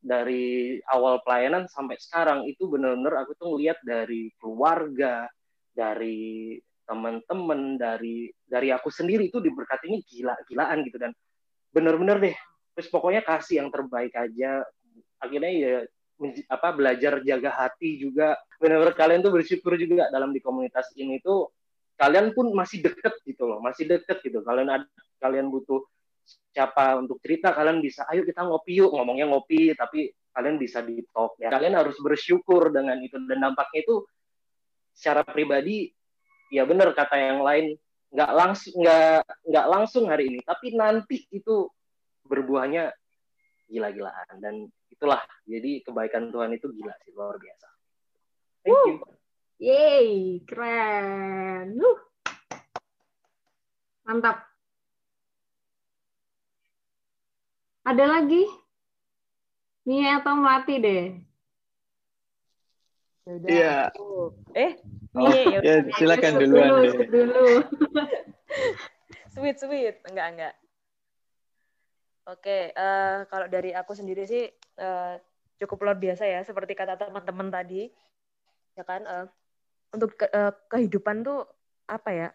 dari 0.00 0.80
awal 0.88 1.20
pelayanan 1.20 1.68
sampai 1.68 2.00
sekarang 2.00 2.48
itu 2.48 2.64
benar-benar 2.64 3.22
aku 3.22 3.36
tuh 3.36 3.52
ngeliat 3.52 3.76
dari 3.84 4.32
keluarga, 4.40 5.28
dari 5.68 6.56
teman-teman, 6.88 7.76
dari 7.76 8.32
dari 8.40 8.72
aku 8.72 8.88
sendiri 8.88 9.28
itu 9.28 9.44
diberkatinya 9.44 10.00
gila-gilaan 10.00 10.88
gitu 10.88 10.96
dan 10.96 11.12
benar-benar 11.76 12.24
deh. 12.24 12.36
Terus 12.72 12.88
pokoknya 12.88 13.20
kasih 13.20 13.60
yang 13.60 13.68
terbaik 13.68 14.16
aja. 14.16 14.64
Akhirnya 15.20 15.52
ya 15.52 15.74
apa 16.48 16.68
belajar 16.72 17.20
jaga 17.20 17.52
hati 17.52 18.00
juga 18.00 18.40
benar-benar 18.56 18.96
kalian 18.96 19.20
tuh 19.20 19.32
bersyukur 19.34 19.76
juga 19.76 20.08
dalam 20.08 20.32
di 20.32 20.40
komunitas 20.40 20.88
ini 20.96 21.20
tuh 21.20 21.52
kalian 21.96 22.32
pun 22.32 22.50
masih 22.52 22.82
deket 22.82 23.14
gitu 23.22 23.46
loh 23.46 23.62
masih 23.62 23.86
deket 23.86 24.18
gitu. 24.24 24.40
Kalian 24.42 24.68
ada 24.68 24.86
kalian 25.22 25.52
butuh 25.52 25.84
siapa 26.54 26.98
untuk 26.98 27.18
cerita 27.18 27.50
kalian 27.50 27.82
bisa 27.82 28.06
ayo 28.12 28.22
kita 28.22 28.46
ngopi 28.46 28.78
yuk 28.78 28.94
ngomongnya 28.94 29.26
ngopi 29.28 29.74
tapi 29.74 30.12
kalian 30.32 30.56
bisa 30.56 30.80
di 30.82 31.04
talk 31.12 31.36
ya. 31.38 31.52
Kalian 31.52 31.76
harus 31.76 31.96
bersyukur 32.00 32.72
dengan 32.72 32.98
itu 33.00 33.16
dan 33.28 33.38
dampaknya 33.50 33.84
itu 33.84 33.96
secara 34.92 35.24
pribadi 35.24 35.88
ya 36.52 36.68
benar 36.68 36.92
kata 36.92 37.16
yang 37.16 37.40
lain 37.40 37.76
nggak 38.12 38.32
langsung 38.36 38.74
nggak 38.76 39.24
nggak 39.48 39.66
langsung 39.72 40.04
hari 40.04 40.28
ini 40.28 40.38
tapi 40.44 40.76
nanti 40.76 41.24
itu 41.32 41.64
berbuahnya 42.28 42.92
gila-gilaan 43.72 44.36
dan 44.40 44.68
itulah. 44.92 45.24
Jadi 45.48 45.80
kebaikan 45.80 46.28
Tuhan 46.28 46.52
itu 46.52 46.68
gila 46.68 46.92
sih 47.02 47.12
luar 47.16 47.40
biasa. 47.40 47.68
Thank 48.62 48.78
you 48.86 49.21
Yeay, 49.62 50.42
keren. 50.42 51.78
Uh. 51.78 51.98
Mantap. 54.02 54.42
Ada 57.86 58.10
lagi? 58.10 58.42
Nia 59.86 60.18
atau 60.18 60.34
Melati 60.34 60.74
deh? 60.82 61.04
Ya 63.22 63.34
iya. 63.46 63.76
Eh, 64.58 64.82
oh, 65.14 65.30
ya, 65.30 65.62
ya 65.62 65.74
silakan 65.94 66.42
duluan 66.42 66.66
dulu, 66.66 66.82
deh. 66.82 67.06
Dulu. 67.06 67.46
sweet, 69.30 69.62
sweet. 69.62 70.02
Enggak, 70.10 70.26
enggak. 70.34 70.54
Oke, 72.26 72.74
uh, 72.74 73.30
kalau 73.30 73.46
dari 73.46 73.70
aku 73.70 73.94
sendiri 73.94 74.26
sih 74.26 74.50
uh, 74.82 75.22
cukup 75.62 75.86
luar 75.86 75.98
biasa 76.02 76.26
ya, 76.26 76.42
seperti 76.42 76.74
kata 76.74 76.98
teman-teman 76.98 77.46
tadi, 77.46 77.86
ya 78.74 78.82
kan. 78.82 79.06
Uh, 79.06 79.26
untuk 79.92 80.16
ke, 80.16 80.26
uh, 80.32 80.52
kehidupan 80.72 81.22
tuh 81.24 81.46
apa 81.88 82.10
ya, 82.10 82.28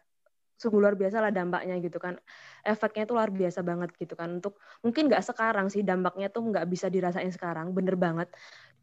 sungguh 0.57 0.81
luar 0.81 0.95
biasa 0.97 1.21
lah 1.21 1.31
dampaknya 1.33 1.77
gitu 1.81 1.97
kan. 2.01 2.17
Efeknya 2.65 3.05
tuh 3.09 3.15
luar 3.17 3.29
biasa 3.29 3.61
banget 3.61 3.93
gitu 3.97 4.13
kan. 4.17 4.41
Untuk 4.41 4.57
mungkin 4.81 5.09
nggak 5.09 5.23
sekarang 5.25 5.67
sih 5.73 5.81
dampaknya 5.85 6.29
tuh 6.33 6.45
nggak 6.49 6.65
bisa 6.69 6.87
dirasain 6.89 7.29
sekarang, 7.33 7.73
bener 7.73 7.97
banget. 7.97 8.29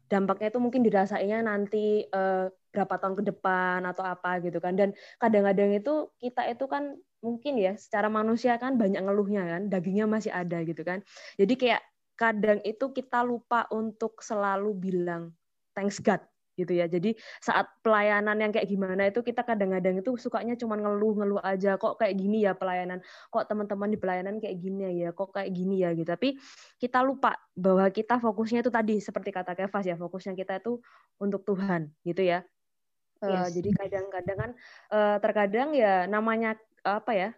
Dampaknya 0.05 0.53
tuh 0.53 0.61
mungkin 0.61 0.85
dirasainnya 0.85 1.41
nanti 1.41 2.05
uh, 2.13 2.47
berapa 2.69 2.95
tahun 3.01 3.15
ke 3.19 3.23
depan 3.33 3.81
atau 3.89 4.03
apa 4.05 4.37
gitu 4.43 4.61
kan. 4.61 4.77
Dan 4.77 4.93
kadang-kadang 5.17 5.73
itu 5.75 6.13
kita 6.21 6.45
itu 6.51 6.65
kan 6.69 6.95
mungkin 7.25 7.57
ya 7.57 7.73
secara 7.73 8.05
manusia 8.05 8.61
kan 8.61 8.77
banyak 8.77 9.01
ngeluhnya 9.01 9.41
kan 9.57 9.61
dagingnya 9.65 10.05
masih 10.05 10.29
ada 10.29 10.61
gitu 10.61 10.85
kan 10.85 11.01
jadi 11.41 11.53
kayak 11.57 11.81
kadang 12.13 12.61
itu 12.61 12.93
kita 12.93 13.25
lupa 13.25 13.65
untuk 13.73 14.21
selalu 14.21 14.77
bilang 14.77 15.33
thanks 15.73 15.97
God 15.97 16.21
gitu 16.55 16.71
ya. 16.71 16.87
Jadi 16.87 17.13
saat 17.43 17.67
pelayanan 17.83 18.39
yang 18.39 18.51
kayak 18.55 18.67
gimana 18.67 19.11
itu 19.11 19.21
kita 19.21 19.43
kadang-kadang 19.43 19.99
itu 19.99 20.15
sukanya 20.15 20.55
cuma 20.55 20.79
ngeluh-ngeluh 20.79 21.43
aja 21.43 21.75
kok 21.75 21.99
kayak 21.99 22.15
gini 22.15 22.47
ya 22.47 22.55
pelayanan. 22.55 23.03
Kok 23.29 23.45
teman-teman 23.45 23.91
di 23.91 23.99
pelayanan 23.99 24.35
kayak 24.39 24.57
gini 24.59 25.05
ya, 25.05 25.11
kok 25.11 25.35
kayak 25.35 25.51
gini 25.51 25.83
ya 25.83 25.91
gitu. 25.93 26.07
Tapi 26.07 26.39
kita 26.79 27.03
lupa 27.03 27.35
bahwa 27.53 27.85
kita 27.91 28.17
fokusnya 28.17 28.63
itu 28.65 28.71
tadi 28.71 28.97
seperti 29.03 29.29
kata 29.35 29.53
Kevas 29.53 29.85
ya, 29.85 29.95
fokusnya 29.99 30.33
kita 30.33 30.63
itu 30.63 30.79
untuk 31.21 31.43
Tuhan 31.43 31.91
gitu 32.07 32.23
ya. 32.23 32.41
Eh, 33.23 33.31
yes. 33.31 33.55
jadi 33.55 33.69
kadang-kadang 33.71 34.37
kan 34.37 34.51
uh, 34.91 35.17
terkadang 35.23 35.69
ya 35.71 36.03
namanya 36.03 36.59
apa 36.83 37.11
ya 37.15 37.29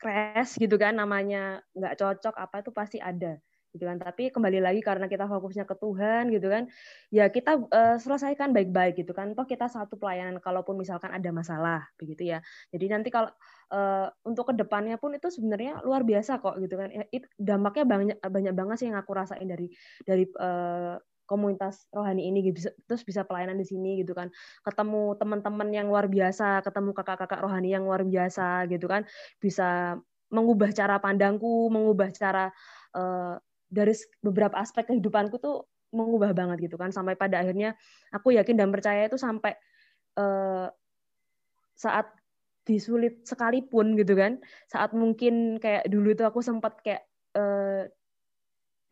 crash 0.00 0.56
gitu 0.56 0.80
kan 0.80 0.96
namanya 0.96 1.60
nggak 1.76 2.00
cocok 2.00 2.34
apa 2.38 2.64
itu 2.64 2.70
pasti 2.72 2.98
ada 3.02 3.36
gitu 3.78 3.86
kan. 3.86 4.02
Tapi 4.02 4.34
kembali 4.34 4.58
lagi 4.58 4.82
karena 4.82 5.06
kita 5.06 5.30
fokusnya 5.30 5.62
ke 5.62 5.78
Tuhan 5.78 6.34
gitu 6.34 6.50
kan 6.50 6.66
ya 7.14 7.30
kita 7.30 7.62
uh, 7.70 7.96
selesaikan 8.02 8.50
baik-baik 8.50 8.98
gitu 8.98 9.14
kan. 9.14 9.38
Toh 9.38 9.46
kita 9.46 9.70
satu 9.70 9.94
pelayanan 9.94 10.42
kalaupun 10.42 10.74
misalkan 10.74 11.14
ada 11.14 11.30
masalah 11.30 11.86
begitu 11.94 12.34
ya. 12.34 12.42
Jadi 12.74 12.90
nanti 12.90 13.08
kalau 13.14 13.30
uh, 13.70 14.10
untuk 14.26 14.50
ke 14.50 14.54
depannya 14.58 14.98
pun 14.98 15.14
itu 15.14 15.30
sebenarnya 15.30 15.86
luar 15.86 16.02
biasa 16.02 16.42
kok 16.42 16.58
gitu 16.58 16.74
kan. 16.74 16.90
It, 17.14 17.30
dampaknya 17.38 17.84
banyak 17.86 18.18
banyak 18.18 18.54
banget 18.58 18.76
sih 18.82 18.86
yang 18.90 18.98
aku 18.98 19.14
rasain 19.14 19.46
dari 19.46 19.70
dari 20.02 20.26
uh, 20.42 20.98
komunitas 21.28 21.84
rohani 21.92 22.26
ini 22.32 22.50
gitu. 22.50 22.72
Terus 22.88 23.04
bisa 23.04 23.22
pelayanan 23.28 23.60
di 23.60 23.68
sini 23.68 24.00
gitu 24.00 24.16
kan. 24.16 24.32
Ketemu 24.64 25.14
teman-teman 25.20 25.68
yang 25.70 25.86
luar 25.92 26.08
biasa 26.08 26.64
ketemu 26.64 26.96
kakak-kakak 26.96 27.44
rohani 27.44 27.76
yang 27.76 27.84
luar 27.84 28.02
biasa 28.02 28.64
gitu 28.72 28.88
kan. 28.88 29.04
Bisa 29.38 30.00
mengubah 30.28 30.72
cara 30.76 31.00
pandangku 31.00 31.68
mengubah 31.72 32.12
cara 32.12 32.52
uh, 32.96 33.36
dari 33.68 33.94
beberapa 34.24 34.56
aspek 34.58 34.88
kehidupanku 34.88 35.36
tuh 35.40 35.68
mengubah 35.92 36.32
banget 36.36 36.68
gitu 36.68 36.76
kan. 36.76 36.92
Sampai 36.92 37.16
pada 37.16 37.40
akhirnya 37.40 37.76
aku 38.12 38.36
yakin 38.36 38.56
dan 38.56 38.68
percaya 38.72 39.08
itu 39.08 39.16
sampai 39.16 39.56
uh, 40.20 40.68
saat 41.78 42.10
disulit 42.68 43.24
sekalipun 43.24 43.96
gitu 43.96 44.12
kan. 44.16 44.40
Saat 44.68 44.92
mungkin 44.92 45.56
kayak 45.62 45.88
dulu 45.88 46.12
itu 46.12 46.24
aku 46.24 46.44
sempat 46.44 46.80
kayak 46.84 47.08
uh, 47.36 47.88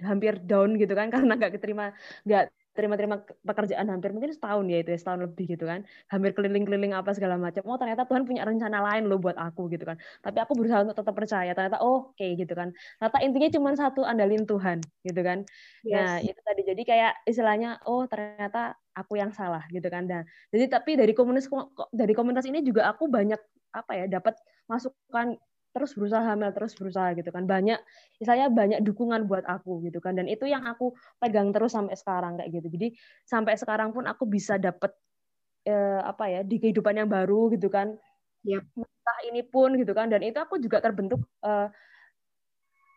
hampir 0.04 0.36
down 0.44 0.76
gitu 0.76 0.92
kan 0.92 1.08
karena 1.14 1.32
nggak 1.36 1.56
keterima 1.56 1.92
nggak 2.28 2.52
terima-terima 2.76 3.24
pekerjaan 3.40 3.88
hampir 3.88 4.12
mungkin 4.12 4.30
setahun 4.36 4.68
ya 4.68 4.84
itu 4.84 4.90
ya 4.92 4.98
setahun 5.00 5.20
lebih 5.24 5.56
gitu 5.56 5.64
kan. 5.64 5.82
Hampir 6.12 6.36
keliling-keliling 6.36 6.92
apa 6.92 7.16
segala 7.16 7.40
macam. 7.40 7.64
Oh 7.64 7.80
ternyata 7.80 8.04
Tuhan 8.04 8.28
punya 8.28 8.44
rencana 8.44 8.84
lain 8.84 9.08
loh 9.08 9.16
buat 9.16 9.40
aku 9.40 9.72
gitu 9.72 9.88
kan. 9.88 9.96
Tapi 10.20 10.38
aku 10.44 10.52
berusaha 10.52 10.84
untuk 10.84 10.96
tetap 11.00 11.14
percaya. 11.16 11.50
Ternyata 11.56 11.80
oh 11.80 12.12
oke 12.12 12.20
okay, 12.20 12.36
gitu 12.36 12.52
kan. 12.52 12.76
Ternyata 13.00 13.18
intinya 13.24 13.48
cuma 13.56 13.70
satu 13.72 14.04
andalin 14.04 14.44
Tuhan 14.44 14.78
gitu 15.02 15.20
kan. 15.24 15.38
Nah, 15.42 15.88
yes. 15.88 15.96
nah 15.96 16.16
itu 16.20 16.40
tadi. 16.44 16.62
Jadi 16.68 16.82
kayak 16.84 17.12
istilahnya 17.24 17.80
oh 17.88 18.04
ternyata 18.04 18.76
aku 18.92 19.16
yang 19.16 19.32
salah 19.32 19.64
gitu 19.72 19.88
kan. 19.88 20.04
Dan 20.04 20.28
jadi 20.52 20.68
tapi 20.68 21.00
dari 21.00 21.16
komunitas 21.16 21.48
dari 21.90 22.12
komunitas 22.12 22.44
ini 22.44 22.60
juga 22.60 22.92
aku 22.92 23.08
banyak 23.08 23.40
apa 23.72 23.92
ya 23.92 24.04
dapat 24.08 24.36
masukan 24.68 25.36
terus 25.76 25.92
berusaha 25.92 26.24
hamil 26.24 26.48
terus 26.56 26.72
berusaha 26.72 27.12
gitu 27.12 27.28
kan. 27.28 27.44
Banyak 27.44 27.76
misalnya 28.16 28.48
banyak 28.48 28.80
dukungan 28.80 29.28
buat 29.28 29.44
aku 29.44 29.84
gitu 29.84 30.00
kan. 30.00 30.16
Dan 30.16 30.32
itu 30.32 30.48
yang 30.48 30.64
aku 30.64 30.96
pegang 31.20 31.52
terus 31.52 31.76
sampai 31.76 31.92
sekarang 32.00 32.40
kayak 32.40 32.50
gitu. 32.56 32.68
Jadi 32.72 32.88
sampai 33.28 33.60
sekarang 33.60 33.92
pun 33.92 34.08
aku 34.08 34.24
bisa 34.24 34.56
dapet 34.56 34.96
eh, 35.68 36.00
apa 36.00 36.24
ya 36.32 36.40
di 36.40 36.56
kehidupan 36.56 36.96
yang 36.96 37.08
baru 37.12 37.52
gitu 37.52 37.68
kan. 37.68 37.92
Yep. 38.48 38.64
entah 38.78 39.18
ini 39.28 39.42
pun 39.44 39.76
gitu 39.76 39.92
kan. 39.92 40.08
Dan 40.08 40.24
itu 40.24 40.40
aku 40.40 40.56
juga 40.56 40.80
terbentuk 40.80 41.20
eh, 41.44 41.68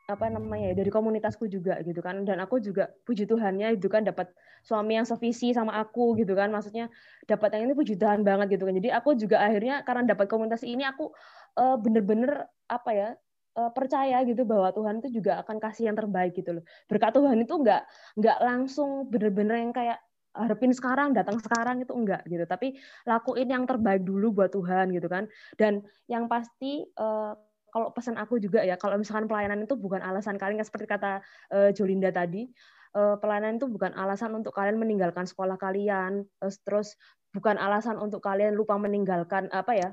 apa 0.09 0.25
namanya 0.25 0.73
ya 0.73 0.75
dari 0.81 0.89
komunitasku 0.89 1.45
juga 1.51 1.77
gitu 1.85 2.01
kan. 2.01 2.25
Dan 2.25 2.41
aku 2.41 2.57
juga 2.63 2.89
puji 3.05 3.29
Tuhannya 3.29 3.77
itu 3.77 3.85
kan 3.91 4.01
dapat 4.01 4.31
suami 4.65 4.97
yang 4.97 5.05
sevisi 5.05 5.53
sama 5.53 5.77
aku 5.77 6.17
gitu 6.17 6.33
kan. 6.33 6.49
Maksudnya 6.49 6.89
dapat 7.29 7.53
yang 7.53 7.69
ini 7.69 7.73
puji 7.77 7.93
Tuhan 7.99 8.25
banget 8.25 8.57
gitu 8.57 8.65
kan. 8.65 8.73
Jadi 8.73 8.89
aku 8.89 9.13
juga 9.19 9.37
akhirnya 9.43 9.85
karena 9.85 10.09
dapat 10.09 10.25
komunitas 10.25 10.65
ini 10.65 10.81
aku 10.81 11.13
uh, 11.61 11.77
bener-bener 11.77 12.49
apa 12.69 12.91
ya 12.93 13.09
uh, 13.57 13.71
percaya 13.73 14.21
gitu 14.23 14.47
bahwa 14.47 14.69
Tuhan 14.71 15.03
itu 15.03 15.21
juga 15.21 15.41
akan 15.43 15.57
kasih 15.57 15.91
yang 15.91 15.97
terbaik 15.97 16.37
gitu 16.37 16.61
loh. 16.61 16.63
Berkat 16.87 17.17
Tuhan 17.17 17.37
itu 17.41 17.53
nggak 17.53 17.83
nggak 18.19 18.37
langsung 18.45 19.09
bener-bener 19.11 19.59
yang 19.59 19.73
kayak 19.73 19.99
harapin 20.29 20.71
sekarang 20.71 21.11
datang 21.11 21.41
sekarang 21.41 21.81
itu 21.81 21.91
enggak 21.91 22.21
gitu. 22.29 22.45
Tapi 22.45 22.77
lakuin 23.09 23.49
yang 23.49 23.65
terbaik 23.65 24.05
dulu 24.05 24.31
buat 24.31 24.53
Tuhan 24.53 24.93
gitu 24.93 25.09
kan. 25.09 25.25
Dan 25.57 25.81
yang 26.05 26.29
pasti 26.29 26.85
uh, 26.95 27.33
kalau 27.69 27.93
pesan 27.93 28.17
aku 28.17 28.41
juga 28.41 28.65
ya 28.65 28.77
kalau 28.81 28.97
misalkan 28.97 29.29
pelayanan 29.29 29.65
itu 29.65 29.77
bukan 29.77 30.01
alasan 30.01 30.41
kalian 30.41 30.61
seperti 30.65 30.89
kata 30.89 31.21
uh, 31.53 31.69
Jolinda 31.73 32.09
tadi 32.09 32.49
pelayanan 32.89 33.61
itu 33.61 33.69
bukan 33.69 33.93
alasan 33.93 34.33
untuk 34.33 34.49
kalian 34.49 34.81
meninggalkan 34.81 35.21
sekolah 35.21 35.61
kalian 35.61 36.25
terus 36.65 36.97
bukan 37.29 37.61
alasan 37.61 38.01
untuk 38.01 38.17
kalian 38.25 38.57
lupa 38.57 38.81
meninggalkan 38.81 39.45
apa 39.53 39.77
ya 39.77 39.89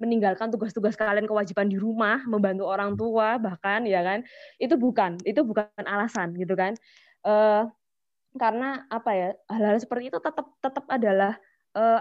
meninggalkan 0.00 0.48
tugas-tugas 0.48 0.96
kalian 0.96 1.28
kewajiban 1.28 1.68
di 1.68 1.76
rumah 1.76 2.24
membantu 2.24 2.64
orang 2.66 2.96
tua 2.96 3.36
bahkan 3.36 3.84
ya 3.84 4.00
kan 4.00 4.24
itu 4.56 4.74
bukan 4.74 5.20
itu 5.28 5.44
bukan 5.44 5.68
alasan 5.84 6.32
gitu 6.34 6.56
kan 6.56 6.72
uh, 7.28 7.68
karena 8.34 8.88
apa 8.88 9.10
ya 9.12 9.28
hal-hal 9.52 9.76
seperti 9.76 10.08
itu 10.08 10.18
tetap 10.18 10.46
tetap 10.64 10.84
adalah 10.88 11.36
uh, 11.76 12.00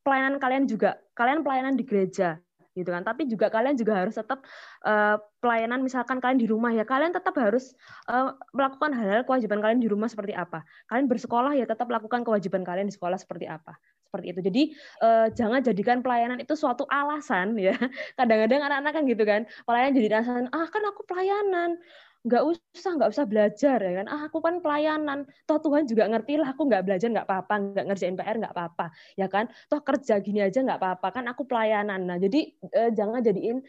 pelayanan 0.00 0.40
kalian 0.40 0.64
juga 0.64 0.96
kalian 1.12 1.44
pelayanan 1.44 1.76
di 1.76 1.84
gereja 1.84 2.40
gitu 2.78 2.94
kan. 2.94 3.02
Tapi 3.02 3.26
juga 3.26 3.50
kalian 3.50 3.74
juga 3.74 3.98
harus 3.98 4.14
tetap 4.14 4.46
uh, 4.86 5.18
pelayanan 5.42 5.82
misalkan 5.82 6.22
kalian 6.22 6.38
di 6.38 6.46
rumah 6.46 6.70
ya, 6.70 6.86
kalian 6.86 7.10
tetap 7.10 7.34
harus 7.34 7.74
uh, 8.06 8.38
melakukan 8.54 8.94
hal-hal 8.94 9.26
kewajiban 9.26 9.58
kalian 9.58 9.82
di 9.82 9.90
rumah 9.90 10.06
seperti 10.06 10.38
apa. 10.38 10.62
Kalian 10.86 11.10
bersekolah 11.10 11.58
ya 11.58 11.66
tetap 11.66 11.90
lakukan 11.90 12.22
kewajiban 12.22 12.62
kalian 12.62 12.86
di 12.86 12.94
sekolah 12.94 13.18
seperti 13.18 13.50
apa. 13.50 13.74
Seperti 14.08 14.26
itu. 14.32 14.40
Jadi 14.40 14.62
uh, 15.04 15.28
jangan 15.36 15.60
jadikan 15.60 16.00
pelayanan 16.00 16.40
itu 16.40 16.56
suatu 16.56 16.88
alasan 16.88 17.60
ya. 17.60 17.76
Kadang-kadang 18.18 18.64
anak-anak 18.64 18.92
kan 18.96 19.02
gitu 19.04 19.24
kan, 19.28 19.44
pelayanan 19.68 19.92
jadi 19.92 20.08
alasan, 20.16 20.48
ah 20.48 20.64
kan 20.72 20.82
aku 20.88 21.04
pelayanan. 21.04 21.76
Nggak 22.24 22.42
usah 22.48 22.90
nggak 22.96 23.10
usah 23.12 23.24
belajar 23.28 23.78
ya 23.84 23.92
kan. 24.00 24.06
Ah 24.08 24.32
aku 24.32 24.40
kan 24.40 24.64
pelayanan. 24.64 25.28
Toh 25.44 25.60
Tuhan 25.60 25.84
juga 25.84 26.08
ngerti 26.08 26.40
lah 26.40 26.56
aku 26.56 26.72
nggak 26.72 26.82
belajar 26.88 27.08
nggak 27.12 27.28
apa-apa 27.28 27.54
nggak 27.76 27.84
ngerjain 27.84 28.16
PR 28.16 28.36
nggak 28.40 28.54
apa-apa 28.56 28.86
ya 29.20 29.28
kan. 29.28 29.44
Toh 29.68 29.80
kerja 29.84 30.16
gini 30.24 30.40
aja 30.40 30.58
nggak 30.64 30.80
apa-apa 30.80 31.08
kan 31.20 31.24
aku 31.28 31.44
pelayanan. 31.44 32.00
Nah 32.08 32.16
jadi 32.16 32.48
eh, 32.72 32.90
jangan 32.96 33.20
jadiin 33.20 33.60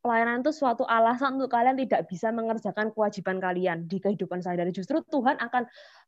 pelayanan 0.00 0.40
itu 0.40 0.52
suatu 0.52 0.88
alasan 0.88 1.36
untuk 1.36 1.52
kalian 1.52 1.76
tidak 1.76 2.08
bisa 2.08 2.32
mengerjakan 2.32 2.90
kewajiban 2.92 3.36
kalian 3.38 3.84
di 3.84 4.00
kehidupan 4.00 4.40
sehari-hari. 4.40 4.72
Justru 4.72 5.04
Tuhan 5.06 5.36
akan 5.36 5.62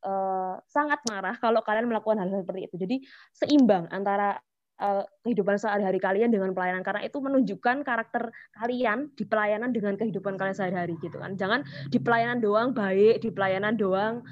uh, 0.05 0.55
sangat 0.65 0.99
marah 1.09 1.37
kalau 1.37 1.61
kalian 1.61 1.85
melakukan 1.85 2.17
hal, 2.17 2.29
hal 2.29 2.41
seperti 2.41 2.67
itu. 2.67 2.75
Jadi 2.81 2.95
seimbang 3.37 3.85
antara 3.93 4.41
Eh, 4.83 5.05
kehidupan 5.21 5.55
sehari-hari 5.55 6.01
kalian 6.01 6.33
dengan 6.33 6.49
pelayanan 6.51 6.81
karena 6.81 7.05
itu 7.05 7.21
menunjukkan 7.21 7.85
karakter 7.85 8.33
kalian 8.57 9.13
di 9.13 9.23
pelayanan 9.23 9.69
dengan 9.69 9.93
kehidupan 9.95 10.33
kalian 10.35 10.57
sehari-hari 10.57 10.97
gitu 10.97 11.21
kan 11.21 11.37
jangan 11.37 11.61
di 11.93 12.01
pelayanan 12.01 12.41
doang 12.41 12.73
baik 12.73 13.21
di 13.21 13.29
pelayanan 13.29 13.77
doang 13.77 14.25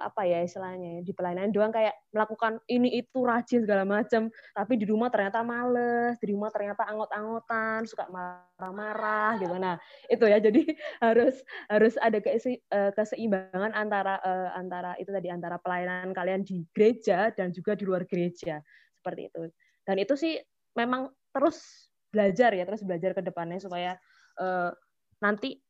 apa 0.00 0.22
ya 0.24 0.44
istilahnya 0.44 1.00
ya, 1.00 1.00
di 1.04 1.12
pelayanan 1.12 1.52
doang 1.52 1.74
kayak 1.74 1.92
melakukan 2.14 2.56
ini 2.72 3.00
itu 3.04 3.20
rajin 3.20 3.64
segala 3.66 3.84
macam 3.84 4.32
tapi 4.56 4.80
di 4.80 4.88
rumah 4.88 5.12
ternyata 5.12 5.44
males 5.44 6.16
di 6.22 6.32
rumah 6.32 6.48
ternyata 6.48 6.88
angot-angotan 6.88 7.84
suka 7.84 8.08
marah-marah 8.08 9.36
gitu 9.40 9.56
nah 9.60 9.76
itu 10.08 10.24
ya 10.24 10.38
jadi 10.40 10.62
harus 11.06 11.36
harus 11.68 11.94
ada 12.00 12.18
eh, 12.22 12.90
keseimbangan 12.96 13.76
antara 13.76 14.20
antara 14.56 14.96
itu 14.96 15.12
tadi 15.12 15.28
antara 15.28 15.60
pelayanan 15.60 16.16
kalian 16.16 16.42
di 16.42 16.64
gereja 16.72 17.30
dan 17.34 17.52
juga 17.52 17.74
di 17.74 17.84
luar 17.84 18.04
gereja. 18.08 18.60
Seperti 18.96 19.28
itu. 19.28 19.42
Dan 19.86 19.96
itu 20.02 20.14
sih 20.18 20.34
memang 20.74 21.12
terus 21.30 21.88
belajar 22.10 22.54
ya 22.56 22.64
terus 22.64 22.82
belajar 22.82 23.12
ke 23.12 23.22
depannya 23.22 23.60
supaya 23.60 23.98
uh, 24.40 24.72
nanti 25.20 25.60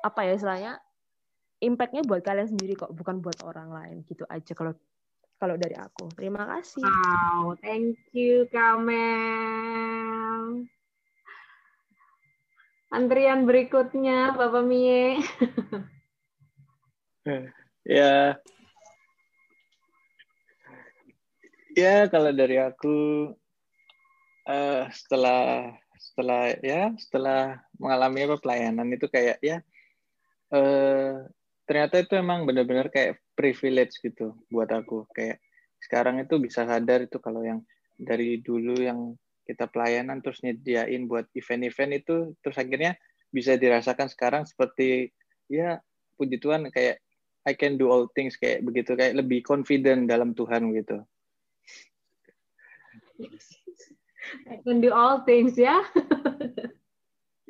apa 0.00 0.24
ya 0.24 0.32
istilahnya 0.32 0.72
impactnya 1.60 2.02
buat 2.08 2.24
kalian 2.24 2.48
sendiri 2.48 2.76
kok 2.76 2.92
bukan 2.96 3.20
buat 3.20 3.44
orang 3.44 3.68
lain 3.70 3.96
gitu 4.08 4.24
aja 4.28 4.52
kalau 4.56 4.72
kalau 5.40 5.56
dari 5.56 5.76
aku. 5.76 6.08
Terima 6.16 6.44
kasih. 6.44 6.84
Wow 6.84 7.56
thank 7.60 7.96
you 8.12 8.48
Kamel. 8.52 10.64
Antrian 12.90 13.46
berikutnya 13.46 14.34
Bapak 14.34 14.64
Mie. 14.66 15.20
Ya. 17.86 18.36
Ya, 21.76 22.10
kalau 22.10 22.32
dari 22.34 22.60
aku 22.60 23.30
uh, 24.44 24.84
setelah 24.90 25.72
setelah 26.00 26.56
ya 26.64 26.92
setelah 26.96 27.60
mengalami 27.76 28.24
apa 28.24 28.36
pelayanan 28.40 28.88
itu 28.92 29.06
kayak 29.06 29.36
ya 29.44 29.60
uh, 30.52 31.28
ternyata 31.70 32.02
itu 32.02 32.18
emang 32.18 32.50
benar-benar 32.50 32.90
kayak 32.90 33.22
privilege 33.38 33.94
gitu 34.02 34.34
buat 34.50 34.66
aku 34.74 35.06
kayak 35.14 35.38
sekarang 35.78 36.18
itu 36.18 36.34
bisa 36.42 36.66
sadar 36.66 37.06
itu 37.06 37.22
kalau 37.22 37.46
yang 37.46 37.62
dari 37.94 38.42
dulu 38.42 38.74
yang 38.74 39.14
kita 39.46 39.70
pelayanan 39.70 40.18
terus 40.18 40.42
nyediain 40.42 41.06
buat 41.06 41.30
event-event 41.30 42.02
itu 42.02 42.34
terus 42.42 42.58
akhirnya 42.58 42.98
bisa 43.30 43.54
dirasakan 43.54 44.10
sekarang 44.10 44.42
seperti 44.50 45.14
ya 45.46 45.78
puji 46.18 46.42
Tuhan 46.42 46.74
kayak 46.74 46.98
I 47.46 47.54
can 47.54 47.78
do 47.78 47.86
all 47.86 48.10
things 48.18 48.34
kayak 48.34 48.66
begitu 48.66 48.98
kayak 48.98 49.22
lebih 49.22 49.46
confident 49.46 50.10
dalam 50.10 50.34
Tuhan 50.34 50.74
gitu 50.74 51.06
I 54.50 54.58
can 54.66 54.82
do 54.82 54.90
all 54.90 55.22
things 55.22 55.54
ya. 55.54 55.80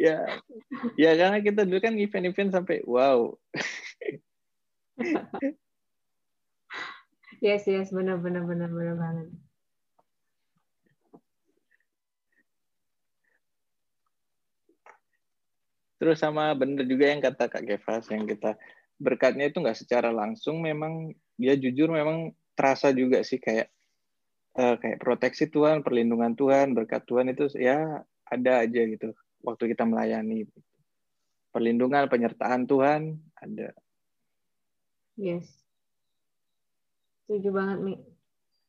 ya, 0.00 0.24
ya 0.96 1.12
karena 1.12 1.44
kita 1.44 1.68
dulu 1.68 1.80
kan 1.84 1.92
event-event 2.00 2.56
sampai 2.56 2.80
wow. 2.88 3.36
yes, 7.44 7.68
yes, 7.68 7.92
benar, 7.92 8.16
benar, 8.24 8.48
benar, 8.48 8.72
benar 8.72 8.96
banget. 8.96 9.28
Terus 16.00 16.16
sama 16.16 16.56
benar 16.56 16.88
juga 16.88 17.12
yang 17.12 17.20
kata 17.20 17.52
Kak 17.52 17.68
Gevas 17.68 18.08
yang 18.08 18.24
kita 18.24 18.56
berkatnya 18.96 19.52
itu 19.52 19.60
nggak 19.60 19.76
secara 19.76 20.08
langsung 20.08 20.64
memang 20.64 21.12
dia 21.36 21.60
jujur 21.60 21.92
memang 21.92 22.32
terasa 22.56 22.88
juga 22.88 23.20
sih 23.20 23.36
kayak 23.36 23.68
uh, 24.56 24.80
kayak 24.80 24.96
proteksi 24.96 25.52
Tuhan, 25.52 25.84
perlindungan 25.84 26.32
Tuhan, 26.32 26.72
berkat 26.72 27.04
Tuhan 27.04 27.36
itu 27.36 27.52
ya 27.60 28.00
ada 28.24 28.64
aja 28.64 28.80
gitu 28.88 29.12
waktu 29.44 29.72
kita 29.72 29.84
melayani. 29.84 30.48
Perlindungan, 31.50 32.06
penyertaan 32.06 32.64
Tuhan 32.70 33.18
ada. 33.34 33.74
Yes. 35.18 35.50
Setuju 37.26 37.50
banget, 37.50 37.78
Mi. 37.82 37.94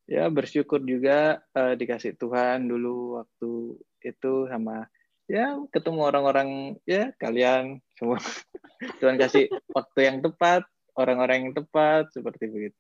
Ya, 0.10 0.28
bersyukur 0.28 0.82
juga 0.84 1.40
uh, 1.56 1.78
dikasih 1.78 2.18
Tuhan 2.18 2.68
dulu 2.68 3.22
waktu 3.22 3.80
itu 4.02 4.34
sama 4.50 4.90
ya 5.32 5.56
ketemu 5.72 6.00
orang-orang 6.04 6.50
ya 6.84 7.16
kalian 7.16 7.80
semua 7.96 8.20
Tuhan 9.00 9.16
kasih 9.16 9.48
waktu 9.72 10.00
yang 10.04 10.18
tepat, 10.20 10.68
orang-orang 11.00 11.48
yang 11.48 11.54
tepat 11.56 12.12
seperti 12.12 12.52
begitu. 12.52 12.78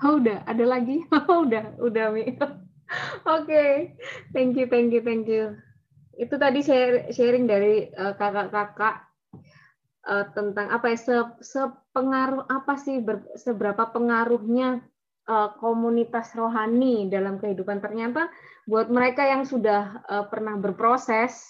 Oh, 0.00 0.16
udah, 0.16 0.40
ada 0.48 0.64
lagi? 0.64 1.04
Oh, 1.28 1.44
udah, 1.44 1.76
udah, 1.76 2.06
Mi. 2.12 2.24
Oke, 2.32 2.56
okay. 3.22 3.72
thank 4.32 4.56
you, 4.56 4.66
thank 4.66 4.90
you, 4.90 5.04
thank 5.04 5.28
you. 5.28 5.60
Itu 6.16 6.40
tadi 6.40 6.64
sharing 7.12 7.46
dari 7.46 7.86
eh, 7.86 8.12
kakak-kakak 8.18 9.06
uh, 10.10 10.26
tentang 10.34 10.72
apa 10.74 10.90
ya, 10.90 10.98
se 10.98 11.16
sepengaruh 11.44 12.50
apa 12.50 12.74
sih, 12.80 12.98
ber, 12.98 13.22
seberapa 13.38 13.88
pengaruhnya 13.94 14.82
uh, 15.30 15.54
komunitas 15.60 16.32
rohani 16.34 17.06
dalam 17.12 17.38
kehidupan. 17.38 17.78
Ternyata 17.78 18.26
buat 18.66 18.90
mereka 18.90 19.22
yang 19.22 19.46
sudah 19.46 20.02
uh, 20.08 20.24
pernah 20.26 20.58
berproses 20.58 21.44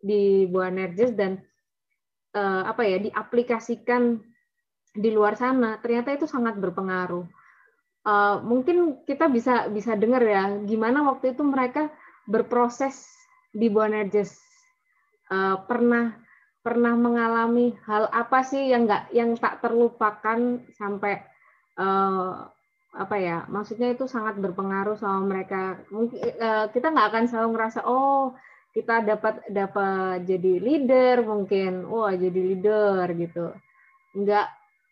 di 0.00 0.48
Buah 0.48 0.72
Nerjes 0.72 1.12
dan 1.14 1.38
uh, 2.34 2.64
apa 2.66 2.82
ya, 2.82 2.98
diaplikasikan 2.98 4.18
di 4.90 5.10
luar 5.14 5.38
sana, 5.38 5.78
ternyata 5.78 6.10
itu 6.10 6.26
sangat 6.26 6.58
berpengaruh 6.58 7.39
uh, 8.04 8.40
mungkin 8.44 9.04
kita 9.04 9.28
bisa 9.28 9.68
bisa 9.68 9.96
dengar 9.96 10.22
ya 10.24 10.60
gimana 10.64 11.04
waktu 11.04 11.34
itu 11.36 11.42
mereka 11.44 11.92
berproses 12.28 13.08
di 13.50 13.66
Bonerges 13.66 14.38
uh, 15.30 15.58
pernah 15.66 16.14
pernah 16.60 16.92
mengalami 16.92 17.72
hal 17.88 18.12
apa 18.12 18.44
sih 18.44 18.68
yang 18.68 18.84
nggak 18.84 19.04
yang 19.16 19.32
tak 19.40 19.64
terlupakan 19.64 20.60
sampai 20.76 21.24
uh, 21.80 22.44
apa 22.90 23.16
ya 23.16 23.46
maksudnya 23.48 23.94
itu 23.94 24.04
sangat 24.04 24.36
berpengaruh 24.36 24.98
sama 25.00 25.24
mereka. 25.24 25.80
Mungkin 25.88 26.20
uh, 26.20 26.68
kita 26.68 26.92
nggak 26.92 27.08
akan 27.14 27.24
selalu 27.30 27.48
ngerasa 27.56 27.80
oh 27.88 28.36
kita 28.70 29.02
dapat 29.02 29.40
dapat 29.50 30.22
jadi 30.28 30.52
leader 30.62 31.24
mungkin 31.24 31.88
wah 31.88 32.12
jadi 32.12 32.40
leader 32.54 33.08
gitu. 33.16 33.56
Nggak 34.12 34.46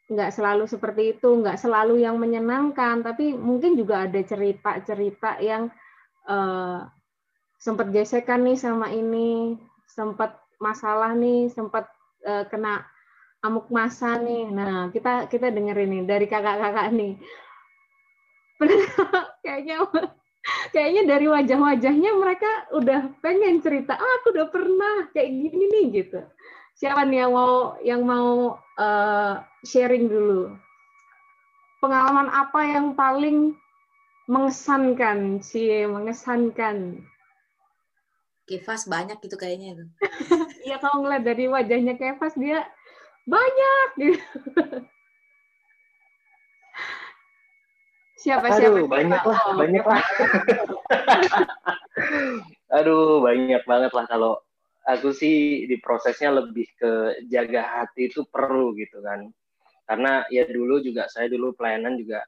nggak 0.09 0.33
selalu 0.33 0.65
seperti 0.65 1.17
itu 1.17 1.29
nggak 1.29 1.61
selalu 1.61 2.01
yang 2.01 2.17
menyenangkan 2.17 3.05
tapi 3.05 3.37
mungkin 3.37 3.77
juga 3.77 4.09
ada 4.09 4.21
cerita-cerita 4.25 5.37
yang 5.45 5.69
uh, 6.25 6.89
sempat 7.61 7.93
gesekan 7.93 8.47
nih 8.49 8.57
sama 8.57 8.89
ini 8.89 9.61
sempat 9.85 10.41
masalah 10.57 11.13
nih 11.13 11.53
sempat 11.53 11.91
uh, 12.25 12.49
kena 12.49 12.89
amuk 13.43 13.71
masa 13.71 14.19
nih. 14.19 14.51
Nah, 14.51 14.91
kita 14.91 15.31
kita 15.31 15.55
dengerin 15.55 15.91
nih 15.91 16.03
dari 16.07 16.27
kakak-kakak 16.27 16.89
nih. 16.95 17.15
kayaknya 19.47 19.87
kayaknya 20.75 21.03
dari 21.07 21.27
wajah-wajahnya 21.31 22.11
mereka 22.19 22.51
udah 22.75 23.15
pengen 23.23 23.63
cerita, 23.63 23.95
ah, 23.95 24.13
aku 24.23 24.35
udah 24.35 24.49
pernah 24.51 25.07
kayak 25.15 25.31
gini 25.31 25.65
nih 25.71 25.85
gitu. 26.03 26.21
Siapa 26.79 27.03
nih 27.03 27.27
yang 27.27 27.33
mau 27.35 27.75
yang 27.83 28.03
mau 28.07 28.55
uh, 28.79 29.35
sharing 29.67 30.07
dulu? 30.07 30.55
Pengalaman 31.83 32.31
apa 32.31 32.61
yang 32.71 32.95
paling 32.95 33.59
mengesankan 34.31 35.43
sih, 35.43 35.91
mengesankan? 35.91 37.03
Kevas 38.47 38.87
banyak 38.87 39.19
gitu 39.21 39.35
kayaknya 39.35 39.75
itu. 39.75 39.85
Iya 40.69 40.77
kalau 40.85 41.01
ngeliat 41.03 41.25
dari 41.25 41.49
wajahnya 41.49 41.99
Kevas 41.99 42.39
dia 42.39 42.63
banyak 43.27 43.89
gitu. 43.99 44.21
Siapa 48.19 48.51
Aduh, 48.51 48.83
siapa? 48.83 48.91
banyak 48.91 49.23
lah, 49.23 49.39
oh. 49.47 49.55
banyak 49.55 49.85
lah. 49.87 50.03
Aduh, 52.83 53.23
banyak 53.23 53.63
banget 53.63 53.95
lah 53.95 54.05
kalau 54.11 54.43
aku 54.89 55.13
sih 55.13 55.69
di 55.69 55.77
prosesnya 55.77 56.33
lebih 56.33 56.65
ke 56.73 57.21
jaga 57.29 57.85
hati 57.85 58.09
itu 58.09 58.25
perlu 58.25 58.73
gitu 58.81 59.05
kan. 59.05 59.29
Karena 59.85 60.25
ya 60.33 60.49
dulu 60.49 60.81
juga 60.81 61.05
saya 61.13 61.29
dulu 61.29 61.53
pelayanan 61.53 62.01
juga 62.01 62.25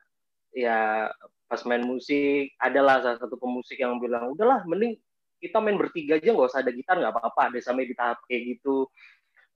ya 0.53 1.09
pas 1.49 1.63
main 1.67 1.83
musik 1.83 2.53
adalah 2.61 3.01
salah 3.01 3.19
satu 3.19 3.41
pemusik 3.41 3.81
yang 3.81 3.99
bilang 3.99 4.37
udahlah 4.37 4.63
mending 4.69 4.99
kita 5.41 5.57
main 5.59 5.81
bertiga 5.81 6.21
aja 6.21 6.31
nggak 6.31 6.49
usah 6.53 6.61
ada 6.61 6.71
gitar 6.71 7.01
nggak 7.01 7.17
apa-apa 7.17 7.41
ada 7.51 7.59
sampai 7.65 7.89
di 7.89 7.97
tahap 7.97 8.21
kayak 8.29 8.57
gitu. 8.57 8.85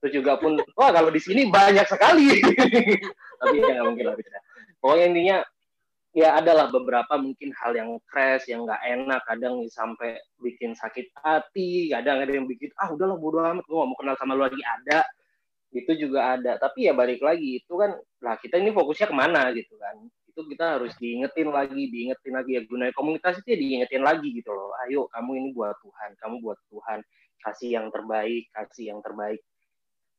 Terus 0.01 0.11
juga 0.11 0.41
pun 0.41 0.57
wah 0.73 0.89
kalau 0.89 1.13
di 1.13 1.21
sini 1.21 1.45
banyak 1.45 1.85
sekali. 1.85 2.41
Tapi 3.39 3.55
ya 3.61 3.79
nggak 3.79 3.85
mungkin 3.85 4.05
lah 4.09 4.17
pokoknya 4.85 5.05
intinya 5.09 5.37
ya 6.15 6.39
adalah 6.39 6.71
beberapa 6.71 7.19
mungkin 7.19 7.51
hal 7.59 7.75
yang 7.75 7.99
crash 8.07 8.47
yang 8.47 8.63
nggak 8.63 8.79
enak 8.79 9.21
kadang 9.27 9.67
sampai 9.67 10.15
bikin 10.39 10.71
sakit 10.71 11.11
hati 11.19 11.91
kadang 11.91 12.23
ada 12.23 12.31
yang 12.31 12.47
bikin 12.47 12.71
ah 12.79 12.87
udahlah 12.95 13.19
bodo 13.19 13.43
amat 13.43 13.67
gue 13.67 13.75
gak 13.75 13.89
mau 13.91 13.97
kenal 13.99 14.15
sama 14.15 14.31
lu 14.39 14.47
lagi 14.47 14.63
ada 14.63 15.03
itu 15.75 15.91
juga 15.99 16.39
ada 16.39 16.55
tapi 16.55 16.87
ya 16.87 16.95
balik 16.95 17.19
lagi 17.19 17.59
itu 17.59 17.73
kan 17.75 17.99
lah 18.23 18.39
kita 18.39 18.55
ini 18.63 18.71
fokusnya 18.71 19.11
ke 19.11 19.15
mana 19.15 19.51
gitu 19.51 19.75
kan 19.75 20.07
itu 20.35 20.51
kita 20.51 20.75
harus 20.75 20.91
diingetin 20.99 21.47
lagi, 21.47 21.87
diingetin 21.87 22.35
lagi 22.35 22.59
ya 22.59 22.61
gunanya 22.67 22.91
komunitas 22.91 23.39
itu 23.39 23.55
ya 23.55 23.57
diingetin 23.57 24.03
lagi 24.03 24.35
gitu 24.35 24.51
loh. 24.51 24.75
Ayo 24.83 25.07
kamu 25.07 25.31
ini 25.39 25.49
buat 25.55 25.79
Tuhan, 25.79 26.11
kamu 26.19 26.43
buat 26.43 26.59
Tuhan, 26.67 26.99
kasih 27.39 27.79
yang 27.79 27.87
terbaik, 27.87 28.51
kasih 28.51 28.91
yang 28.91 28.99
terbaik. 28.99 29.39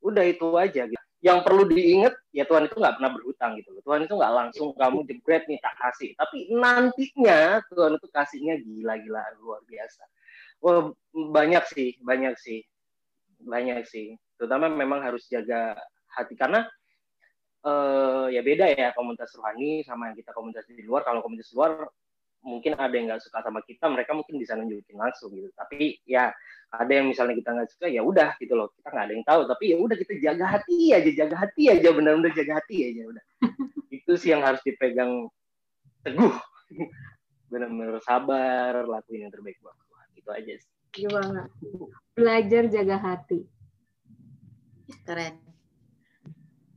Udah 0.00 0.24
itu 0.24 0.48
aja. 0.56 0.88
Gitu. 0.88 0.95
Yang 1.26 1.38
perlu 1.42 1.66
diingat 1.66 2.14
ya 2.30 2.46
Tuhan 2.46 2.70
itu 2.70 2.78
nggak 2.78 3.02
pernah 3.02 3.10
berhutang 3.10 3.58
gitu 3.58 3.74
loh. 3.74 3.82
Tuhan 3.82 4.06
itu 4.06 4.14
nggak 4.14 4.34
langsung 4.38 4.68
kamu 4.78 5.02
jebret 5.10 5.42
nih 5.50 5.58
tak 5.58 5.74
kasih, 5.74 6.14
tapi 6.14 6.46
nantinya 6.54 7.58
Tuhan 7.66 7.98
itu 7.98 8.06
kasihnya 8.14 8.54
gila-gila 8.62 9.22
luar 9.42 9.58
biasa. 9.66 10.06
Wah 10.62 10.94
banyak 11.10 11.64
sih, 11.66 11.98
banyak 11.98 12.38
sih, 12.38 12.62
banyak 13.42 13.82
sih. 13.90 14.14
Terutama 14.38 14.70
memang 14.70 15.02
harus 15.02 15.26
jaga 15.26 15.74
hati 16.14 16.38
karena 16.38 16.70
uh, 17.66 18.30
ya 18.30 18.40
beda 18.46 18.70
ya 18.70 18.94
komunitas 18.94 19.34
rohani 19.34 19.82
sama 19.82 20.14
yang 20.14 20.16
kita 20.22 20.30
komunitas 20.30 20.64
di 20.70 20.86
luar. 20.86 21.02
Kalau 21.02 21.26
komunitas 21.26 21.50
di 21.50 21.58
luar 21.58 21.90
mungkin 22.46 22.78
ada 22.78 22.94
yang 22.94 23.10
nggak 23.10 23.26
suka 23.26 23.42
sama 23.42 23.58
kita, 23.66 23.90
mereka 23.90 24.14
mungkin 24.14 24.38
bisa 24.38 24.54
nunjukin 24.54 24.94
langsung 24.94 25.34
gitu. 25.34 25.50
Tapi 25.58 25.98
ya 26.06 26.30
ada 26.70 26.92
yang 26.94 27.10
misalnya 27.10 27.34
kita 27.34 27.50
nggak 27.50 27.68
suka, 27.74 27.86
ya 27.90 28.06
udah 28.06 28.38
gitu 28.38 28.54
loh. 28.54 28.70
Kita 28.78 28.94
nggak 28.94 29.04
ada 29.10 29.12
yang 29.18 29.26
tahu. 29.26 29.40
Tapi 29.50 29.64
ya 29.74 29.76
udah 29.82 29.96
kita 29.98 30.12
jaga 30.22 30.46
hati 30.46 30.94
aja, 30.94 31.10
jaga 31.10 31.36
hati 31.42 31.62
aja, 31.74 31.88
benar-benar 31.90 32.32
jaga 32.38 32.62
hati 32.62 32.76
aja 32.86 33.02
udah. 33.10 33.24
Itu 33.98 34.12
sih 34.14 34.30
yang 34.30 34.46
harus 34.46 34.62
dipegang 34.62 35.26
teguh. 36.06 36.34
Benar-benar 37.50 37.98
sabar, 38.06 38.86
lakuin 38.86 39.26
yang 39.26 39.32
terbaik 39.34 39.58
buat 39.58 39.74
Tuhan. 39.74 40.06
Itu 40.14 40.30
aja 40.30 40.52
sih. 40.54 40.70
Gimana? 40.94 41.50
Belajar 42.14 42.70
jaga 42.70 42.96
hati. 43.02 43.42
Keren. 45.02 45.42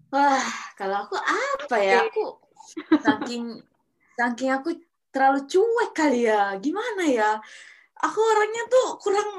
Wah, 0.09 0.41
kalau 0.73 1.05
aku 1.05 1.17
apa 1.21 1.77
ya? 1.77 2.01
Aku 2.09 2.41
saking 3.01 3.61
saking 4.17 4.49
aku 4.53 4.77
terlalu 5.13 5.45
cuek 5.49 5.91
kali 5.93 6.29
ya. 6.29 6.55
Gimana 6.57 7.03
ya? 7.05 7.31
Aku 7.99 8.19
orangnya 8.19 8.63
tuh 8.71 8.87
kurang 9.01 9.31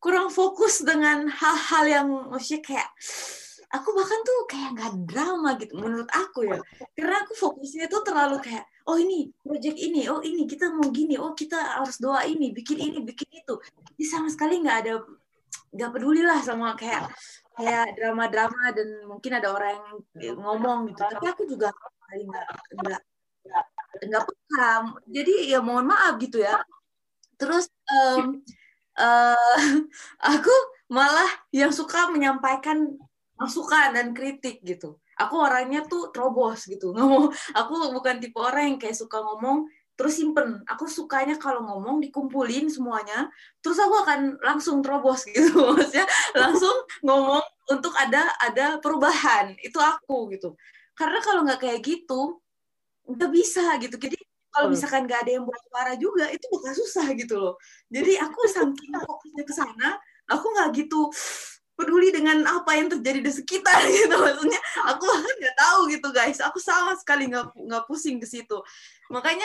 kurang 0.00 0.28
fokus 0.30 0.86
dengan 0.86 1.26
hal-hal 1.26 1.84
yang 1.88 2.08
maksudnya 2.30 2.62
kayak 2.62 2.88
aku 3.74 3.88
bahkan 3.96 4.20
tuh 4.22 4.38
kayak 4.46 4.70
nggak 4.78 4.92
drama 5.10 5.50
gitu 5.58 5.74
menurut 5.74 6.06
aku 6.14 6.46
ya 6.46 6.58
karena 6.94 7.26
aku 7.26 7.34
fokusnya 7.34 7.90
tuh 7.90 8.06
terlalu 8.06 8.38
kayak 8.38 8.64
oh 8.86 8.94
ini 8.94 9.34
project 9.42 9.74
ini 9.74 10.06
oh 10.06 10.22
ini 10.22 10.46
kita 10.46 10.70
mau 10.70 10.86
gini 10.94 11.18
oh 11.18 11.34
kita 11.34 11.82
harus 11.82 11.98
doa 11.98 12.22
ini 12.22 12.54
bikin 12.54 12.78
ini 12.78 13.02
bikin 13.02 13.26
itu 13.34 13.54
jadi 13.94 14.04
sama 14.06 14.30
sekali 14.30 14.62
nggak 14.62 14.78
ada 14.86 15.02
nggak 15.74 15.90
peduli 15.90 16.22
lah 16.22 16.38
sama 16.38 16.78
kayak 16.78 17.10
kayak 17.58 17.98
drama-drama 17.98 18.70
dan 18.70 18.88
mungkin 19.10 19.32
ada 19.34 19.48
orang 19.50 19.82
yang 20.22 20.38
ngomong 20.38 20.94
gitu 20.94 21.02
tapi 21.02 21.26
aku 21.26 21.42
juga 21.50 21.74
nggak 22.14 22.46
nggak 22.78 23.02
nggak 24.02 24.24
paham 24.26 24.84
jadi 25.08 25.56
ya 25.56 25.58
mohon 25.64 25.88
maaf 25.88 26.16
gitu 26.20 26.40
ya 26.42 26.60
terus 27.36 27.68
um, 27.88 28.40
uh, 28.98 29.56
aku 30.34 30.54
malah 30.88 31.28
yang 31.52 31.72
suka 31.74 32.08
menyampaikan 32.12 32.96
masukan 33.36 33.92
dan 33.92 34.16
kritik 34.16 34.62
gitu 34.64 34.96
aku 35.16 35.34
orangnya 35.40 35.84
tuh 35.84 36.12
terobos 36.12 36.68
gitu 36.68 36.92
ngomong 36.96 37.32
aku 37.56 37.72
bukan 37.92 38.20
tipe 38.20 38.36
orang 38.40 38.74
yang 38.74 38.78
kayak 38.80 38.96
suka 38.96 39.20
ngomong 39.20 39.68
terus 39.96 40.20
simpen. 40.20 40.60
Aku 40.68 40.84
sukanya 40.86 41.40
kalau 41.40 41.64
ngomong 41.64 42.04
dikumpulin 42.04 42.68
semuanya, 42.68 43.32
terus 43.64 43.80
aku 43.80 44.04
akan 44.04 44.36
langsung 44.44 44.84
terobos 44.84 45.24
gitu, 45.32 45.72
maksudnya 45.72 46.06
langsung 46.36 46.76
ngomong 47.02 47.42
untuk 47.72 47.96
ada 47.96 48.28
ada 48.38 48.76
perubahan. 48.78 49.56
Itu 49.64 49.80
aku 49.80 50.30
gitu. 50.36 50.54
Karena 50.92 51.18
kalau 51.24 51.48
nggak 51.48 51.60
kayak 51.64 51.80
gitu, 51.82 52.38
nggak 53.06 53.30
bisa 53.32 53.78
gitu. 53.82 53.96
Jadi 53.96 54.18
kalau 54.50 54.72
misalkan 54.72 55.04
nggak 55.04 55.20
ada 55.26 55.30
yang 55.36 55.44
buat 55.44 55.60
suara 55.68 55.92
juga, 56.00 56.26
itu 56.32 56.44
bakal 56.48 56.72
susah 56.74 57.06
gitu 57.14 57.34
loh. 57.36 57.54
Jadi 57.92 58.12
aku 58.18 58.40
saking 58.48 58.92
fokusnya 59.04 59.44
ke 59.44 59.54
sana, 59.54 59.88
aku 60.28 60.46
nggak 60.54 60.68
gitu 60.84 61.10
peduli 61.76 62.08
dengan 62.08 62.40
apa 62.48 62.72
yang 62.72 62.88
terjadi 62.88 63.20
di 63.20 63.28
sekitar 63.28 63.84
gitu 63.92 64.16
maksudnya 64.16 64.56
aku 64.88 65.04
nggak 65.12 65.56
tahu 65.60 65.92
gitu 65.92 66.08
guys 66.08 66.40
aku 66.40 66.56
sama 66.56 66.96
sekali 66.96 67.28
nggak 67.28 67.52
nggak 67.52 67.84
pusing 67.84 68.16
ke 68.16 68.24
situ 68.24 68.56
makanya 69.12 69.44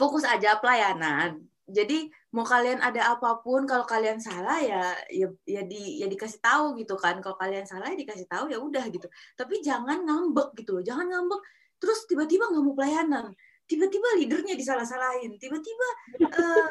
fokus 0.00 0.24
aja 0.24 0.56
pelayanan. 0.56 1.44
Jadi 1.70 2.10
mau 2.34 2.42
kalian 2.42 2.82
ada 2.82 3.14
apa 3.14 3.38
pun, 3.44 3.62
kalau 3.68 3.86
kalian 3.86 4.18
salah 4.18 4.58
ya 4.58 4.96
ya 5.12 5.28
ya 5.46 5.62
di 5.62 6.02
ya 6.02 6.10
dikasih 6.10 6.40
tahu 6.42 6.80
gitu 6.80 6.96
kan. 6.96 7.20
Kalau 7.20 7.36
kalian 7.36 7.68
salah 7.68 7.92
ya 7.92 7.96
dikasih 8.00 8.26
tahu 8.26 8.48
ya 8.48 8.58
udah 8.58 8.82
gitu. 8.88 9.06
Tapi 9.36 9.62
jangan 9.62 10.02
ngambek 10.02 10.56
gitu 10.58 10.80
loh. 10.80 10.82
Jangan 10.82 11.06
ngambek 11.06 11.40
terus 11.80 12.06
tiba-tiba 12.06 12.46
nggak 12.52 12.62
mau 12.62 12.76
pelayanan. 12.76 13.32
Tiba-tiba 13.66 14.18
leadernya 14.20 14.54
disalah-salahin. 14.54 15.38
Tiba-tiba 15.40 15.88
uh, 16.26 16.68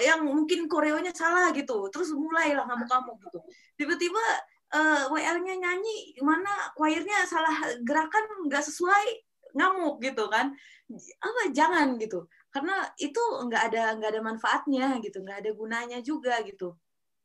yang 0.00 0.22
mungkin 0.24 0.70
koreonya 0.70 1.12
salah 1.12 1.50
gitu. 1.52 1.90
Terus 1.92 2.14
mulailah 2.14 2.64
ngamuk-ngamuk 2.64 3.18
gitu. 3.28 3.38
Tiba-tiba 3.76 4.22
uh, 4.74 5.04
eh, 5.08 5.12
WL-nya 5.12 5.54
nyanyi 5.58 6.16
mana 6.22 6.72
choirnya 6.76 7.24
salah 7.24 7.56
gerakan 7.82 8.48
nggak 8.48 8.64
sesuai 8.64 9.06
ngamuk 9.56 10.00
gitu 10.04 10.28
kan 10.28 10.52
apa 11.20 11.42
jangan 11.56 11.96
gitu 11.96 12.28
karena 12.52 12.84
itu 13.00 13.20
nggak 13.48 13.62
ada 13.72 13.96
nggak 13.96 14.10
ada 14.12 14.22
manfaatnya 14.24 14.86
gitu 15.00 15.24
nggak 15.24 15.40
ada 15.44 15.50
gunanya 15.56 15.98
juga 16.04 16.40
gitu 16.44 16.76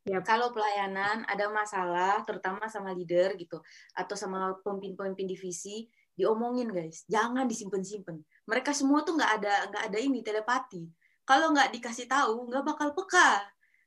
Yep. 0.04 0.28
Kalau 0.28 0.52
pelayanan 0.52 1.24
ada 1.32 1.48
masalah, 1.48 2.28
terutama 2.28 2.68
sama 2.68 2.92
leader 2.92 3.40
gitu, 3.40 3.64
atau 3.96 4.16
sama 4.20 4.52
pemimpin-pemimpin 4.60 5.32
divisi, 5.32 5.88
diomongin 6.14 6.70
guys. 6.70 7.06
Jangan 7.10 7.46
disimpan-simpan 7.50 8.18
mereka 8.44 8.76
semua 8.76 9.02
tuh 9.08 9.16
nggak 9.16 9.32
ada 9.40 9.54
nggak 9.72 9.84
ada 9.92 9.98
ini 10.00 10.20
telepati. 10.20 10.84
Kalau 11.24 11.56
nggak 11.56 11.72
dikasih 11.80 12.08
tahu 12.08 12.52
nggak 12.52 12.64
bakal 12.64 12.92
peka. 12.92 13.40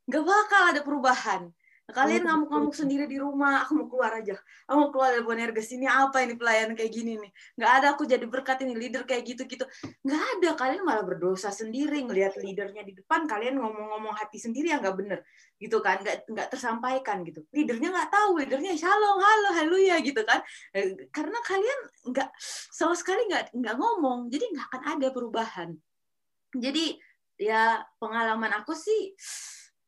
Nggak 0.09 0.24
bakal 0.24 0.62
ada 0.72 0.81
perubahan 0.81 1.43
kalian 1.87 2.26
ngamuk-ngamuk 2.26 2.74
sendiri 2.74 3.07
di 3.07 3.14
rumah 3.22 3.62
aku 3.62 3.78
mau 3.78 3.87
keluar 3.87 4.18
aja. 4.18 4.34
Aku 4.66 4.74
mau 4.74 4.91
keluar 4.91 5.14
dari 5.14 5.22
Bonerges 5.22 5.70
ini 5.70 5.87
apa 5.87 6.18
ini 6.18 6.34
pelayan 6.34 6.74
kayak 6.74 6.91
gini 6.91 7.14
nih? 7.14 7.30
Nggak 7.55 7.70
ada 7.78 7.87
aku 7.95 8.03
jadi 8.03 8.26
berkat 8.26 8.66
ini 8.66 8.74
leader 8.74 9.07
kayak 9.07 9.22
gitu 9.22 9.47
gitu 9.47 9.62
nggak 10.03 10.22
ada 10.39 10.51
kalian 10.59 10.82
malah 10.82 11.07
berdosa 11.07 11.55
sendiri 11.55 12.03
ngelihat 12.03 12.34
leadernya 12.43 12.82
di 12.82 12.91
depan 12.99 13.30
kalian 13.30 13.62
ngomong-ngomong 13.62 14.18
hati 14.18 14.43
sendiri 14.43 14.74
yang 14.74 14.82
nggak 14.82 14.99
bener. 14.99 15.18
Gitu 15.62 15.78
kan 15.78 16.03
nggak 16.03 16.26
nggak 16.26 16.49
tersampaikan 16.51 17.22
gitu. 17.22 17.47
Leadernya 17.55 17.95
nggak 17.95 18.11
tahu 18.11 18.30
leadernya 18.43 18.74
shalom 18.74 19.18
halo 19.22 19.49
halo 19.55 19.76
ya 19.78 20.03
gitu 20.03 20.26
kan. 20.26 20.43
Eh, 20.74 21.07
karena 21.14 21.39
kalian 21.47 21.80
nggak 22.11 22.28
sama 22.74 22.99
sekali 22.99 23.30
nggak 23.30 23.55
nggak 23.55 23.76
ngomong 23.78 24.26
jadi 24.26 24.43
nggak 24.43 24.66
akan 24.74 24.82
ada 24.99 25.09
perubahan. 25.14 25.70
Jadi 26.51 26.99
ya 27.39 27.78
pengalaman 28.03 28.59
aku 28.59 28.74
sih 28.74 29.14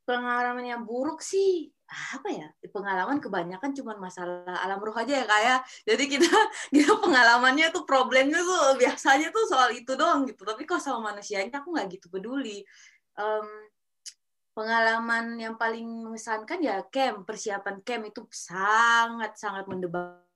pengalaman 0.06 0.64
yang 0.64 0.82
buruk 0.84 1.24
sih 1.24 1.72
apa 1.88 2.28
ya 2.28 2.48
pengalaman 2.68 3.16
kebanyakan 3.16 3.72
cuma 3.72 3.96
masalah 3.96 4.44
alam 4.60 4.76
roh 4.76 4.92
aja 4.92 5.24
ya 5.24 5.24
kayak 5.24 5.64
ya. 5.64 5.94
jadi 5.94 6.04
kita 6.04 6.28
kita 6.76 6.92
pengalamannya 7.00 7.72
tuh 7.72 7.88
problemnya 7.88 8.36
tuh 8.44 8.76
biasanya 8.76 9.32
tuh 9.32 9.48
soal 9.48 9.72
itu 9.72 9.96
doang 9.96 10.28
gitu. 10.28 10.44
Tapi 10.44 10.68
kok 10.68 10.84
sama 10.84 11.12
manusianya 11.12 11.64
aku 11.64 11.72
nggak 11.72 11.88
gitu 11.96 12.12
peduli. 12.12 12.60
Um, 13.16 13.48
pengalaman 14.52 15.40
yang 15.40 15.56
paling 15.56 15.86
mengesankan 15.86 16.60
ya 16.60 16.84
camp. 16.92 17.24
Persiapan 17.24 17.80
camp 17.80 18.04
itu 18.12 18.20
sangat 18.28 19.40
sangat 19.40 19.64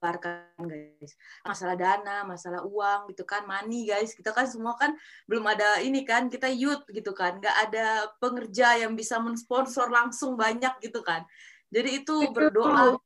mendebarkan 0.02 0.66
guys. 0.66 1.14
Masalah 1.46 1.76
dana 1.78 2.26
masalah 2.26 2.66
uang 2.66 3.14
gitu 3.14 3.22
kan 3.22 3.46
money 3.46 3.86
guys. 3.86 4.18
Kita 4.18 4.34
kan 4.34 4.50
semua 4.50 4.74
kan 4.74 4.98
belum 5.30 5.46
ada 5.46 5.78
ini 5.78 6.02
kan 6.02 6.26
kita 6.26 6.50
youth 6.50 6.82
gitu 6.90 7.14
kan. 7.14 7.38
Nggak 7.38 7.56
ada 7.70 8.10
pengerja 8.18 8.82
yang 8.82 8.98
bisa 8.98 9.22
mensponsor 9.22 9.86
langsung 9.94 10.34
banyak 10.34 10.74
gitu 10.82 11.06
kan. 11.06 11.22
Jadi 11.70 12.02
itu 12.02 12.34
berdoa 12.34 12.98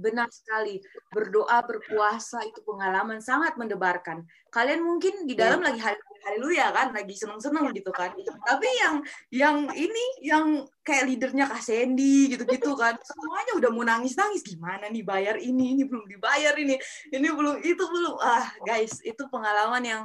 benar 0.00 0.32
sekali. 0.32 0.80
Berdoa 1.12 1.60
berpuasa 1.60 2.40
itu 2.48 2.64
pengalaman 2.64 3.20
sangat 3.20 3.60
mendebarkan. 3.60 4.24
Kalian 4.48 4.80
mungkin 4.80 5.28
di 5.28 5.36
dalam 5.36 5.60
yeah. 5.60 5.68
lagi 5.68 5.80
haleluya 6.26 6.74
kan 6.74 6.90
lagi 6.90 7.14
seneng-seneng 7.14 7.70
gitu 7.70 7.94
kan. 7.94 8.10
Tapi 8.18 8.68
yang 8.82 8.94
yang 9.30 9.56
ini 9.70 10.04
yang 10.26 10.66
kayak 10.82 11.06
leadernya 11.06 11.46
Kak 11.46 11.62
Sandy 11.62 12.34
gitu-gitu 12.34 12.74
kan. 12.74 12.98
Semuanya 13.00 13.52
udah 13.54 13.70
mau 13.70 13.86
nangis-nangis. 13.86 14.42
Gimana 14.42 14.90
nih 14.90 15.06
bayar 15.06 15.38
ini 15.38 15.78
ini 15.78 15.86
belum 15.86 16.10
dibayar 16.10 16.58
ini 16.58 16.74
ini 17.14 17.28
belum 17.30 17.62
itu 17.62 17.84
belum. 17.86 18.18
Ah 18.18 18.50
guys 18.66 18.98
itu 19.06 19.22
pengalaman 19.30 19.82
yang 19.86 20.02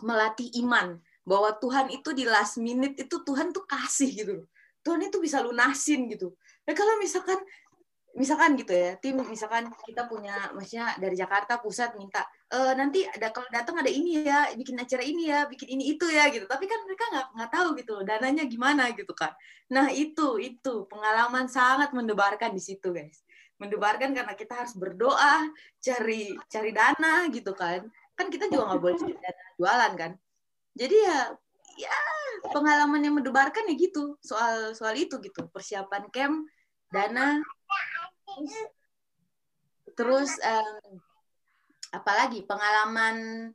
melatih 0.00 0.48
iman 0.64 0.96
bahwa 1.28 1.52
Tuhan 1.60 1.92
itu 1.92 2.16
di 2.16 2.24
last 2.24 2.56
minute 2.56 2.96
itu 2.96 3.16
Tuhan 3.20 3.50
tuh 3.50 3.66
kasih 3.66 4.10
gitu 4.12 4.36
Tuhan 4.86 5.02
itu 5.02 5.18
bisa 5.18 5.42
lunasin 5.42 6.06
gitu. 6.06 6.38
Nah 6.62 6.74
kalau 6.78 6.94
misalkan 7.02 7.42
misalkan 8.14 8.54
gitu 8.54 8.70
ya 8.70 8.94
tim 8.96 9.18
misalkan 9.26 9.68
kita 9.82 10.06
punya 10.06 10.54
maksudnya 10.54 10.94
dari 10.96 11.18
Jakarta 11.18 11.58
pusat 11.58 11.98
minta 11.98 12.22
e, 12.52 12.58
nanti 12.78 13.00
ada 13.06 13.28
kalau 13.34 13.48
datang 13.50 13.76
ada 13.82 13.90
ini 13.90 14.22
ya 14.22 14.50
bikin 14.54 14.76
acara 14.78 15.02
ini 15.02 15.30
ya 15.30 15.46
bikin 15.50 15.68
ini 15.78 15.94
itu 15.96 16.06
ya 16.06 16.30
gitu. 16.30 16.46
Tapi 16.46 16.64
kan 16.70 16.80
mereka 16.86 17.04
nggak 17.12 17.26
nggak 17.34 17.50
tahu 17.50 17.68
gitu 17.78 17.90
loh 18.00 18.04
dananya 18.06 18.44
gimana 18.46 18.90
gitu 18.94 19.12
kan. 19.12 19.32
Nah 19.72 19.90
itu 19.90 20.38
itu 20.38 20.72
pengalaman 20.86 21.50
sangat 21.50 21.90
mendebarkan 21.90 22.54
di 22.54 22.62
situ 22.62 22.94
guys. 22.94 23.22
Mendebarkan 23.58 24.12
karena 24.12 24.34
kita 24.36 24.54
harus 24.64 24.74
berdoa 24.76 25.48
cari 25.80 26.36
cari 26.46 26.70
dana 26.70 27.26
gitu 27.32 27.52
kan. 27.56 27.86
Kan 28.16 28.26
kita 28.30 28.48
juga 28.52 28.74
nggak 28.74 28.80
boleh 28.82 28.96
cari 29.00 29.16
dana 29.18 29.44
jualan 29.58 29.92
kan. 29.98 30.12
Jadi 30.76 30.96
ya 30.96 31.18
ya 31.76 31.96
pengalaman 32.52 33.00
yang 33.04 33.14
mendebarkan 33.18 33.68
ya 33.68 33.74
gitu 33.76 34.16
soal 34.22 34.72
soal 34.76 34.94
itu 34.94 35.18
gitu. 35.24 35.48
Persiapan 35.50 36.08
camp 36.14 36.46
dana 36.94 37.42
terus 39.96 40.36
um, 40.44 41.00
apalagi 41.96 42.44
pengalaman 42.44 43.48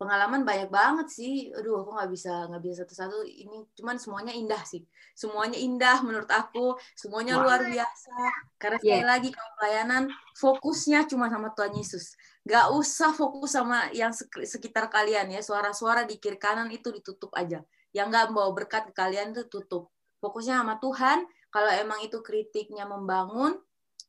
pengalaman 0.00 0.48
banyak 0.48 0.72
banget 0.72 1.12
sih. 1.12 1.52
Aduh 1.52 1.84
aku 1.84 1.92
nggak 1.92 2.08
bisa 2.08 2.48
nggak 2.48 2.62
bisa 2.64 2.74
satu-satu. 2.80 3.20
Ini 3.28 3.68
cuman 3.76 4.00
semuanya 4.00 4.32
indah 4.32 4.64
sih. 4.64 4.80
Semuanya 5.12 5.60
indah 5.60 6.00
menurut 6.00 6.32
aku. 6.32 6.80
Semuanya 6.96 7.36
wow. 7.36 7.44
luar 7.44 7.60
biasa. 7.68 8.16
Karena 8.56 8.78
yeah. 8.80 8.84
sekali 8.88 9.04
lagi 9.04 9.28
kalau 9.36 9.52
pelayanan 9.60 10.02
fokusnya 10.40 11.04
cuma 11.04 11.28
sama 11.28 11.52
Tuhan 11.52 11.76
Yesus. 11.76 12.16
Nggak 12.48 12.66
usah 12.72 13.12
fokus 13.12 13.52
sama 13.52 13.92
yang 13.92 14.16
sekitar 14.16 14.88
kalian 14.88 15.36
ya. 15.36 15.44
Suara-suara 15.44 16.08
di 16.08 16.16
kiri 16.16 16.40
kanan 16.40 16.72
itu 16.72 16.88
ditutup 16.88 17.28
aja. 17.36 17.60
Yang 17.92 18.06
nggak 18.08 18.26
bawa 18.32 18.56
berkat 18.56 18.88
ke 18.88 18.92
kalian 18.96 19.36
itu 19.36 19.52
tutup. 19.52 19.92
Fokusnya 20.24 20.64
sama 20.64 20.80
Tuhan. 20.80 21.28
Kalau 21.52 21.68
emang 21.76 22.00
itu 22.00 22.24
kritiknya 22.24 22.88
membangun 22.88 23.60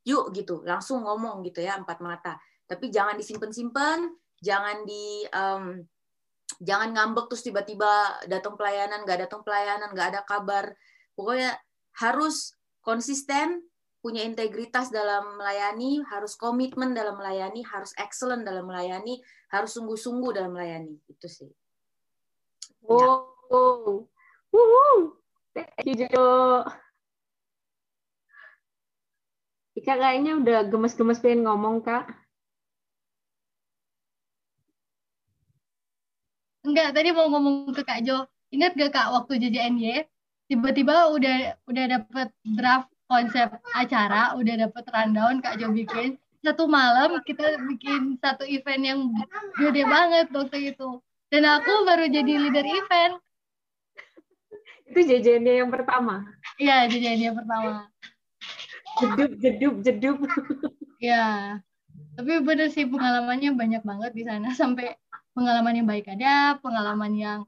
yuk 0.07 0.31
gitu. 0.31 0.63
Langsung 0.63 1.03
ngomong 1.03 1.43
gitu 1.43 1.59
ya 1.59 1.75
empat 1.75 1.99
mata 1.99 2.39
tapi 2.71 2.87
jangan 2.87 3.19
disimpan-simpan 3.19 4.07
jangan 4.39 4.87
di 4.87 5.27
um, 5.35 5.83
jangan 6.61 6.89
ngambek 6.93 7.29
terus 7.29 7.45
tiba-tiba 7.45 8.23
datang 8.31 8.55
pelayanan 8.55 9.05
nggak 9.05 9.27
datang 9.27 9.41
pelayanan 9.45 9.89
nggak 9.93 10.09
ada 10.17 10.21
kabar. 10.25 10.73
Pokoknya 11.17 11.57
harus 11.97 12.57
konsisten 12.81 13.65
punya 14.01 14.25
integritas 14.25 14.89
dalam 14.89 15.37
melayani 15.37 16.01
harus 16.09 16.33
komitmen 16.33 16.97
dalam 16.97 17.21
melayani 17.21 17.61
harus 17.61 17.93
excellent 18.01 18.41
dalam 18.41 18.65
melayani 18.65 19.21
harus 19.53 19.77
sungguh-sungguh 19.77 20.33
dalam 20.33 20.57
melayani. 20.57 20.97
Itu 21.05 21.29
sih. 21.29 21.51
Wow. 22.81 23.29
Woohoo. 24.51 25.19
thank 25.53 25.85
you 25.85 26.07
Jo. 26.07 26.63
Ika 29.75 29.93
kayaknya 29.95 30.39
udah 30.39 30.59
gemes-gemes 30.67 31.23
pengen 31.23 31.47
ngomong, 31.47 31.83
Kak. 31.83 32.20
Enggak, 36.71 36.95
tadi 36.95 37.11
mau 37.11 37.27
ngomong 37.27 37.75
ke 37.75 37.83
Kak 37.83 38.07
Jo. 38.07 38.23
Ingat 38.51 38.79
gak 38.79 38.91
Kak 38.95 39.11
waktu 39.11 39.43
JJNY, 39.43 40.07
tiba-tiba 40.47 41.11
udah 41.11 41.59
udah 41.67 41.85
dapet 41.99 42.27
draft 42.47 42.87
konsep 43.11 43.51
acara, 43.75 44.35
udah 44.39 44.55
dapet 44.67 44.83
rundown 44.87 45.43
Kak 45.43 45.59
Jo 45.59 45.67
bikin. 45.71 46.15
Satu 46.41 46.65
malam 46.65 47.19
kita 47.27 47.59
bikin 47.67 48.17
satu 48.17 48.47
event 48.47 48.81
yang 48.81 48.99
gede 49.59 49.83
banget 49.83 50.31
waktu 50.31 50.73
itu. 50.73 51.03
Dan 51.27 51.43
aku 51.43 51.83
baru 51.83 52.07
jadi 52.07 52.33
leader 52.47 52.65
event. 52.65 53.19
Itu 54.87 54.99
JJNY 55.03 55.67
yang 55.67 55.71
pertama? 55.71 56.23
Iya, 56.55 56.87
JJNY 56.87 57.23
yang 57.31 57.37
pertama 57.37 57.91
jedup 58.99 59.31
jedup 59.39 59.73
jedup 59.85 60.17
ya 60.99 61.57
tapi 62.17 62.43
bener 62.43 62.67
sih 62.67 62.83
pengalamannya 62.83 63.55
banyak 63.55 63.83
banget 63.87 64.11
di 64.11 64.23
sana 64.27 64.51
sampai 64.51 64.99
pengalaman 65.31 65.77
yang 65.79 65.87
baik 65.87 66.07
ada 66.11 66.59
pengalaman 66.59 67.11
yang 67.15 67.39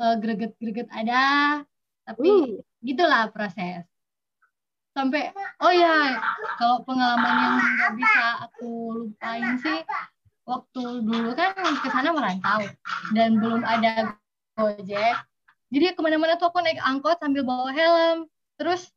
uh, 0.00 0.16
greget-greget 0.18 0.88
ada 0.90 1.60
tapi 2.04 2.28
uh. 2.28 2.62
gitulah 2.82 3.30
proses. 3.30 3.86
Sampai 4.90 5.30
oh 5.62 5.72
ya 5.72 6.18
kalau 6.58 6.82
pengalaman 6.82 7.34
yang 7.38 7.54
nggak 7.62 7.92
bisa 7.94 8.24
aku 8.50 8.70
lupain 9.06 9.54
sih 9.62 9.80
waktu 10.42 10.82
dulu 11.06 11.30
kan 11.38 11.54
ke 11.54 11.88
sana 11.94 12.10
merantau 12.10 12.66
dan 13.14 13.38
belum 13.38 13.62
ada 13.62 14.18
gojek. 14.58 15.14
Jadi 15.70 15.94
ke 15.94 16.00
mana-mana 16.02 16.34
tuh 16.34 16.50
aku 16.50 16.58
naik 16.58 16.82
angkot 16.82 17.22
sambil 17.22 17.46
bawa 17.46 17.70
helm 17.70 18.26
terus 18.58 18.90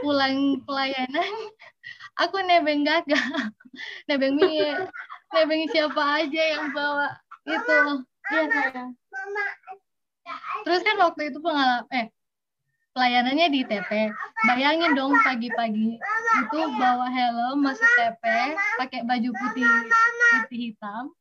pulang 0.00 0.62
pelayanan 0.62 1.32
aku 2.22 2.36
nebeng 2.46 2.86
gagal 2.86 3.50
nebeng 4.08 4.38
mie 4.38 4.72
nebeng 5.34 5.66
siapa 5.74 6.22
aja 6.22 6.42
yang 6.56 6.70
bawa 6.70 7.12
itu 7.46 7.78
iya 8.34 8.42
saya 8.50 8.84
terus 10.66 10.80
kan 10.82 10.96
waktu 10.98 11.30
itu 11.30 11.38
pengalaman 11.38 11.86
eh 11.94 12.06
pelayanannya 12.96 13.46
di 13.52 13.60
TP 13.62 14.10
bayangin 14.50 14.96
dong 14.98 15.14
pagi-pagi 15.22 16.00
itu 16.36 16.58
bawa 16.76 17.06
helm 17.12 17.62
masuk 17.62 17.86
TP 17.96 18.24
pakai 18.80 19.04
baju 19.06 19.30
putih 19.32 19.68
putih 20.42 20.60
hitam. 20.72 21.12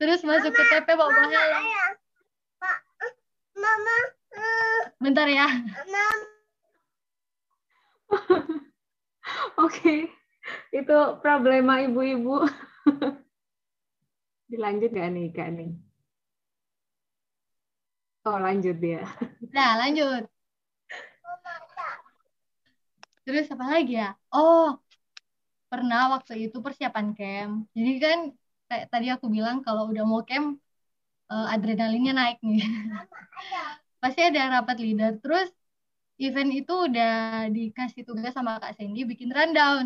Terus 0.00 0.20
masuk 0.26 0.50
ke 0.50 0.62
TP 0.66 0.88
bawa 0.98 1.10
helm. 1.14 1.64
Mama 3.54 3.96
Bentar 4.98 5.28
ya. 5.28 5.46
Oke, 9.62 10.10
itu 10.74 10.98
problema 11.22 11.82
ibu-ibu. 11.86 12.46
Dilanjut 14.50 14.90
nggak 14.94 15.10
nih, 15.14 15.26
Kak 15.36 15.48
nih? 15.58 15.70
Oh, 18.24 18.38
lanjut 18.38 18.76
dia. 18.82 19.02
Nah, 19.52 19.76
lanjut. 19.78 20.28
Terus 23.24 23.46
apa 23.54 23.64
lagi 23.72 23.92
ya? 24.00 24.06
Oh, 24.34 24.62
pernah 25.70 26.00
waktu 26.14 26.32
itu 26.48 26.56
persiapan 26.64 27.06
camp. 27.18 27.52
Jadi 27.76 27.90
kan 28.04 28.18
kayak 28.68 28.86
tadi 28.92 29.06
aku 29.14 29.26
bilang 29.36 29.56
kalau 29.66 29.82
udah 29.90 30.04
mau 30.10 30.22
camp 30.28 30.46
uh, 31.32 31.46
adrenalinnya 31.54 32.12
naik 32.20 32.38
nih. 32.48 32.60
Pasti 34.02 34.20
ada 34.28 34.40
rapat 34.60 34.76
leader. 34.84 35.12
Terus 35.22 35.48
event 36.24 36.50
itu 36.60 36.72
udah 36.88 37.10
dikasih 37.56 38.02
tugas 38.08 38.32
sama 38.36 38.58
Kak 38.62 38.72
Sandy 38.78 39.00
bikin 39.10 39.30
rundown. 39.36 39.84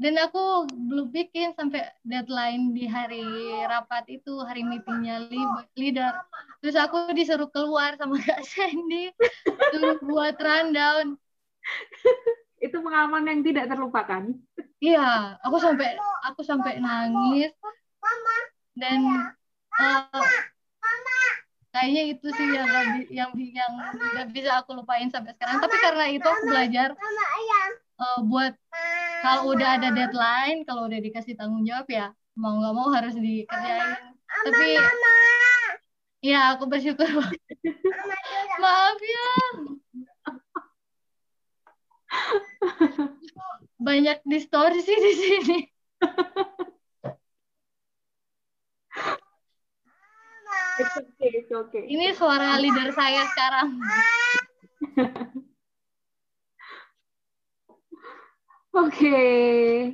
Dan 0.00 0.16
aku 0.16 0.64
belum 0.72 1.12
bikin 1.12 1.52
sampai 1.52 1.84
deadline 2.00 2.72
di 2.72 2.88
hari 2.88 3.20
rapat 3.68 4.08
itu, 4.08 4.40
hari 4.40 4.64
meetingnya 4.64 5.28
leader. 5.76 6.16
Terus 6.64 6.76
aku 6.80 7.12
disuruh 7.12 7.52
keluar 7.52 8.00
sama 8.00 8.16
Kak 8.16 8.40
Sandy, 8.48 9.12
suruh 9.76 10.00
buat 10.00 10.40
rundown. 10.40 11.20
itu 12.64 12.76
pengalaman 12.80 13.28
yang 13.28 13.40
tidak 13.44 13.68
terlupakan. 13.68 14.24
Iya, 14.80 15.36
aku 15.44 15.60
sampai 15.60 16.00
aku 16.24 16.40
sampai 16.44 16.80
nangis 16.80 17.52
dan 18.80 19.04
uh, 19.76 20.24
kayaknya 21.70 22.02
itu 22.16 22.26
sih 22.32 22.46
yang 22.48 22.66
gak, 22.66 22.86
yang 23.12 23.30
yang 23.36 23.72
nggak 24.16 24.28
bisa 24.32 24.64
aku 24.64 24.74
lupain 24.74 25.12
sampai 25.12 25.36
sekarang 25.36 25.60
tapi 25.60 25.76
karena 25.78 26.04
itu 26.10 26.26
aku 26.26 26.44
belajar 26.48 26.88
uh, 28.00 28.20
buat 28.24 28.56
kalau 29.20 29.52
udah 29.52 29.76
ada 29.76 29.92
deadline 29.92 30.64
kalau 30.64 30.88
udah 30.88 30.98
dikasih 30.98 31.36
tanggung 31.36 31.62
jawab 31.68 31.86
ya 31.92 32.08
mau 32.34 32.56
nggak 32.56 32.74
mau 32.74 32.88
harus 32.88 33.14
dikerjain 33.14 34.16
tapi 34.48 34.80
ya 36.24 36.56
aku 36.56 36.64
bersyukur 36.64 37.06
maaf 38.62 38.98
ya 38.98 39.28
banyak 43.86 44.18
distorsi 44.24 44.92
di 44.92 45.12
sini 45.14 45.58
It's 50.80 50.96
okay, 50.96 51.28
it's 51.44 51.52
okay. 51.52 51.84
Ini 51.92 52.16
suara 52.16 52.56
leader 52.56 52.88
saya 52.96 53.28
sekarang. 53.36 53.76
Oke, 58.80 58.96
okay. 58.96 59.92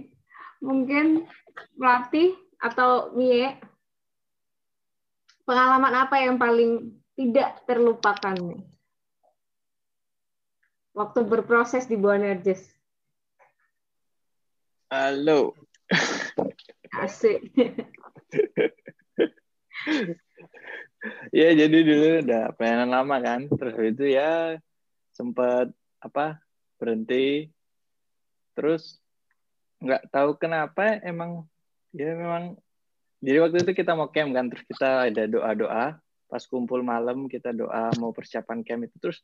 mungkin 0.63 1.27
Melati 1.75 2.31
atau 2.63 3.11
Mie, 3.19 3.59
pengalaman 5.43 6.07
apa 6.07 6.23
yang 6.23 6.39
paling 6.39 6.95
tidak 7.19 7.67
terlupakan 7.67 8.39
nih? 8.39 8.63
Waktu 10.95 11.27
berproses 11.27 11.91
di 11.91 11.99
Boanerges. 11.99 12.63
Halo. 14.95 15.59
Asik. 17.03 17.43
ya 21.35 21.51
jadi 21.59 21.79
dulu 21.83 22.23
udah 22.23 22.55
pelayanan 22.55 22.91
lama 22.95 23.19
kan 23.19 23.51
terus 23.51 23.75
itu 23.83 24.15
ya 24.15 24.63
sempat 25.11 25.75
apa 25.99 26.39
berhenti 26.79 27.56
terus 28.57 28.99
nggak 29.85 30.09
tahu 30.09 30.41
kenapa 30.41 30.97
emang 31.05 31.45
ya 31.93 32.17
memang 32.17 32.57
jadi 33.21 33.45
waktu 33.45 33.61
itu 33.63 33.73
kita 33.77 33.93
mau 33.93 34.09
camp 34.09 34.33
kan 34.33 34.49
terus 34.49 34.65
kita 34.65 35.13
ada 35.13 35.23
doa 35.29 35.51
doa 35.53 35.85
pas 36.27 36.43
kumpul 36.49 36.81
malam 36.81 37.29
kita 37.29 37.53
doa 37.53 37.93
mau 38.01 38.11
persiapan 38.11 38.65
camp 38.65 38.89
itu 38.89 38.97
terus 38.99 39.21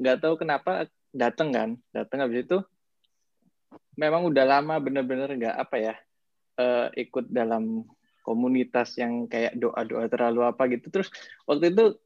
nggak 0.00 0.24
tahu 0.24 0.40
kenapa 0.40 0.88
dateng 1.12 1.52
kan 1.52 1.70
dateng 1.92 2.24
habis 2.24 2.48
itu 2.48 2.58
memang 4.00 4.24
udah 4.24 4.44
lama 4.48 4.80
bener-bener 4.80 5.28
nggak 5.36 5.56
apa 5.60 5.76
ya 5.76 5.94
uh, 6.56 6.88
ikut 6.96 7.28
dalam 7.28 7.84
komunitas 8.20 8.94
yang 9.00 9.26
kayak 9.26 9.56
doa-doa 9.56 10.06
terlalu 10.06 10.40
apa 10.44 10.68
gitu. 10.70 10.86
Terus 10.92 11.08
waktu 11.48 11.72
itu 11.72 11.96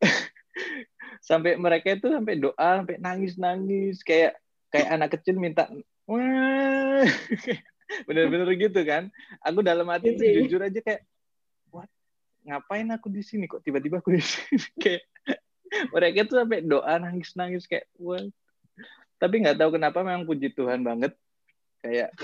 sampai 1.28 1.58
mereka 1.58 1.94
itu 1.94 2.08
sampai 2.08 2.38
doa, 2.38 2.82
sampai 2.82 2.96
nangis-nangis 3.02 4.00
kayak 4.06 4.38
kayak 4.74 4.88
anak 4.90 5.14
kecil 5.14 5.38
minta 5.38 5.70
wah. 6.10 7.06
Bener-bener 8.10 8.50
gitu 8.58 8.80
kan. 8.82 9.06
Aku 9.46 9.62
dalam 9.62 9.86
hati 9.86 10.18
itu 10.18 10.22
iya. 10.26 10.34
jujur 10.42 10.60
aja 10.66 10.80
kayak 10.82 11.06
what? 11.70 11.86
Ngapain 12.42 12.90
aku 12.90 13.06
di 13.06 13.22
sini? 13.22 13.46
Kok 13.46 13.62
tiba-tiba 13.62 14.02
aku 14.02 14.18
di 14.18 14.22
sini? 14.24 14.66
Kayak 14.82 15.06
mereka 15.94 16.26
tuh 16.26 16.36
sampai 16.42 16.62
doa 16.62 16.94
nangis-nangis 17.02 17.66
kayak 17.66 17.86
what? 17.98 18.26
Tapi 19.18 19.46
nggak 19.46 19.58
tahu 19.58 19.78
kenapa 19.78 20.02
memang 20.02 20.26
puji 20.26 20.50
Tuhan 20.54 20.82
banget. 20.82 21.14
Kayak 21.82 22.14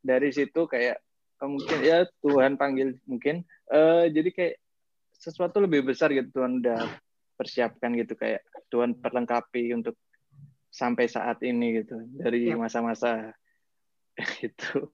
dari 0.00 0.30
situ 0.32 0.64
kayak 0.64 1.00
mungkin 1.44 1.78
ya 1.84 2.08
Tuhan 2.24 2.58
panggil 2.58 2.98
mungkin 3.06 3.46
uh, 3.70 4.10
jadi 4.10 4.30
kayak 4.34 4.54
sesuatu 5.14 5.62
lebih 5.62 5.86
besar 5.86 6.10
gitu 6.10 6.30
Tuhan 6.40 6.64
udah 6.64 6.88
persiapkan 7.36 7.92
gitu. 8.00 8.16
Kayak 8.16 8.44
Tuhan 8.72 8.96
perlengkapi 8.96 9.76
untuk 9.76 9.96
sampai 10.78 11.10
saat 11.10 11.42
ini 11.42 11.82
gitu 11.82 11.98
dari 12.14 12.54
ya. 12.54 12.54
masa-masa 12.54 13.34
itu 14.46 14.86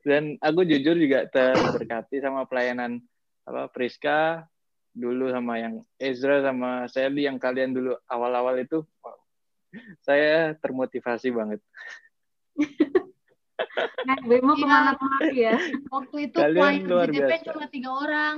dan 0.00 0.40
aku 0.40 0.64
jujur 0.64 0.96
juga 0.96 1.28
terberkati 1.28 2.24
sama 2.24 2.48
pelayanan 2.48 3.04
apa 3.44 3.68
Priska 3.68 4.48
dulu 4.96 5.28
sama 5.28 5.60
yang 5.60 5.84
Ezra 6.00 6.40
sama 6.40 6.88
Sally 6.88 7.28
yang 7.28 7.36
kalian 7.36 7.76
dulu 7.76 7.94
awal-awal 8.08 8.56
itu 8.56 8.80
wow, 9.04 9.20
saya 10.00 10.56
termotivasi 10.56 11.28
banget 11.30 11.60
Nah, 14.06 14.16
Bemo 14.24 14.56
ya. 14.56 14.60
ke 14.60 14.66
mana-mana 14.66 15.26
ya. 15.30 15.54
Waktu 15.92 16.16
itu 16.30 16.38
Kalian 16.40 16.88
luar 16.88 17.08
biasa. 17.12 17.44
cuma 17.52 17.66
tiga 17.68 17.90
orang. 17.92 18.36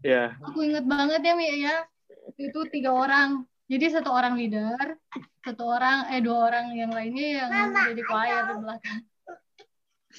Ya. 0.00 0.34
Aku 0.44 0.64
inget 0.64 0.84
banget 0.88 1.20
ya, 1.22 1.34
Mia 1.36 1.54
ya. 1.56 1.76
Itu 2.40 2.64
tiga 2.72 2.96
orang. 2.96 3.44
Jadi 3.68 3.84
satu 3.92 4.08
orang 4.08 4.40
leader, 4.40 4.96
satu 5.48 5.64
orang, 5.64 6.12
eh 6.12 6.20
dua 6.20 6.52
orang 6.52 6.76
yang 6.76 6.92
lainnya 6.92 7.40
yang 7.40 7.48
Mama, 7.48 7.88
jadi 7.88 8.02
choir 8.04 8.42
di 8.44 8.54
belakang. 8.60 9.00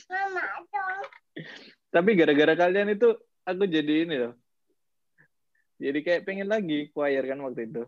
Mama, 0.09 0.41
dong. 0.73 1.05
Tapi 1.93 2.09
gara-gara 2.17 2.53
kalian 2.57 2.89
itu, 2.97 3.13
aku 3.45 3.63
jadi 3.69 4.09
ini 4.09 4.15
loh. 4.17 4.34
Jadi 5.77 5.99
kayak 6.01 6.25
pengen 6.25 6.49
lagi 6.49 6.89
choir 6.89 7.21
kan 7.30 7.45
waktu 7.45 7.69
itu. 7.69 7.86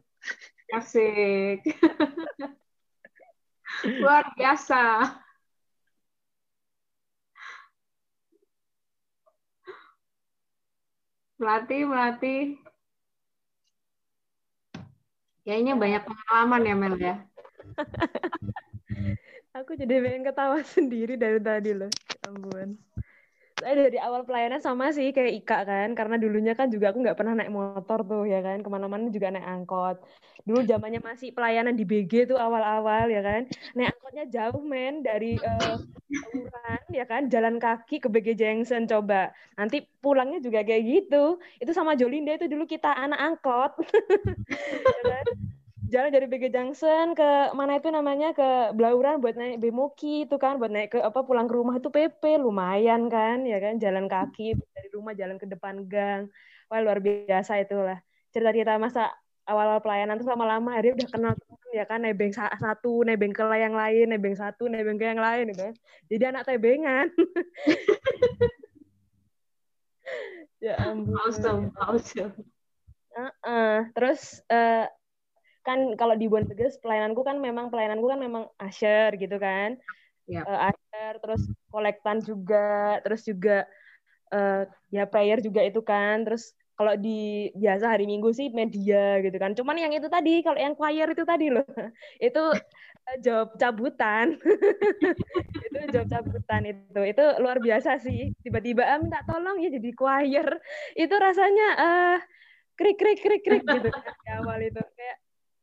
Asik. 0.69 1.65
Luar 4.05 4.37
biasa. 4.37 5.17
Melatih, 11.41 11.89
melatih. 11.89 12.61
Kayaknya 15.41 15.73
banyak 15.73 16.03
pengalaman 16.05 16.69
ya 16.69 16.75
Mel 16.77 16.95
ya. 17.01 17.15
Aku 19.57 19.75
jadi 19.75 19.99
pengen 19.99 20.23
ketawa 20.23 20.63
sendiri 20.75 21.19
dari 21.19 21.39
tadi 21.43 21.71
loh. 21.75 21.91
Ya 21.91 22.31
ampun. 22.31 22.79
Saya 23.61 23.77
dari 23.77 23.99
awal 24.01 24.25
pelayanan 24.25 24.57
sama 24.57 24.89
sih 24.89 25.11
kayak 25.13 25.43
Ika 25.43 25.57
kan. 25.67 25.89
Karena 25.93 26.15
dulunya 26.17 26.55
kan 26.57 26.71
juga 26.71 26.89
aku 26.89 27.03
nggak 27.03 27.19
pernah 27.19 27.35
naik 27.35 27.51
motor 27.51 27.99
tuh 28.07 28.23
ya 28.25 28.39
kan. 28.41 28.63
Ke 28.63 28.69
mana-mana 28.71 29.11
juga 29.11 29.29
naik 29.29 29.43
angkot. 29.43 30.01
Dulu 30.47 30.65
zamannya 30.65 31.03
masih 31.03 31.35
pelayanan 31.35 31.75
di 31.75 31.83
BG 31.85 32.31
tuh 32.31 32.39
awal-awal 32.39 33.11
ya 33.11 33.21
kan. 33.21 33.45
Naik 33.75 33.91
angkotnya 33.99 34.25
jauh 34.31 34.63
men 34.63 35.03
dari 35.03 35.35
uh, 35.37 35.77
ya 36.89 37.05
kan. 37.05 37.27
Jalan 37.27 37.59
kaki 37.59 38.01
ke 38.01 38.07
BG 38.07 38.39
Junction 38.39 38.87
coba. 38.87 39.35
Nanti 39.59 39.83
pulangnya 39.99 40.39
juga 40.41 40.63
kayak 40.63 40.83
gitu. 40.87 41.37
Itu 41.59 41.75
sama 41.75 41.99
Jolinda 41.99 42.39
itu 42.39 42.47
dulu 42.47 42.65
kita 42.65 42.87
anak 42.87 43.19
angkot. 43.19 43.71
Ya 45.01 45.03
kan? 45.05 45.50
Jalan 45.91 46.09
dari 46.15 46.25
BG 46.31 46.55
Junction 46.55 47.11
ke 47.11 47.51
mana 47.51 47.75
itu 47.77 47.91
namanya? 47.91 48.31
Ke 48.31 48.71
Blauran 48.71 49.19
buat 49.19 49.35
naik 49.35 49.59
Bemoki 49.59 50.23
itu 50.23 50.39
kan 50.39 50.55
buat 50.55 50.71
naik 50.71 50.95
ke 50.95 50.99
apa 51.03 51.19
pulang 51.27 51.51
ke 51.51 51.53
rumah 51.53 51.75
itu 51.77 51.91
PP 51.91 52.39
lumayan 52.39 53.11
kan 53.11 53.43
ya 53.43 53.59
kan? 53.59 53.75
Jalan 53.77 54.07
kaki 54.07 54.55
dari 54.55 54.89
rumah 54.95 55.11
jalan 55.11 55.35
ke 55.35 55.45
depan 55.45 55.83
gang. 55.91 56.31
Wah 56.71 56.79
luar 56.79 57.03
biasa 57.03 57.59
itulah. 57.59 57.99
Cerita-cerita 58.31 58.79
masa 58.79 59.11
awal-awal 59.43 59.83
pelayanan 59.83 60.15
tuh 60.15 60.31
lama-lama 60.31 60.79
akhirnya 60.79 61.03
udah 61.03 61.09
kenal 61.11 61.33
ya 61.75 61.83
kan? 61.83 61.99
Nebeng 62.07 62.31
satu 62.31 63.03
nebeng 63.03 63.35
ke 63.35 63.43
yang 63.43 63.75
lain 63.75 64.15
nebeng 64.15 64.39
satu 64.39 64.71
nebeng 64.71 64.95
ke 64.95 65.05
yang 65.11 65.19
lain 65.19 65.51
gitu 65.51 65.69
kan? 65.69 65.75
Jadi 66.07 66.23
anak 66.23 66.43
tebengan. 66.47 67.11
Ya 70.61 70.77
ampun. 70.77 71.17
Awesome 71.17 71.73
awesome 71.81 72.37
uh 73.15 73.31
-uh. 73.43 73.77
terus 73.95 74.39
uh, 74.47 74.87
kan 75.61 75.93
kalau 75.95 76.17
di 76.17 76.25
Buan 76.25 76.49
Tegas 76.49 76.81
pelayananku 76.81 77.21
kan 77.21 77.37
memang 77.37 77.69
pelayananku 77.69 78.07
kan 78.09 78.19
memang 78.19 78.43
asher 78.57 79.13
gitu 79.17 79.37
kan 79.37 79.77
yep. 80.25 80.45
uh, 80.45 80.73
asher 80.73 81.13
terus 81.21 81.41
kolektan 81.69 82.21
juga 82.21 82.97
terus 83.05 83.21
juga 83.25 83.69
uh, 84.33 84.65
ya 84.89 85.05
prayer 85.05 85.39
juga 85.39 85.61
itu 85.61 85.81
kan 85.85 86.25
terus 86.25 86.57
kalau 86.81 86.97
di 86.97 87.53
biasa 87.53 87.93
hari 87.93 88.09
Minggu 88.09 88.33
sih 88.33 88.49
media 88.49 89.21
gitu 89.21 89.37
kan. 89.37 89.53
Cuman 89.53 89.77
yang 89.77 89.93
itu 89.93 90.09
tadi, 90.09 90.41
kalau 90.41 90.57
yang 90.57 90.73
choir 90.73 91.13
itu 91.13 91.21
tadi 91.21 91.53
loh, 91.53 91.61
itu 92.17 92.43
eh, 93.05 93.17
job 93.21 93.53
cabutan. 93.61 94.33
itu 95.69 95.79
job 95.93 96.09
cabutan 96.09 96.61
itu. 96.65 97.01
Itu 97.05 97.37
luar 97.37 97.61
biasa 97.61 98.01
sih. 98.01 98.33
Tiba-tiba 98.41 98.81
ah, 98.81 98.97
minta 98.97 99.21
tolong 99.29 99.61
ya 99.61 99.69
jadi 99.69 99.93
choir. 99.93 100.47
Itu 100.97 101.15
rasanya 101.21 101.67
uh, 101.77 102.17
krik 102.73 102.97
krik 102.97 103.21
krik 103.21 103.45
krik 103.45 103.61
gitu 103.61 103.89
kan 103.93 104.13
di 104.25 104.29
awal 104.33 104.57
itu. 104.65 104.81
Kayak 104.81 105.17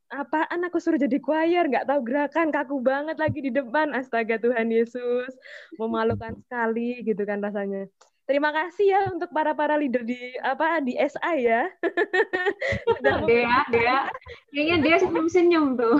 apaan 0.08 0.64
aku 0.64 0.80
suruh 0.80 0.96
jadi 0.96 1.20
choir 1.20 1.68
nggak 1.68 1.84
tahu 1.84 2.00
gerakan 2.04 2.48
kaku 2.48 2.80
banget 2.80 3.16
lagi 3.20 3.38
di 3.44 3.52
depan 3.52 3.92
astaga 3.92 4.40
Tuhan 4.40 4.72
Yesus 4.72 5.32
memalukan 5.76 6.32
sekali 6.40 7.04
gitu 7.04 7.22
kan 7.28 7.44
rasanya 7.44 7.86
Terima 8.28 8.52
kasih 8.52 8.92
ya 8.92 9.00
untuk 9.08 9.32
para 9.32 9.56
para 9.56 9.80
leader 9.80 10.04
di 10.04 10.20
apa 10.44 10.84
di 10.84 11.00
SA 11.00 11.32
ya. 11.40 11.64
Sudah 13.00 13.24
Dea, 13.24 13.64
Dea. 13.72 14.04
Kayaknya 14.52 14.76
dia 14.84 14.96
senyum-senyum 15.00 15.80
tuh. 15.80 15.96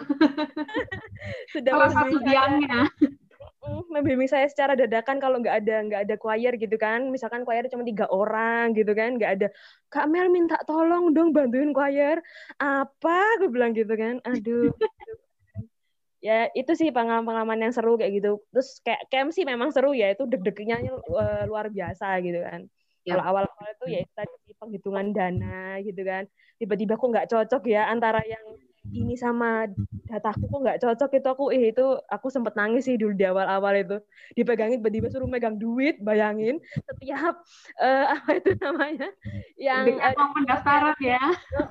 Sudah 1.57 1.73
Salah 1.73 1.91
satu 1.97 2.21
biangnya. 2.21 2.93
Membimbing 3.89 4.31
saya 4.31 4.47
secara 4.47 4.79
dadakan 4.79 5.19
kalau 5.19 5.43
nggak 5.43 5.65
ada 5.65 5.77
nggak 5.83 6.01
ada 6.07 6.15
choir 6.15 6.55
gitu 6.55 6.77
kan, 6.79 7.11
misalkan 7.11 7.43
choir 7.43 7.67
cuma 7.67 7.83
tiga 7.83 8.07
orang 8.07 8.71
gitu 8.79 8.95
kan, 8.95 9.19
nggak 9.19 9.33
ada 9.35 9.47
Kak 9.91 10.07
Mel 10.07 10.31
minta 10.31 10.55
tolong 10.63 11.11
dong 11.11 11.35
bantuin 11.35 11.75
choir. 11.75 12.23
Apa? 12.63 13.43
Gue 13.43 13.51
bilang 13.51 13.75
gitu 13.75 13.91
kan. 13.99 14.23
Aduh 14.23 14.71
ya 16.19 16.51
itu 16.51 16.73
sih 16.75 16.91
pengalaman-pengalaman 16.91 17.71
yang 17.71 17.73
seru 17.75 17.95
kayak 17.95 18.19
gitu 18.19 18.43
terus 18.51 18.83
kayak 18.83 19.07
camp 19.07 19.31
sih 19.31 19.47
memang 19.47 19.71
seru 19.71 19.95
ya 19.95 20.11
itu 20.11 20.27
deg-degnya 20.27 20.83
uh, 21.15 21.47
luar 21.47 21.71
biasa 21.71 22.19
gitu 22.27 22.43
kan 22.43 22.67
ya. 23.07 23.15
kalau 23.15 23.25
awal-awal 23.35 23.69
itu 23.71 23.87
ya 23.95 23.99
itu 24.03 24.13
tadi 24.19 24.53
penghitungan 24.59 25.07
dana 25.15 25.79
gitu 25.87 26.03
kan 26.03 26.27
tiba-tiba 26.59 26.99
kok 26.99 27.09
nggak 27.15 27.29
cocok 27.31 27.63
ya 27.71 27.87
antara 27.87 28.19
yang 28.27 28.43
ini 28.93 29.15
sama 29.15 29.69
dataku 30.09 30.49
kok 30.49 30.61
nggak 30.65 30.81
cocok 30.81 31.11
itu. 31.21 31.29
Aku 31.29 31.45
eh 31.53 31.65
itu 31.73 31.87
aku 32.09 32.33
sempet 32.33 32.57
nangis 32.57 32.89
sih 32.89 32.97
dulu 32.97 33.13
di 33.13 33.25
awal-awal 33.29 33.75
itu. 33.77 33.97
Dipegangin 34.33 34.81
tiba-tiba 34.81 35.13
suruh 35.13 35.29
megang 35.29 35.61
duit 35.61 36.01
bayangin 36.01 36.61
setiap 36.89 37.41
uh, 37.81 38.05
apa 38.17 38.41
itu 38.41 38.51
namanya 38.59 39.09
yang 39.61 39.87
uh, 40.01 40.15
pendaftaran 40.15 40.99
ya. 41.03 41.23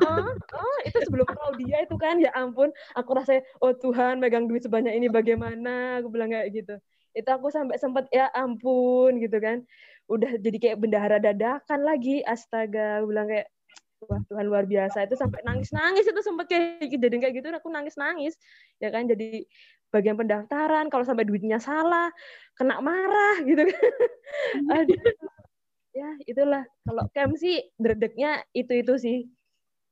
Oh, 0.05 0.29
oh 0.35 0.77
itu 0.85 0.97
sebelum 1.09 1.27
dia 1.57 1.83
itu 1.83 1.95
kan 1.97 2.21
ya 2.21 2.29
ampun 2.37 2.69
aku 2.93 3.17
rasa 3.17 3.41
oh 3.63 3.73
Tuhan 3.73 4.21
megang 4.21 4.45
duit 4.45 4.63
sebanyak 4.65 4.93
ini 4.93 5.07
bagaimana? 5.09 5.99
Aku 6.03 6.13
bilang 6.13 6.29
kayak 6.29 6.53
gitu. 6.53 6.75
Itu 7.17 7.29
aku 7.33 7.49
sampai 7.49 7.81
sempet 7.81 8.05
ya 8.13 8.29
ampun 8.33 9.17
gitu 9.17 9.41
kan. 9.41 9.65
Udah 10.07 10.39
jadi 10.39 10.57
kayak 10.61 10.77
bendahara 10.79 11.17
dadakan 11.19 11.81
lagi 11.83 12.21
astaga 12.23 13.01
aku 13.01 13.11
bilang 13.11 13.27
kayak 13.27 13.49
wah 14.05 14.21
Tuhan 14.29 14.45
luar 14.45 14.69
biasa. 14.69 15.09
Itu 15.09 15.17
sampai 15.17 15.41
nangis 15.41 15.73
nangis 15.73 16.05
itu 16.05 16.21
sempat 16.21 16.45
kayak 16.45 16.85
jadi 16.85 17.15
kayak 17.17 17.33
gitu 17.41 17.47
aku 17.49 17.69
nangis 17.73 17.97
nangis 17.97 18.37
ya 18.77 18.93
kan? 18.93 19.09
Jadi 19.09 19.49
bagian 19.89 20.19
pendaftaran 20.19 20.91
kalau 20.91 21.07
sampai 21.07 21.25
duitnya 21.25 21.57
salah 21.57 22.11
kena 22.53 22.77
marah 22.83 23.41
gitu 23.49 23.65
kan? 23.65 23.91
Aduh. 24.77 25.01
Ya 25.97 26.09
itulah. 26.29 26.63
Kalau 26.85 27.09
camp 27.09 27.33
sih 27.41 27.73
dredegnya 27.81 28.45
itu 28.53 28.73
itu 28.77 28.95
sih. 29.01 29.19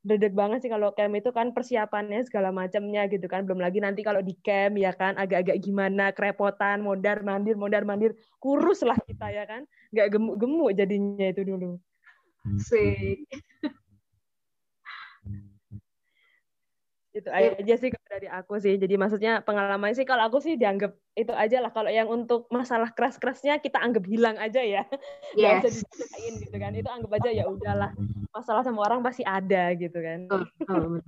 Dredeg 0.06 0.38
banget 0.38 0.62
sih 0.62 0.70
kalau 0.70 0.94
camp 0.94 1.18
itu 1.18 1.34
kan 1.34 1.50
persiapannya 1.50 2.22
segala 2.30 2.54
macamnya 2.54 3.10
gitu 3.10 3.26
kan? 3.26 3.42
Belum 3.42 3.58
lagi 3.58 3.82
nanti 3.82 4.06
kalau 4.06 4.22
di 4.22 4.38
camp 4.38 4.78
ya 4.78 4.94
kan? 4.94 5.18
Agak-agak 5.18 5.58
gimana 5.58 6.14
kerepotan 6.14 6.78
mondar 6.78 7.26
mandir 7.26 7.58
mondar 7.58 7.82
mandir. 7.82 8.14
Kurus 8.38 8.86
lah 8.86 8.94
kita 9.02 9.34
ya 9.34 9.50
kan? 9.50 9.66
Nggak 9.90 10.14
gemuk 10.14 10.38
gemuk 10.38 10.70
jadinya 10.78 11.26
itu 11.26 11.42
dulu. 11.42 11.82
Sih 12.62 13.26
itu 17.16 17.28
aja 17.32 17.74
sih 17.80 17.88
dari 18.04 18.28
aku 18.28 18.60
sih. 18.60 18.76
Jadi 18.76 18.94
maksudnya 19.00 19.40
pengalaman 19.40 19.96
sih 19.96 20.04
kalau 20.04 20.28
aku 20.28 20.44
sih 20.44 20.60
dianggap 20.60 20.92
itu 21.16 21.32
aja 21.32 21.64
lah. 21.64 21.72
Kalau 21.72 21.88
yang 21.88 22.12
untuk 22.12 22.44
masalah 22.52 22.92
keras 22.92 23.16
kerasnya 23.16 23.56
kita 23.56 23.80
anggap 23.80 24.04
hilang 24.04 24.36
aja 24.36 24.60
ya. 24.60 24.84
Yes. 25.36 25.64
bisa 25.64 25.68
diceritain 25.72 26.34
gitu 26.44 26.56
kan. 26.60 26.72
Itu 26.76 26.88
anggap 26.92 27.12
aja 27.16 27.30
ya 27.32 27.44
udahlah. 27.48 27.90
Masalah 28.36 28.62
sama 28.62 28.84
orang 28.84 29.00
pasti 29.00 29.24
ada 29.24 29.72
gitu 29.72 29.96
kan. 29.96 30.28
Oh, 30.28 30.44
oh, 30.68 31.00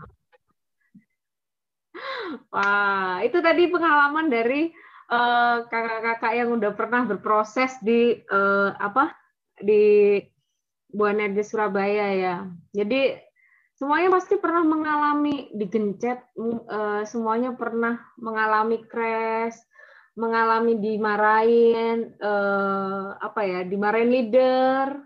wah 2.49 3.21
itu 3.21 3.39
tadi 3.45 3.69
pengalaman 3.69 4.33
dari 4.33 4.73
eh, 5.13 5.57
kakak-kakak 5.69 6.33
uh, 6.33 6.37
yang 6.37 6.49
udah 6.57 6.73
pernah 6.73 7.05
berproses 7.05 7.77
di 7.85 8.17
uh, 8.33 8.73
apa? 8.81 9.13
Di 9.61 10.17
Buana 10.89 11.29
di 11.29 11.45
Surabaya 11.45 12.09
ya. 12.17 12.37
Jadi 12.73 13.28
semuanya 13.79 14.11
pasti 14.11 14.35
pernah 14.43 14.67
mengalami 14.67 15.55
digencet, 15.55 16.35
uh, 16.35 17.07
semuanya 17.07 17.55
pernah 17.55 18.03
mengalami 18.19 18.83
crash, 18.83 19.55
mengalami 20.19 20.83
dimarahin, 20.83 22.11
uh, 22.19 23.15
apa 23.23 23.41
ya, 23.47 23.61
dimarahin 23.63 24.11
leader, 24.11 24.99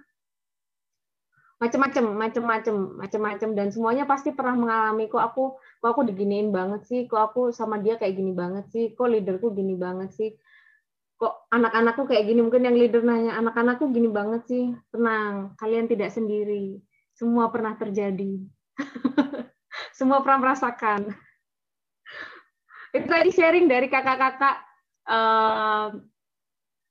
macam-macam, 1.61 2.05
macam-macam, 2.17 2.75
macam-macam, 2.97 3.51
dan 3.55 3.69
semuanya 3.71 4.09
pasti 4.09 4.33
pernah 4.33 4.57
mengalami. 4.57 5.07
Kok 5.07 5.23
aku, 5.23 5.45
kok 5.79 5.91
aku 5.93 6.03
diginiin 6.09 6.51
banget 6.51 6.89
sih? 6.89 7.05
Kok 7.07 7.21
aku 7.23 7.43
sama 7.53 7.79
dia 7.79 8.01
kayak 8.01 8.19
gini 8.19 8.33
banget 8.33 8.67
sih? 8.73 8.97
Kok 8.97 9.07
leaderku 9.07 9.53
gini 9.55 9.77
banget 9.79 10.11
sih? 10.17 10.31
Kok 11.21 11.53
anak-anakku 11.55 12.09
kayak 12.09 12.27
gini? 12.27 12.41
Mungkin 12.43 12.67
yang 12.67 12.75
leader 12.75 13.05
nanya, 13.05 13.39
anak-anakku 13.39 13.95
gini 13.95 14.11
banget 14.11 14.43
sih? 14.49 14.65
Tenang, 14.91 15.55
kalian 15.61 15.87
tidak 15.87 16.11
sendiri. 16.11 16.83
Semua 17.15 17.47
pernah 17.53 17.79
terjadi. 17.79 18.43
Semua 19.99 20.21
pernah 20.25 20.51
merasakan. 20.51 21.13
Itu 22.93 23.07
tadi 23.09 23.31
sharing 23.33 23.67
dari 23.69 23.89
kakak-kakak 23.89 24.57
uh, 25.09 25.97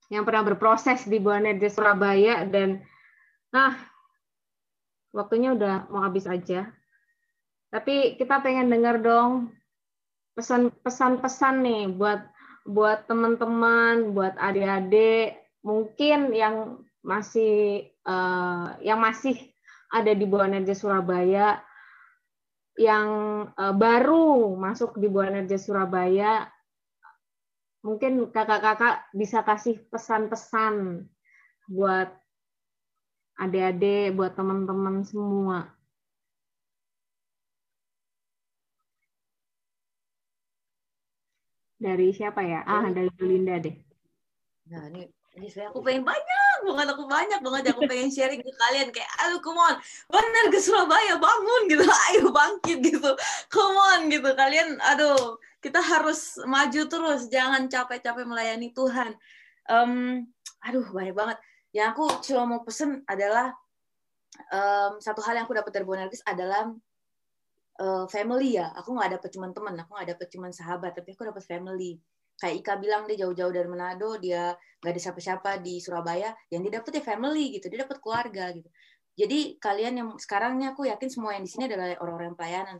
yang 0.09 0.23
pernah 0.25 0.43
berproses 0.43 1.05
di 1.05 1.21
Buana 1.21 1.53
di 1.53 1.69
Surabaya 1.69 2.43
dan 2.43 2.81
nah 3.53 3.77
waktunya 5.13 5.53
udah 5.53 5.87
mau 5.93 6.01
habis 6.03 6.25
aja. 6.25 6.67
Tapi 7.71 8.19
kita 8.19 8.43
pengen 8.43 8.67
dengar 8.67 8.99
dong 8.99 9.53
pesan-pesan-pesan 10.35 11.55
nih 11.63 11.83
buat 11.95 12.21
buat 12.67 13.07
teman-teman, 13.07 14.11
buat 14.11 14.35
adik-adik 14.37 15.39
mungkin 15.61 16.33
yang 16.33 16.81
masih 17.05 17.89
uh, 18.05 18.77
yang 18.81 19.01
masih 19.01 19.37
ada 19.93 20.11
di 20.13 20.25
Buana 20.25 20.61
Surabaya 20.73 21.61
yang 22.79 23.09
uh, 23.51 23.73
baru 23.75 24.55
masuk 24.55 24.95
di 24.95 25.11
Buanerja 25.11 25.59
Surabaya, 25.59 26.47
mungkin 27.83 28.29
kakak-kakak 28.31 29.09
bisa 29.11 29.43
kasih 29.43 29.81
pesan-pesan 29.89 31.05
buat 31.67 32.09
adik-adik, 33.41 34.13
buat 34.15 34.37
teman-teman 34.37 35.01
semua. 35.01 35.71
Dari 41.81 42.13
siapa 42.13 42.45
ya? 42.45 42.61
Ah, 42.61 42.85
dari 42.93 43.09
Linda 43.25 43.57
deh. 43.57 43.73
Nah, 44.69 44.85
ini 44.93 45.09
saya 45.31 45.71
aku 45.71 45.79
pengen 45.79 46.03
banyak 46.03 46.59
banget 46.67 46.87
aku 46.91 47.03
banyak 47.07 47.39
banget 47.39 47.63
aku 47.71 47.87
pengen 47.87 48.11
sharing 48.11 48.43
ke 48.43 48.51
kalian. 48.51 48.91
Kayak 48.91 49.11
ayo 49.23 49.39
come 49.39 49.57
on. 49.63 49.79
Bener 50.11 50.45
ke 50.51 50.59
Surabaya? 50.59 51.15
Bangun 51.15 51.61
gitu. 51.71 51.87
Ayo 52.11 52.35
bangkit 52.35 52.79
gitu. 52.83 53.11
Come 53.47 53.77
on 53.79 53.99
gitu. 54.11 54.27
Kalian 54.35 54.75
aduh 54.83 55.39
kita 55.63 55.79
harus 55.79 56.35
maju 56.43 56.81
terus. 56.83 57.31
Jangan 57.31 57.71
capek-capek 57.71 58.27
melayani 58.27 58.75
Tuhan. 58.75 59.15
Um, 59.71 60.27
aduh 60.67 60.83
banyak 60.91 61.15
banget. 61.15 61.37
Yang 61.71 61.87
aku 61.95 62.03
cuma 62.27 62.43
mau 62.43 62.61
pesen 62.67 63.07
adalah 63.07 63.55
um, 64.51 64.99
satu 64.99 65.23
hal 65.23 65.39
yang 65.39 65.47
aku 65.47 65.55
dapat 65.55 65.71
dari 65.71 65.87
Bonarkis 65.87 66.27
adalah 66.27 66.67
uh, 67.79 68.05
family 68.11 68.59
ya. 68.59 68.67
Aku 68.75 68.91
nggak 68.99 69.15
dapet 69.15 69.31
cuma 69.31 69.47
teman 69.55 69.79
aku 69.79 69.95
nggak 69.95 70.19
dapet 70.19 70.27
cuma 70.27 70.51
sahabat 70.51 70.91
tapi 70.91 71.15
aku 71.15 71.23
dapet 71.23 71.47
family 71.47 72.03
kayak 72.41 72.65
Ika 72.65 72.73
bilang 72.81 73.05
dia 73.05 73.21
jauh-jauh 73.21 73.53
dari 73.53 73.69
Manado 73.69 74.17
dia 74.17 74.57
nggak 74.81 74.91
ada 74.97 75.01
siapa-siapa 75.01 75.61
di 75.61 75.77
Surabaya 75.77 76.33
yang 76.49 76.65
dia 76.65 76.81
dapat 76.81 76.97
ya 76.97 77.03
family 77.05 77.53
gitu 77.53 77.69
dia 77.69 77.85
dapat 77.85 78.01
keluarga 78.01 78.49
gitu. 78.49 78.65
Jadi 79.13 79.61
kalian 79.61 79.93
yang 80.01 80.09
sekarang 80.17 80.57
ini 80.57 80.65
aku 80.73 80.89
yakin 80.89 81.09
semua 81.11 81.37
yang 81.37 81.45
di 81.45 81.51
sini 81.51 81.69
adalah 81.69 81.93
orang-orang 82.01 82.33
pelayanan. 82.33 82.77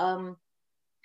Um, 0.00 0.32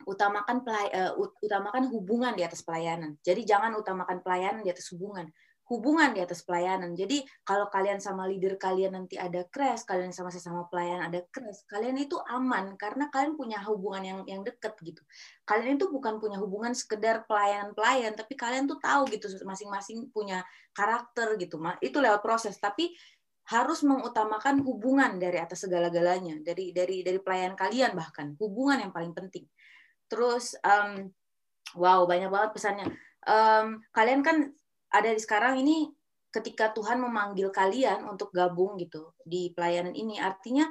utamakan 0.07 0.63
pelay 0.63 0.87
uh, 0.93 1.17
utamakan 1.43 1.91
hubungan 1.91 2.31
di 2.37 2.47
atas 2.47 2.63
pelayanan. 2.63 3.19
Jadi 3.19 3.43
jangan 3.43 3.75
utamakan 3.75 4.23
pelayanan 4.23 4.63
di 4.63 4.71
atas 4.71 4.87
hubungan 4.95 5.27
hubungan 5.67 6.15
di 6.15 6.23
atas 6.23 6.47
pelayanan. 6.47 6.95
Jadi 6.95 7.27
kalau 7.43 7.67
kalian 7.67 7.99
sama 7.99 8.23
leader 8.23 8.55
kalian 8.55 8.95
nanti 8.95 9.19
ada 9.19 9.43
crash, 9.51 9.83
kalian 9.83 10.15
sama 10.15 10.31
sesama 10.31 10.63
pelayan 10.71 11.03
ada 11.03 11.19
crash, 11.27 11.67
kalian 11.67 11.99
itu 11.99 12.15
aman 12.31 12.79
karena 12.79 13.11
kalian 13.11 13.35
punya 13.35 13.59
hubungan 13.67 14.03
yang 14.03 14.19
yang 14.23 14.41
dekat 14.47 14.73
gitu. 14.79 15.03
Kalian 15.43 15.75
itu 15.75 15.91
bukan 15.91 16.23
punya 16.23 16.39
hubungan 16.39 16.71
sekedar 16.71 17.27
pelayan-pelayan, 17.27 18.15
tapi 18.15 18.39
kalian 18.39 18.63
tuh 18.63 18.79
tahu 18.79 19.11
gitu 19.11 19.27
masing-masing 19.43 20.07
punya 20.15 20.47
karakter 20.71 21.35
gitu. 21.35 21.59
Itu 21.83 21.99
lewat 21.99 22.23
proses. 22.23 22.55
Tapi 22.55 22.95
harus 23.47 23.79
mengutamakan 23.83 24.59
hubungan 24.63 25.15
dari 25.19 25.39
atas 25.39 25.63
segala-galanya, 25.63 26.43
dari 26.43 26.75
dari 26.75 26.99
dari 26.99 27.19
pelayan 27.19 27.55
kalian 27.55 27.95
bahkan 27.95 28.35
hubungan 28.39 28.87
yang 28.87 28.91
paling 28.91 29.15
penting. 29.15 29.47
Terus, 30.07 30.55
um, 30.63 31.11
wow 31.75 32.03
banyak 32.07 32.27
banget 32.27 32.51
pesannya. 32.55 32.87
Um, 33.27 33.83
kalian 33.91 34.23
kan 34.23 34.51
ada 34.97 35.13
di 35.13 35.21
sekarang 35.21 35.61
ini 35.61 35.87
ketika 36.33 36.73
Tuhan 36.75 36.99
memanggil 36.99 37.49
kalian 37.53 38.05
untuk 38.05 38.33
gabung 38.35 38.77
gitu 38.81 39.15
di 39.23 39.53
pelayanan 39.53 39.95
ini, 39.95 40.19
artinya 40.19 40.67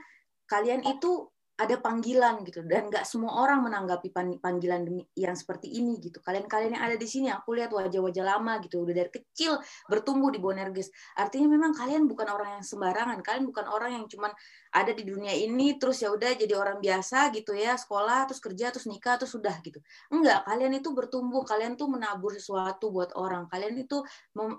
kalian 0.47 0.85
itu 0.87 1.27
ada 1.57 1.81
panggilan 1.81 2.45
gitu 2.45 2.61
dan 2.69 2.93
nggak 2.93 3.09
semua 3.09 3.41
orang 3.41 3.65
menanggapi 3.65 4.13
panggilan 4.45 4.85
yang 5.17 5.33
seperti 5.33 5.73
ini 5.73 5.97
gitu. 6.05 6.21
Kalian-kalian 6.21 6.77
yang 6.77 6.85
ada 6.85 6.97
di 7.01 7.09
sini 7.09 7.33
aku 7.33 7.57
lihat 7.57 7.73
wajah-wajah 7.73 8.25
lama 8.29 8.61
gitu 8.61 8.85
udah 8.85 8.93
dari 8.93 9.09
kecil 9.09 9.57
bertumbuh 9.89 10.29
di 10.29 10.37
Bonerges 10.37 10.93
artinya 11.17 11.49
memang 11.57 11.73
kalian 11.73 12.05
bukan 12.05 12.29
orang 12.29 12.61
yang 12.61 12.65
sembarangan 12.65 13.25
kalian 13.25 13.49
bukan 13.49 13.67
orang 13.73 13.91
yang 13.97 14.05
cuman 14.05 14.37
ada 14.77 14.93
di 14.93 15.09
dunia 15.09 15.33
ini 15.33 15.81
terus 15.81 16.05
ya 16.05 16.13
udah 16.13 16.37
jadi 16.37 16.53
orang 16.53 16.85
biasa 16.85 17.33
gitu 17.33 17.57
ya 17.57 17.81
sekolah 17.81 18.29
terus 18.29 18.45
kerja 18.45 18.69
terus 18.69 18.85
nikah 18.85 19.17
terus 19.17 19.33
sudah 19.33 19.57
gitu. 19.65 19.81
Enggak 20.13 20.45
kalian 20.45 20.77
itu 20.77 20.93
bertumbuh 20.93 21.49
kalian 21.49 21.81
tuh 21.81 21.89
menabur 21.89 22.37
sesuatu 22.37 22.93
buat 22.93 23.17
orang. 23.17 23.49
Kalian 23.49 23.73
itu 23.81 24.05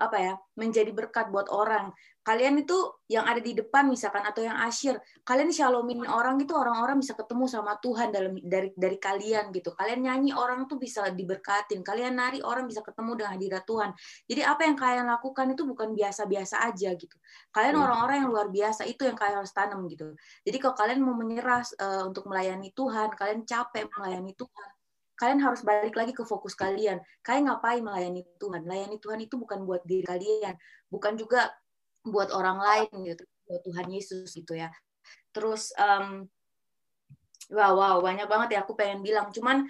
apa 0.01 0.17
ya 0.17 0.33
menjadi 0.57 0.89
berkat 0.89 1.29
buat 1.29 1.53
orang. 1.53 1.93
Kalian 2.25 2.59
itu 2.59 2.75
yang 3.07 3.23
ada 3.23 3.39
di 3.39 3.55
depan 3.55 3.87
misalkan 3.87 4.19
atau 4.19 4.43
yang 4.43 4.59
asyir 4.67 4.99
kalian 5.23 5.47
shalomin 5.47 6.03
orang 6.03 6.35
gitu 6.43 6.59
orang-orang 6.59 6.99
bisa 6.99 7.15
ketemu 7.15 7.47
sama 7.47 7.79
Tuhan 7.79 8.11
dalam 8.11 8.35
dari 8.41 8.73
dari 8.75 8.97
kalian 8.99 9.53
gitu. 9.55 9.71
Kalian 9.71 10.03
nyanyi 10.03 10.35
orang 10.35 10.67
tuh 10.67 10.75
bisa 10.75 11.07
diberkatin. 11.07 11.85
Kalian 11.85 12.19
nari 12.19 12.43
orang 12.43 12.67
bisa 12.67 12.83
ketemu 12.83 13.15
dengan 13.15 13.31
hadirat 13.37 13.63
Tuhan. 13.63 13.95
Jadi 14.27 14.41
apa 14.43 14.61
yang 14.67 14.75
kalian 14.75 15.05
lakukan 15.07 15.45
itu 15.55 15.63
bukan 15.63 15.95
biasa-biasa 15.95 16.67
aja 16.67 16.89
gitu. 16.99 17.15
Kalian 17.53 17.79
iya. 17.79 17.83
orang-orang 17.85 18.15
yang 18.25 18.29
luar 18.33 18.47
biasa 18.51 18.83
itu 18.83 19.07
yang 19.07 19.15
kalian 19.15 19.39
harus 19.39 19.53
tanam 19.55 19.87
gitu 19.87 20.06
jadi 20.45 20.57
kalau 20.61 20.75
kalian 20.77 20.99
mau 21.01 21.15
menyerah 21.17 21.65
uh, 21.81 22.03
untuk 22.07 22.29
melayani 22.29 22.71
Tuhan 22.71 23.11
kalian 23.17 23.43
capek 23.43 23.89
melayani 23.97 24.31
Tuhan 24.37 24.69
kalian 25.17 25.41
harus 25.41 25.65
balik 25.65 25.97
lagi 25.97 26.13
ke 26.13 26.21
fokus 26.21 26.53
kalian. 26.53 27.01
Kalian 27.25 27.49
ngapain 27.49 27.81
melayani 27.81 28.21
Tuhan? 28.37 28.61
Melayani 28.69 29.01
Tuhan 29.01 29.17
itu 29.17 29.33
bukan 29.41 29.65
buat 29.65 29.81
diri 29.81 30.05
kalian, 30.05 30.53
bukan 30.93 31.17
juga 31.17 31.57
buat 32.05 32.31
orang 32.31 32.57
lain 32.61 32.93
gitu 33.03 33.23
buat 33.47 33.61
Tuhan 33.63 33.87
Yesus 33.91 34.31
gitu 34.35 34.55
ya 34.55 34.71
terus 35.31 35.71
um, 35.77 36.27
wow 37.51 37.73
wow 37.77 37.95
banyak 38.03 38.27
banget 38.27 38.49
ya 38.57 38.59
aku 38.65 38.73
pengen 38.75 39.03
bilang 39.03 39.31
cuman 39.31 39.67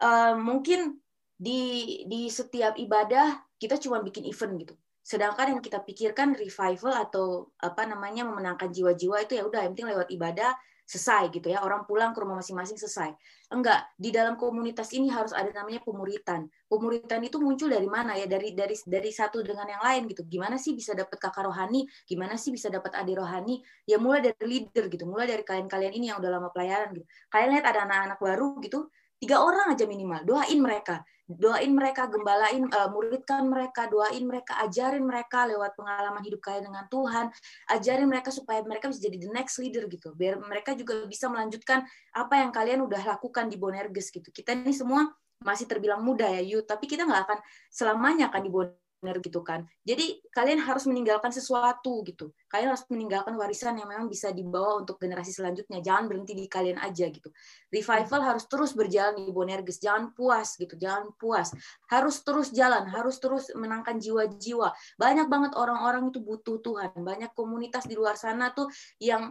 um, 0.00 0.36
mungkin 0.40 1.00
di 1.38 2.02
di 2.06 2.26
setiap 2.30 2.74
ibadah 2.78 3.42
kita 3.60 3.78
cuma 3.78 4.02
bikin 4.02 4.26
event 4.26 4.54
gitu 4.58 4.74
sedangkan 5.08 5.56
yang 5.56 5.62
kita 5.64 5.80
pikirkan 5.80 6.36
revival 6.36 6.92
atau 6.92 7.48
apa 7.64 7.88
namanya 7.88 8.28
memenangkan 8.28 8.68
jiwa-jiwa 8.68 9.24
itu 9.24 9.40
ya 9.40 9.48
udah 9.48 9.64
yang 9.64 9.72
penting 9.72 9.88
lewat 9.88 10.12
ibadah 10.12 10.52
selesai 10.88 11.28
gitu 11.32 11.52
ya. 11.52 11.60
Orang 11.60 11.84
pulang 11.84 12.16
ke 12.16 12.20
rumah 12.24 12.40
masing-masing 12.40 12.80
selesai. 12.80 13.12
Enggak 13.52 13.88
di 13.96 14.08
dalam 14.08 14.40
komunitas 14.40 14.88
ini 14.96 15.12
harus 15.12 15.36
ada 15.36 15.52
namanya 15.52 15.84
pemuritan. 15.84 16.48
Pemuritan 16.64 17.20
itu 17.20 17.36
muncul 17.40 17.68
dari 17.68 17.84
mana 17.88 18.16
ya? 18.16 18.24
Dari 18.24 18.56
dari 18.56 18.72
dari 18.72 19.10
satu 19.12 19.44
dengan 19.44 19.68
yang 19.68 19.80
lain 19.84 20.08
gitu. 20.12 20.24
Gimana 20.24 20.56
sih 20.56 20.72
bisa 20.72 20.96
dapat 20.96 21.16
kakak 21.20 21.44
rohani? 21.44 21.84
Gimana 22.08 22.40
sih 22.40 22.52
bisa 22.52 22.72
dapat 22.72 22.96
adik 22.96 23.20
rohani? 23.20 23.60
Ya 23.84 24.00
mulai 24.00 24.32
dari 24.32 24.44
leader 24.44 24.88
gitu. 24.88 25.04
Mulai 25.04 25.28
dari 25.28 25.44
kalian-kalian 25.44 25.92
ini 25.92 26.08
yang 26.08 26.20
udah 26.20 26.30
lama 26.40 26.48
pelayaran 26.52 26.92
gitu. 26.96 27.04
Kalian 27.28 27.48
lihat 27.56 27.66
ada 27.68 27.84
anak-anak 27.84 28.18
baru 28.20 28.56
gitu 28.64 28.88
tiga 29.18 29.42
orang 29.42 29.74
aja 29.74 29.84
minimal. 29.84 30.22
Doain 30.24 30.58
mereka. 30.58 31.02
Doain 31.28 31.68
mereka, 31.68 32.08
gembalain, 32.08 32.64
uh, 32.72 32.88
muridkan 32.88 33.44
mereka, 33.52 33.84
doain 33.84 34.24
mereka, 34.24 34.64
ajarin 34.64 35.04
mereka 35.04 35.44
lewat 35.44 35.76
pengalaman 35.76 36.24
hidup 36.24 36.40
kalian 36.40 36.72
dengan 36.72 36.88
Tuhan, 36.88 37.28
ajarin 37.68 38.08
mereka 38.08 38.32
supaya 38.32 38.64
mereka 38.64 38.88
bisa 38.88 39.04
jadi 39.04 39.28
the 39.28 39.30
next 39.36 39.60
leader 39.60 39.84
gitu, 39.92 40.16
biar 40.16 40.40
mereka 40.40 40.72
juga 40.72 41.04
bisa 41.04 41.28
melanjutkan 41.28 41.84
apa 42.16 42.40
yang 42.40 42.48
kalian 42.48 42.80
udah 42.80 43.04
lakukan 43.04 43.44
di 43.52 43.60
Bonerges 43.60 44.08
gitu. 44.08 44.24
Kita 44.32 44.56
ini 44.56 44.72
semua 44.72 45.04
masih 45.44 45.68
terbilang 45.68 46.00
muda 46.00 46.32
ya, 46.32 46.40
Yu, 46.40 46.64
tapi 46.64 46.88
kita 46.88 47.04
nggak 47.04 47.22
akan 47.28 47.38
selamanya 47.68 48.32
kan 48.32 48.40
di 48.40 48.48
Bonerges 48.48 48.87
benar 48.98 49.22
gitu 49.22 49.40
kan. 49.46 49.62
Jadi 49.86 50.18
kalian 50.34 50.58
harus 50.62 50.84
meninggalkan 50.90 51.30
sesuatu 51.30 52.02
gitu. 52.02 52.34
Kalian 52.50 52.74
harus 52.74 52.82
meninggalkan 52.90 53.38
warisan 53.38 53.78
yang 53.78 53.86
memang 53.86 54.10
bisa 54.10 54.34
dibawa 54.34 54.82
untuk 54.82 54.98
generasi 54.98 55.30
selanjutnya. 55.30 55.78
Jangan 55.78 56.10
berhenti 56.10 56.34
di 56.34 56.50
kalian 56.50 56.82
aja 56.82 57.06
gitu. 57.06 57.30
Revival 57.70 58.20
harus 58.26 58.44
terus 58.50 58.74
berjalan 58.74 59.22
di 59.22 59.30
Bonerges. 59.30 59.78
Jangan 59.78 60.10
puas 60.12 60.58
gitu. 60.58 60.74
Jangan 60.74 61.14
puas. 61.14 61.54
Harus 61.86 62.20
terus 62.26 62.50
jalan. 62.50 62.90
Harus 62.90 63.22
terus 63.22 63.54
menangkan 63.54 64.02
jiwa-jiwa. 64.02 64.74
Banyak 64.98 65.26
banget 65.30 65.52
orang-orang 65.54 66.10
itu 66.10 66.18
butuh 66.18 66.58
Tuhan. 66.58 66.90
Banyak 66.98 67.32
komunitas 67.38 67.86
di 67.86 67.94
luar 67.94 68.18
sana 68.18 68.50
tuh 68.50 68.66
yang 68.98 69.30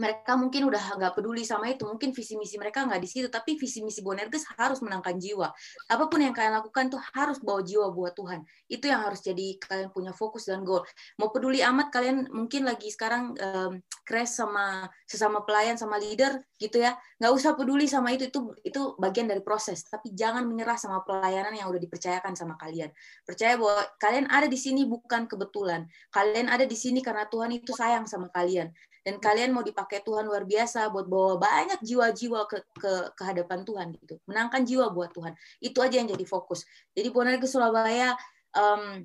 mereka 0.00 0.40
mungkin 0.40 0.68
udah 0.72 0.96
nggak 0.96 1.12
peduli 1.20 1.44
sama 1.44 1.68
itu 1.68 1.84
mungkin 1.84 2.16
visi 2.16 2.40
misi 2.40 2.56
mereka 2.56 2.88
nggak 2.88 3.00
di 3.02 3.08
situ 3.08 3.28
tapi 3.28 3.60
visi 3.60 3.84
misi 3.84 4.00
Bonerges 4.00 4.48
harus 4.56 4.80
menangkan 4.80 5.20
jiwa. 5.20 5.52
Apa 5.92 6.08
pun 6.08 6.24
yang 6.24 6.32
kalian 6.32 6.56
lakukan 6.56 6.88
tuh 6.88 7.00
harus 7.12 7.36
bawa 7.44 7.60
jiwa 7.60 7.92
buat 7.92 8.16
Tuhan. 8.16 8.40
Itu 8.68 8.88
yang 8.88 9.04
harus 9.04 9.20
jadi 9.20 9.60
kalian 9.60 9.92
punya 9.92 10.12
fokus 10.16 10.48
dan 10.48 10.64
goal. 10.64 10.80
Mau 11.20 11.28
peduli 11.28 11.60
amat 11.60 11.92
kalian 11.92 12.32
mungkin 12.32 12.64
lagi 12.64 12.88
sekarang 12.88 13.36
um, 13.36 13.72
crash 14.08 14.32
sama 14.32 14.88
sesama 15.04 15.44
pelayan 15.44 15.76
sama 15.76 16.00
leader 16.00 16.40
gitu 16.56 16.80
ya. 16.80 16.96
Nggak 17.20 17.32
usah 17.36 17.52
peduli 17.52 17.84
sama 17.84 18.16
itu 18.16 18.32
itu 18.32 18.40
itu 18.64 18.80
bagian 18.96 19.28
dari 19.28 19.44
proses. 19.44 19.84
Tapi 19.84 20.16
jangan 20.16 20.48
menyerah 20.48 20.80
sama 20.80 21.04
pelayanan 21.04 21.52
yang 21.52 21.68
udah 21.68 21.80
dipercayakan 21.82 22.32
sama 22.32 22.56
kalian. 22.56 22.88
Percaya 23.28 23.60
bahwa 23.60 23.84
kalian 24.00 24.26
ada 24.32 24.48
di 24.48 24.56
sini 24.56 24.88
bukan 24.88 25.28
kebetulan. 25.28 25.84
Kalian 26.08 26.48
ada 26.48 26.64
di 26.64 26.76
sini 26.78 27.04
karena 27.04 27.28
Tuhan 27.28 27.52
itu 27.52 27.76
sayang 27.76 28.08
sama 28.08 28.32
kalian 28.32 28.72
dan 29.02 29.18
kalian 29.18 29.50
mau 29.50 29.66
dipakai 29.66 30.06
Tuhan 30.06 30.30
luar 30.30 30.46
biasa 30.46 30.86
buat 30.94 31.10
bawa 31.10 31.34
banyak 31.34 31.82
jiwa-jiwa 31.82 32.46
ke, 32.46 32.62
ke 32.78 32.92
ke 33.18 33.22
hadapan 33.26 33.66
Tuhan 33.66 33.86
gitu. 33.98 34.14
Menangkan 34.30 34.62
jiwa 34.62 34.94
buat 34.94 35.10
Tuhan. 35.10 35.34
Itu 35.58 35.82
aja 35.82 35.98
yang 35.98 36.06
jadi 36.06 36.22
fokus. 36.22 36.62
Jadi 36.94 37.10
Bonerges 37.10 37.50
Surabaya 37.50 38.14
um, 38.54 39.02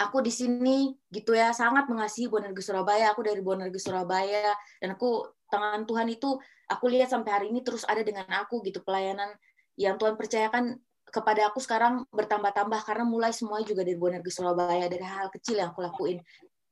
aku 0.00 0.24
di 0.24 0.32
sini 0.32 0.96
gitu 1.12 1.36
ya 1.36 1.52
sangat 1.52 1.84
mengasihi 1.92 2.32
Bonerges 2.32 2.72
Surabaya. 2.72 3.12
Aku 3.12 3.20
dari 3.20 3.44
Bonerges 3.44 3.84
Surabaya. 3.84 4.56
Dan 4.80 4.96
aku 4.96 5.28
tangan 5.52 5.84
Tuhan 5.84 6.08
itu 6.08 6.40
aku 6.72 6.84
lihat 6.88 7.12
sampai 7.12 7.30
hari 7.30 7.46
ini 7.52 7.60
terus 7.60 7.84
ada 7.84 8.00
dengan 8.00 8.24
aku 8.32 8.64
gitu 8.64 8.80
pelayanan 8.80 9.36
yang 9.76 10.00
Tuhan 10.00 10.16
percayakan 10.16 10.80
kepada 11.12 11.52
aku 11.52 11.60
sekarang 11.60 12.08
bertambah-tambah. 12.08 12.80
Karena 12.88 13.04
mulai 13.04 13.36
semua 13.36 13.60
juga 13.68 13.84
dari 13.84 14.00
Bonerges 14.00 14.40
Surabaya 14.40 14.88
dari 14.88 15.04
hal 15.04 15.28
kecil 15.28 15.60
yang 15.60 15.76
aku 15.76 15.84
lakuin. 15.84 16.24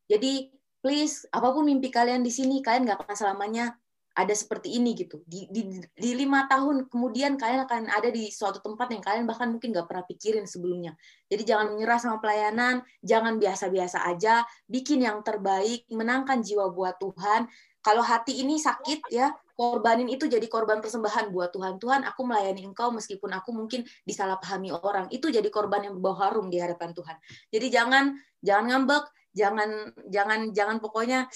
Jadi 0.09 0.58
please 0.81 1.27
apa 1.35 1.49
pun 1.51 1.67
mimpi 1.67 1.91
kalian 1.91 2.23
di 2.23 2.31
sini 2.31 2.63
kalian 2.63 2.87
nggak 2.87 2.99
akan 3.05 3.17
selamanya 3.17 3.75
ada 4.19 4.35
seperti 4.35 4.75
ini 4.75 4.99
gitu. 4.99 5.23
Di, 5.23 5.47
di 5.47 5.79
di 5.79 6.11
lima 6.19 6.51
tahun 6.51 6.91
kemudian 6.91 7.39
kalian 7.39 7.71
akan 7.71 7.87
ada 7.87 8.11
di 8.11 8.35
suatu 8.35 8.59
tempat 8.59 8.91
yang 8.91 8.99
kalian 8.99 9.25
bahkan 9.31 9.47
mungkin 9.47 9.71
nggak 9.71 9.87
pernah 9.87 10.03
pikirin 10.03 10.43
sebelumnya. 10.51 10.99
Jadi 11.31 11.47
jangan 11.47 11.71
menyerah 11.71 12.03
sama 12.03 12.19
pelayanan 12.19 12.83
jangan 13.07 13.39
biasa-biasa 13.39 14.11
aja 14.11 14.43
bikin 14.67 15.07
yang 15.07 15.23
terbaik 15.23 15.87
menangkan 15.95 16.43
jiwa 16.43 16.67
buat 16.75 16.99
Tuhan. 16.99 17.47
Kalau 17.79 18.03
hati 18.03 18.43
ini 18.43 18.59
sakit 18.59 19.07
ya 19.15 19.31
korbanin 19.55 20.11
itu 20.11 20.27
jadi 20.27 20.45
korban 20.51 20.83
persembahan 20.83 21.31
buat 21.31 21.55
Tuhan. 21.55 21.79
Tuhan 21.79 22.03
aku 22.03 22.27
melayani 22.27 22.67
engkau 22.67 22.91
meskipun 22.91 23.31
aku 23.39 23.55
mungkin 23.55 23.87
disalahpahami 24.03 24.75
orang. 24.75 25.07
Itu 25.15 25.31
jadi 25.31 25.47
korban 25.47 25.87
yang 25.87 25.95
berbau 26.03 26.19
harum 26.19 26.51
di 26.51 26.59
hadapan 26.59 26.91
Tuhan. 26.91 27.17
Jadi 27.55 27.67
jangan 27.71 28.19
jangan 28.43 28.65
ngambek 28.67 29.18
jangan 29.37 29.93
jangan 30.09 30.51
jangan 30.53 30.77
pokoknya 30.79 31.29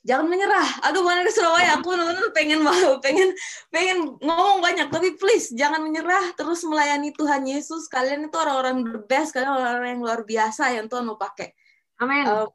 jangan 0.00 0.26
menyerah. 0.32 0.68
Aduh 0.88 1.04
mana 1.04 1.24
ke 1.24 1.32
Surabaya, 1.32 1.76
aku 1.76 1.92
benar-benar 1.92 2.32
pengen 2.32 2.60
mau 2.64 2.96
pengen 3.04 3.36
pengen 3.68 4.16
ngomong 4.20 4.64
banyak, 4.64 4.88
tapi 4.88 5.16
please 5.20 5.52
jangan 5.52 5.84
menyerah, 5.84 6.32
terus 6.36 6.64
melayani 6.64 7.12
Tuhan 7.12 7.44
Yesus. 7.44 7.84
Kalian 7.92 8.28
itu 8.28 8.36
orang-orang 8.36 8.80
the 8.84 9.00
best, 9.04 9.36
kalian 9.36 9.52
orang-orang 9.52 9.90
yang 9.96 10.02
luar 10.02 10.20
biasa 10.24 10.72
yang 10.72 10.88
Tuhan 10.88 11.04
mau 11.04 11.20
pakai. 11.20 11.52
Amin. 12.00 12.24
Uh, 12.24 12.48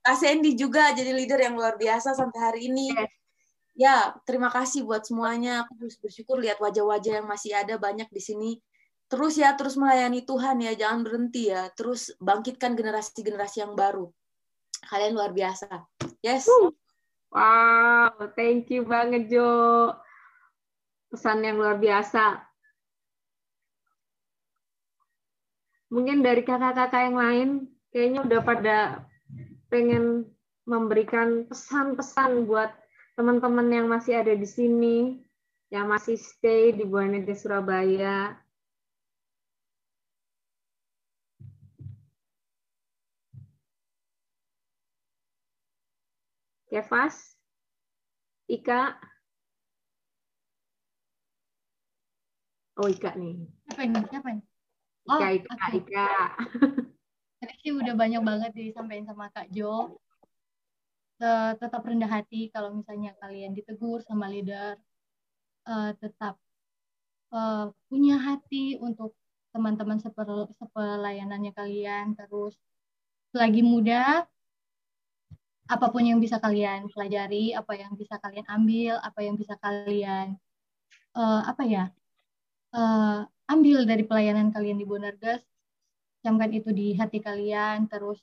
Kak 0.00 0.16
Sandy 0.16 0.56
juga 0.56 0.92
jadi 0.96 1.12
leader 1.12 1.40
yang 1.40 1.56
luar 1.56 1.76
biasa 1.76 2.16
sampai 2.16 2.40
hari 2.40 2.60
ini. 2.68 2.92
Yes. 2.92 3.12
Ya, 3.80 4.12
terima 4.28 4.52
kasih 4.52 4.84
buat 4.84 5.08
semuanya. 5.08 5.64
Aku 5.64 5.72
bersyukur 6.04 6.36
lihat 6.36 6.60
wajah-wajah 6.60 7.24
yang 7.24 7.28
masih 7.28 7.56
ada 7.56 7.80
banyak 7.80 8.12
di 8.12 8.20
sini. 8.20 8.50
Terus 9.08 9.40
ya, 9.40 9.56
terus 9.56 9.80
melayani 9.80 10.20
Tuhan 10.20 10.60
ya, 10.60 10.76
jangan 10.76 11.00
berhenti 11.00 11.48
ya. 11.48 11.72
Terus 11.72 12.12
bangkitkan 12.20 12.76
generasi-generasi 12.76 13.64
yang 13.64 13.72
baru 13.72 14.12
Kalian 14.88 15.16
luar 15.16 15.32
biasa. 15.34 15.68
Yes. 16.24 16.48
Wow, 17.30 18.32
thank 18.34 18.72
you 18.72 18.82
banget 18.82 19.30
Jo. 19.30 19.92
Pesan 21.10 21.42
yang 21.42 21.58
luar 21.58 21.78
biasa. 21.78 22.42
Mungkin 25.90 26.22
dari 26.22 26.46
kakak-kakak 26.46 27.02
yang 27.10 27.18
lain 27.18 27.48
kayaknya 27.90 28.20
udah 28.22 28.40
pada 28.46 28.78
pengen 29.70 30.30
memberikan 30.62 31.50
pesan-pesan 31.50 32.46
buat 32.46 32.70
teman-teman 33.18 33.66
yang 33.74 33.86
masih 33.90 34.22
ada 34.22 34.34
di 34.38 34.46
sini, 34.46 35.18
yang 35.74 35.90
masih 35.90 36.14
stay 36.14 36.70
di 36.70 36.86
Buana 36.86 37.18
Surabaya, 37.34 38.38
Kevas, 46.70 47.34
Ika. 48.46 48.94
Oh 52.78 52.86
Ika 52.86 53.18
nih. 53.18 53.34
Apa 53.74 53.80
ini? 53.82 53.98
Siapa 54.06 54.28
ini? 54.30 54.42
Ika, 55.02 55.10
Oh, 55.10 55.18
Ika, 55.18 55.50
oke. 55.50 55.68
Ika. 55.82 56.08
Tadi 57.42 57.54
sih 57.58 57.72
udah 57.74 57.94
banyak 57.98 58.22
banget 58.22 58.50
disampaikan 58.54 59.10
sama 59.10 59.26
Kak 59.34 59.50
Jo. 59.50 59.98
Te- 61.18 61.56
Tetap 61.58 61.82
rendah 61.82 62.06
hati 62.08 62.48
kalau 62.54 62.70
misalnya 62.78 63.18
kalian 63.18 63.50
ditegur 63.50 63.98
sama 64.06 64.30
leader. 64.30 64.78
Eh, 65.66 65.90
tetap 65.98 66.38
eh, 67.34 67.66
punya 67.90 68.16
hati 68.16 68.78
untuk 68.78 69.18
teman-teman 69.50 69.98
sepel- 69.98 70.54
sepelayanannya 70.54 71.50
kalian. 71.50 72.14
Terus 72.14 72.54
selagi 73.34 73.66
muda, 73.66 74.22
apa 75.70 75.86
pun 75.94 76.02
yang 76.02 76.18
bisa 76.18 76.42
kalian 76.42 76.90
pelajari, 76.90 77.54
apa 77.54 77.72
yang 77.78 77.94
bisa 77.94 78.18
kalian 78.18 78.46
ambil, 78.50 78.98
apa 78.98 79.20
yang 79.22 79.38
bisa 79.38 79.54
kalian 79.62 80.34
eh, 81.14 81.42
apa 81.46 81.62
ya 81.62 81.84
eh, 82.74 83.20
ambil 83.50 83.78
dari 83.86 84.04
pelayanan 84.06 84.50
kalian 84.54 84.78
di 84.78 84.86
Bonerges, 84.86 85.42
camkan 86.22 86.50
itu 86.54 86.70
di 86.70 86.94
hati 86.94 87.18
kalian. 87.18 87.90
Terus 87.90 88.20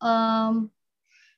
em, 0.00 0.72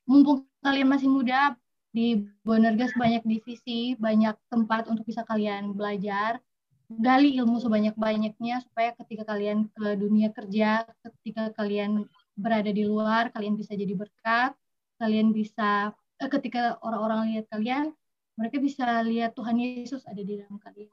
mumpung 0.07 0.47
kalian 0.62 0.89
masih 0.89 1.11
muda, 1.11 1.59
di 1.95 2.27
Bonerges 2.43 2.95
banyak 2.99 3.23
divisi, 3.27 3.95
banyak 3.99 4.35
tempat 4.51 4.91
untuk 4.91 5.07
bisa 5.07 5.23
kalian 5.27 5.74
belajar. 5.74 6.43
Gali 6.91 7.39
ilmu 7.41 7.59
sebanyak-banyaknya 7.62 8.61
supaya 8.66 8.93
ketika 8.99 9.24
kalian 9.35 9.73
ke 9.73 9.97
dunia 9.97 10.28
kerja, 10.31 10.85
ketika 11.01 11.51
kalian 11.57 12.07
berada 12.36 12.70
di 12.70 12.85
luar, 12.85 13.32
kalian 13.32 13.57
bisa 13.57 13.73
jadi 13.73 13.95
berkat, 13.97 14.53
kalian 15.00 15.34
bisa 15.34 15.92
eh, 16.20 16.30
ketika 16.30 16.78
orang-orang 16.82 17.34
lihat 17.34 17.46
kalian, 17.50 17.94
mereka 18.34 18.58
bisa 18.58 19.02
lihat 19.06 19.34
Tuhan 19.38 19.56
Yesus 19.58 20.02
ada 20.06 20.20
di 20.20 20.38
dalam 20.38 20.58
kalian. 20.58 20.90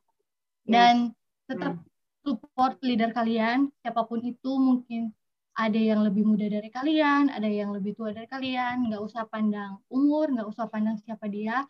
Dan 0.61 1.13
tetap 1.49 1.81
support 2.21 2.77
leader 2.85 3.09
kalian, 3.11 3.73
siapa 3.81 4.05
pun 4.05 4.21
itu 4.21 4.51
mungkin 4.61 5.09
ada 5.57 5.77
yang 5.77 6.05
lebih 6.05 6.23
muda 6.23 6.47
dari 6.47 6.69
kalian, 6.69 7.33
ada 7.33 7.49
yang 7.49 7.73
lebih 7.73 7.97
tua 7.97 8.13
dari 8.13 8.29
kalian, 8.29 8.87
nggak 8.87 9.01
usah 9.01 9.25
pandang 9.27 9.81
umur, 9.89 10.29
nggak 10.31 10.47
usah 10.47 10.69
pandang 10.69 10.95
siapa 11.01 11.27
dia, 11.27 11.65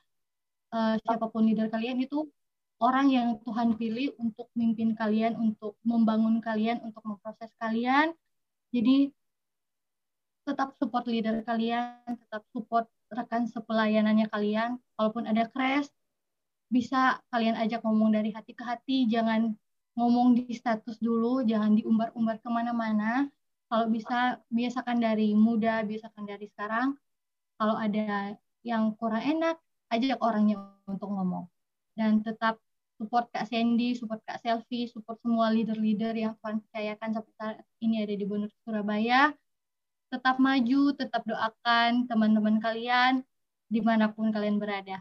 Eh, 0.72 0.96
siapa 1.04 1.28
pun 1.28 1.44
leader 1.44 1.68
kalian 1.68 2.00
itu 2.00 2.32
orang 2.80 3.12
yang 3.12 3.28
Tuhan 3.44 3.76
pilih 3.76 4.16
untuk 4.24 4.48
mimpin 4.56 4.96
kalian, 4.96 5.36
untuk 5.36 5.76
membangun 5.84 6.40
kalian, 6.40 6.80
untuk 6.88 7.04
memproses 7.04 7.52
kalian. 7.60 8.16
Jadi 8.72 9.12
tetap 10.48 10.74
support 10.78 11.06
leader 11.06 11.46
kalian, 11.46 12.02
tetap 12.06 12.44
support 12.52 12.90
rekan 13.14 13.46
sepelayanannya 13.46 14.28
kalian. 14.32 14.82
Kalaupun 14.98 15.30
ada 15.30 15.46
crash, 15.52 15.90
bisa 16.72 17.20
kalian 17.30 17.60
ajak 17.60 17.84
ngomong 17.84 18.16
dari 18.16 18.32
hati 18.32 18.56
ke 18.56 18.64
hati, 18.64 19.06
jangan 19.06 19.54
ngomong 20.00 20.40
di 20.40 20.56
status 20.56 20.98
dulu, 21.04 21.44
jangan 21.44 21.76
diumbar-umbar 21.76 22.40
ke 22.40 22.50
mana-mana. 22.50 23.28
Kalau 23.72 23.88
bisa, 23.88 24.40
biasakan 24.52 25.00
dari 25.00 25.32
muda, 25.36 25.84
biasakan 25.84 26.28
dari 26.28 26.48
sekarang. 26.52 26.96
Kalau 27.56 27.76
ada 27.78 28.36
yang 28.66 28.96
kurang 28.98 29.24
enak, 29.24 29.56
ajak 29.92 30.20
orangnya 30.24 30.60
untuk 30.88 31.12
ngomong. 31.12 31.46
Dan 31.94 32.24
tetap 32.24 32.58
support 32.96 33.28
Kak 33.36 33.48
Sandy, 33.52 33.94
support 33.96 34.24
Kak 34.24 34.40
Selfie, 34.40 34.88
support 34.88 35.20
semua 35.20 35.52
leader-leader 35.52 36.16
yang 36.16 36.34
Tuhan 36.40 36.64
percayakan 36.64 37.10
sampai 37.18 37.34
saat 37.36 37.56
ini 37.84 38.04
ada 38.04 38.16
di 38.16 38.26
Bonus 38.26 38.54
Surabaya. 38.64 39.36
Tetap 40.12 40.38
maju, 40.44 40.92
tetap 40.92 41.24
doakan 41.24 42.06
teman-teman 42.06 42.60
kalian 42.60 43.24
di 43.72 43.80
mana 43.80 44.12
pun 44.12 44.28
kalian 44.28 44.60
berada. 44.60 45.00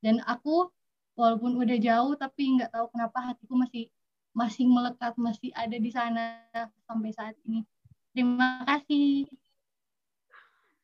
Dan 0.00 0.24
aku 0.24 0.72
walaupun 1.12 1.60
udah 1.60 1.76
jauh 1.76 2.16
tapi 2.16 2.56
nggak 2.56 2.72
tahu 2.72 2.88
kenapa 2.88 3.32
hatiku 3.32 3.52
masih 3.52 3.92
masih 4.36 4.64
melekat, 4.68 5.12
masih 5.16 5.52
ada 5.52 5.76
di 5.76 5.88
sana 5.92 6.40
sampai 6.88 7.12
saat 7.12 7.36
ini. 7.44 7.64
Terima 8.16 8.64
kasih. 8.64 9.28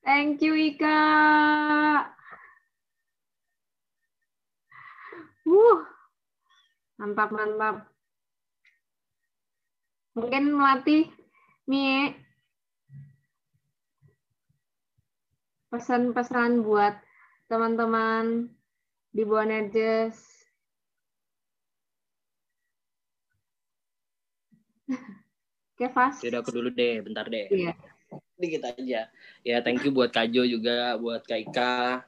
Thank 0.05 0.44
you 0.44 0.53
Ika. 0.53 1.01
Wuh, 5.49 5.81
mantap 6.97 7.28
mantap. 7.28 7.77
Mungkin 10.12 10.53
melatih 10.53 11.09
Mie 11.69 12.22
pesan-pesan 15.73 16.61
buat 16.61 17.01
teman-teman 17.49 18.53
di 19.09 19.24
Bonerges. 19.24 20.20
Kevas. 25.81 26.20
Yaudah 26.20 26.44
aku 26.44 26.53
dulu 26.53 26.69
deh, 26.69 27.01
bentar 27.01 27.24
deh. 27.24 27.49
Iya. 27.49 27.73
Dikit 28.36 28.69
aja. 28.69 29.09
Ya 29.40 29.57
thank 29.65 29.81
you 29.81 29.97
buat 29.97 30.12
Kak 30.12 30.28
Jo 30.28 30.44
juga, 30.44 31.01
buat 31.01 31.24
Kak 31.24 31.40
Ika. 31.49 32.05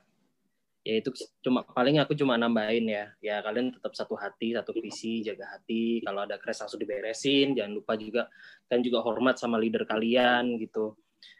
Ya 0.84 1.00
itu 1.00 1.08
cuma 1.40 1.64
paling 1.64 1.96
aku 1.96 2.12
cuma 2.12 2.36
nambahin 2.36 2.84
ya. 2.84 3.08
Ya 3.24 3.40
kalian 3.40 3.72
tetap 3.72 3.96
satu 3.96 4.12
hati, 4.20 4.52
satu 4.52 4.76
visi, 4.76 5.24
jaga 5.24 5.56
hati. 5.56 6.04
Kalau 6.04 6.28
ada 6.28 6.36
crash 6.36 6.60
langsung 6.60 6.84
diberesin. 6.84 7.56
Jangan 7.56 7.72
lupa 7.72 7.96
juga 7.96 8.28
kan 8.68 8.84
juga 8.84 9.00
hormat 9.00 9.40
sama 9.40 9.56
leader 9.56 9.88
kalian 9.88 10.60
gitu. 10.60 10.92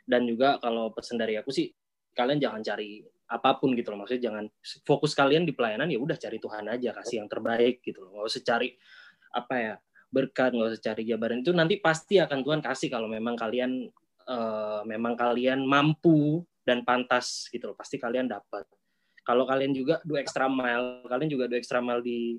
Dan 0.08 0.24
juga 0.24 0.56
kalau 0.64 0.88
pesan 0.96 1.20
dari 1.20 1.36
aku 1.36 1.52
sih 1.52 1.68
kalian 2.14 2.38
jangan 2.40 2.62
cari 2.62 3.02
apa 3.28 3.50
pun 3.58 3.74
gitu 3.74 3.92
loh. 3.92 4.04
Maksudnya 4.04 4.30
jangan 4.30 4.44
fokus 4.86 5.12
kalian 5.12 5.44
di 5.44 5.52
pelayanan 5.52 5.90
ya 5.90 5.98
udah 5.98 6.16
cari 6.16 6.38
Tuhan 6.38 6.64
aja, 6.70 6.90
kasih 6.94 7.24
yang 7.24 7.28
terbaik 7.28 7.82
gitu 7.82 8.06
loh. 8.06 8.20
Nggak 8.20 8.26
usah 8.30 8.42
cari 8.46 8.68
apa 9.34 9.54
ya 9.58 9.74
berkat, 10.14 10.54
nggak 10.54 10.68
usah 10.78 10.82
cari 10.82 11.02
jabaran 11.08 11.42
itu 11.42 11.50
nanti 11.50 11.82
pasti 11.82 12.22
akan 12.22 12.38
Tuhan 12.46 12.60
kasih 12.62 12.88
kalau 12.92 13.10
memang 13.10 13.34
kalian 13.34 13.90
eh, 14.24 14.80
memang 14.86 15.18
kalian 15.18 15.66
mampu 15.66 16.46
dan 16.62 16.86
pantas 16.86 17.50
gitu 17.50 17.72
loh. 17.72 17.76
Pasti 17.76 17.98
kalian 17.98 18.30
dapat. 18.30 18.64
Kalau 19.24 19.48
kalian 19.48 19.72
juga 19.72 20.04
do 20.04 20.20
extra 20.20 20.46
mile, 20.46 21.02
kalian 21.08 21.30
juga 21.32 21.48
do 21.48 21.56
extra 21.56 21.80
mile 21.80 22.04
di 22.04 22.36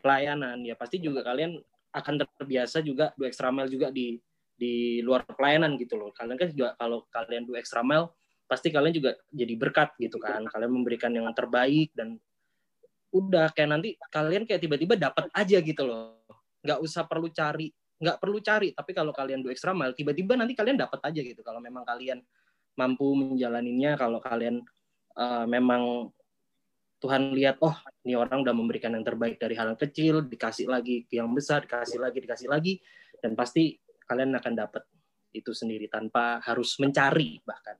pelayanan, 0.00 0.60
ya 0.64 0.76
pasti 0.76 1.00
juga 1.00 1.24
kalian 1.24 1.56
akan 1.90 2.14
terbiasa 2.38 2.84
juga 2.84 3.12
do 3.16 3.24
extra 3.24 3.48
mile 3.50 3.68
juga 3.68 3.88
di 3.88 4.20
di 4.60 5.00
luar 5.00 5.24
pelayanan 5.24 5.80
gitu 5.80 5.96
loh. 5.96 6.12
Kalian 6.12 6.36
kan 6.36 6.48
juga 6.52 6.76
kalau 6.76 7.08
kalian 7.08 7.48
do 7.48 7.56
extra 7.56 7.80
mile, 7.80 8.12
pasti 8.50 8.74
kalian 8.74 8.90
juga 8.90 9.14
jadi 9.30 9.54
berkat 9.54 9.94
gitu 10.02 10.18
kan. 10.18 10.42
Kalian 10.50 10.74
memberikan 10.74 11.14
yang 11.14 11.30
terbaik 11.30 11.94
dan 11.94 12.18
udah 13.14 13.54
kayak 13.54 13.70
nanti 13.70 13.94
kalian 14.10 14.42
kayak 14.42 14.58
tiba-tiba 14.58 14.98
dapat 14.98 15.30
aja 15.30 15.62
gitu 15.62 15.86
loh. 15.86 16.26
Nggak 16.66 16.82
usah 16.82 17.06
perlu 17.06 17.30
cari, 17.30 17.70
nggak 18.02 18.18
perlu 18.18 18.42
cari. 18.42 18.74
Tapi 18.74 18.90
kalau 18.90 19.14
kalian 19.14 19.46
do 19.46 19.54
extra 19.54 19.70
mile, 19.70 19.94
tiba-tiba 19.94 20.34
nanti 20.34 20.58
kalian 20.58 20.74
dapat 20.74 20.98
aja 21.06 21.20
gitu. 21.22 21.46
Kalau 21.46 21.62
memang 21.62 21.86
kalian 21.86 22.18
mampu 22.74 23.06
menjalaninya, 23.14 23.94
kalau 23.94 24.18
kalian 24.18 24.66
uh, 25.14 25.46
memang 25.46 26.10
Tuhan 27.00 27.32
lihat, 27.32 27.62
oh 27.64 27.72
ini 28.04 28.18
orang 28.18 28.44
udah 28.44 28.52
memberikan 28.52 28.92
yang 28.92 29.06
terbaik 29.06 29.40
dari 29.40 29.56
hal 29.56 29.72
yang 29.72 29.80
kecil, 29.80 30.26
dikasih 30.26 30.68
lagi 30.68 31.08
ke 31.08 31.16
yang 31.16 31.32
besar, 31.32 31.64
dikasih 31.64 31.96
lagi, 31.96 32.18
dikasih 32.20 32.48
lagi, 32.50 32.76
dan 33.24 33.32
pasti 33.32 33.78
kalian 34.04 34.36
akan 34.36 34.52
dapat 34.52 34.84
itu 35.30 35.54
sendiri 35.54 35.86
tanpa 35.86 36.42
harus 36.42 36.76
mencari 36.82 37.38
bahkan 37.46 37.78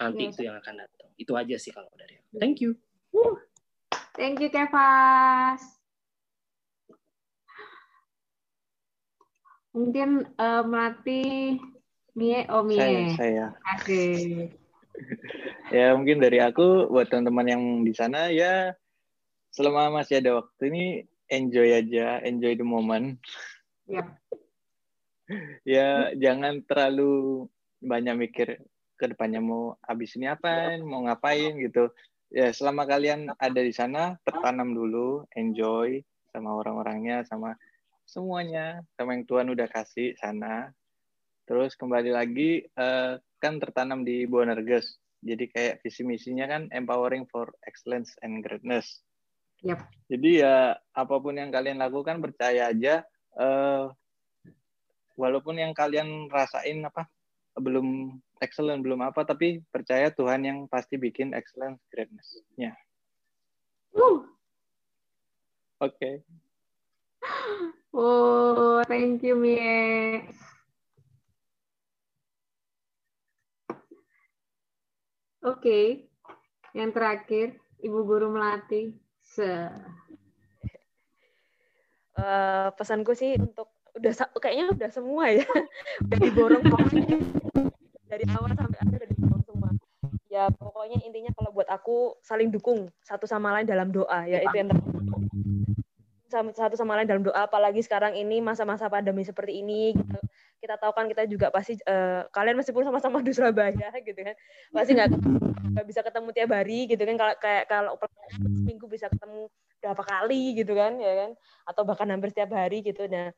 nanti 0.00 0.22
Yes. 0.26 0.32
itu 0.34 0.40
yang 0.48 0.56
akan 0.58 0.74
datang. 0.80 1.08
Itu 1.14 1.32
aja 1.36 1.56
sih 1.60 1.70
kalau 1.70 1.92
dari 1.94 2.16
aku. 2.16 2.40
Thank 2.40 2.64
you. 2.64 2.70
Thank 4.16 4.40
you 4.40 4.48
Kevas. 4.48 5.60
Mungkin 9.70 10.26
eh, 10.26 10.62
melatih 10.66 11.60
Mie, 12.18 12.42
oh 12.50 12.66
Saya, 12.66 12.90
Mie. 12.90 13.14
saya. 13.14 13.46
Asik. 13.68 14.56
Ya 15.70 15.94
mungkin 15.96 16.20
dari 16.20 16.42
aku 16.44 16.90
buat 16.92 17.08
teman-teman 17.08 17.46
yang 17.46 17.62
di 17.86 17.94
sana 17.96 18.28
ya 18.28 18.74
selama 19.48 20.02
masih 20.02 20.20
ada 20.20 20.36
waktu 20.42 20.62
ini 20.68 20.84
enjoy 21.30 21.72
aja, 21.72 22.20
enjoy 22.20 22.52
the 22.52 22.66
moment. 22.66 23.16
Yap. 23.88 24.12
Ya 25.62 26.10
jangan 26.18 26.60
terlalu 26.66 27.46
banyak 27.78 28.18
mikir 28.18 28.60
ke 29.00 29.08
depannya 29.08 29.40
mau 29.40 29.80
habis 29.80 30.12
ini 30.20 30.28
apa, 30.28 30.76
mau 30.84 31.08
ngapain 31.08 31.56
gitu. 31.56 31.88
Ya 32.28 32.52
selama 32.52 32.84
kalian 32.84 33.32
ada 33.40 33.60
di 33.64 33.72
sana 33.72 34.20
tertanam 34.28 34.76
dulu, 34.76 35.24
enjoy 35.32 36.04
sama 36.28 36.60
orang-orangnya, 36.60 37.24
sama 37.24 37.56
semuanya, 38.04 38.84
sama 39.00 39.16
yang 39.16 39.24
Tuhan 39.24 39.48
udah 39.48 39.66
kasih 39.72 40.12
sana. 40.20 40.68
Terus 41.48 41.72
kembali 41.80 42.12
lagi 42.12 42.62
eh, 42.62 43.12
kan 43.40 43.56
tertanam 43.56 44.04
di 44.04 44.28
Bonerges. 44.28 45.00
Jadi 45.24 45.48
kayak 45.48 45.80
visi 45.80 46.04
misinya 46.04 46.44
kan 46.46 46.68
empowering 46.70 47.24
for 47.32 47.48
excellence 47.64 48.12
and 48.20 48.44
greatness. 48.44 49.00
Yap. 49.64 49.88
Jadi 50.06 50.44
ya 50.44 50.76
apa 50.76 51.14
pun 51.18 51.40
yang 51.40 51.48
kalian 51.48 51.80
lakukan 51.80 52.20
percaya 52.20 52.70
aja 52.70 53.02
eh, 53.40 53.84
walaupun 55.18 55.58
yang 55.60 55.72
kalian 55.74 56.30
rasain 56.32 56.80
apa 56.86 57.10
belum 57.58 58.18
excellent 58.38 58.86
belum 58.86 59.02
apa 59.02 59.26
tapi 59.26 59.60
percaya 59.74 60.12
Tuhan 60.14 60.46
yang 60.46 60.58
pasti 60.70 60.96
bikin 61.00 61.34
excellent 61.34 61.80
greatness-nya. 61.90 62.74
Uh. 63.96 64.22
Oke. 65.80 65.88
Okay. 65.90 66.16
Oh, 67.90 68.86
thank 68.86 69.18
you 69.26 69.34
Mie. 69.34 70.22
Oke, 75.40 75.42
okay. 75.42 75.86
yang 76.70 76.94
terakhir 76.94 77.58
Ibu 77.82 77.98
Guru 78.06 78.30
Melati. 78.30 78.94
Se 79.18 79.42
uh, 82.20 82.68
pesanku 82.78 83.16
sih 83.16 83.34
untuk 83.40 83.74
udah 83.96 84.12
kayaknya 84.38 84.66
udah 84.70 84.90
semua 84.92 85.34
ya 85.34 85.46
udah 86.06 86.18
diborong 86.22 86.64
dari 88.10 88.24
awal 88.34 88.50
sampai 88.58 88.78
akhir 88.82 88.98
udah 88.98 89.10
diborong 89.14 89.42
semua. 89.46 89.70
Ya 90.30 90.44
pokoknya 90.50 90.98
intinya 91.06 91.30
kalau 91.34 91.50
buat 91.54 91.70
aku 91.70 92.18
saling 92.26 92.50
dukung 92.50 92.90
satu 93.06 93.30
sama 93.30 93.54
lain 93.54 93.66
dalam 93.66 93.94
doa 93.94 94.26
ya 94.26 94.42
itu 94.42 94.54
yang 94.54 94.70
sama 96.30 96.54
satu 96.54 96.78
sama 96.78 96.94
lain 96.94 97.10
dalam 97.10 97.26
doa 97.26 97.42
apalagi 97.42 97.82
sekarang 97.82 98.14
ini 98.14 98.38
masa-masa 98.38 98.86
pandemi 98.86 99.26
seperti 99.26 99.58
ini 99.58 99.98
gitu. 99.98 100.18
kita 100.62 100.78
tahu 100.78 100.94
kan 100.94 101.10
kita 101.10 101.26
juga 101.26 101.50
pasti 101.50 101.74
uh, 101.90 102.22
kalian 102.30 102.62
meskipun 102.62 102.86
sama-sama 102.86 103.18
di 103.24 103.34
Surabaya 103.34 103.90
gitu 104.06 104.20
kan. 104.22 104.36
Pasti 104.70 104.94
nggak 104.94 105.86
bisa 105.88 106.00
ketemu 106.06 106.28
tiap 106.30 106.50
hari 106.54 106.86
gitu 106.86 107.02
kan. 107.02 107.16
Kalau 107.18 107.34
kayak 107.42 107.64
kalau 107.66 107.92
seminggu 108.38 108.86
bisa 108.86 109.10
ketemu 109.10 109.50
berapa 109.80 110.02
kali 110.04 110.54
gitu 110.54 110.72
kan 110.78 111.00
ya 111.02 111.12
kan. 111.26 111.30
Atau 111.66 111.82
bahkan 111.82 112.06
hampir 112.12 112.30
setiap 112.30 112.54
hari 112.54 112.86
gitu. 112.86 113.10
Nah 113.10 113.34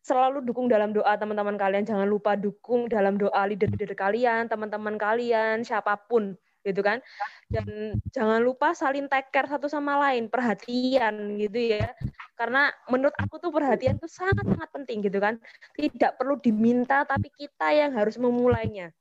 selalu 0.00 0.44
dukung 0.44 0.66
dalam 0.66 0.96
doa 0.96 1.16
teman-teman 1.16 1.56
kalian. 1.60 1.84
Jangan 1.84 2.08
lupa 2.08 2.36
dukung 2.36 2.88
dalam 2.88 3.20
doa 3.20 3.42
leader-leader 3.44 3.92
kalian 3.92 4.48
teman-teman 4.48 4.96
kalian 4.96 5.60
siapa 5.64 5.96
pun 6.08 6.34
gitu 6.60 6.84
kan? 6.84 7.00
Dan 7.48 7.96
jangan 8.12 8.44
lupa 8.44 8.76
saling 8.76 9.08
take 9.08 9.32
care 9.32 9.48
satu 9.48 9.64
sama 9.68 9.96
lain 9.96 10.28
perhatian 10.28 11.40
gitu 11.40 11.76
ya. 11.76 11.92
Karena 12.36 12.72
menurut 12.88 13.12
aku 13.16 13.36
tuh 13.40 13.52
perhatian 13.52 14.00
tuh 14.00 14.08
sangat 14.08 14.44
sangat 14.44 14.68
penting 14.72 15.04
gitu 15.04 15.20
kan? 15.20 15.40
Tidak 15.76 16.16
perlu 16.16 16.36
diminta 16.40 17.04
tapi 17.04 17.32
kita 17.32 17.72
yang 17.72 17.96
harus 17.96 18.16
memulainya. 18.20 18.92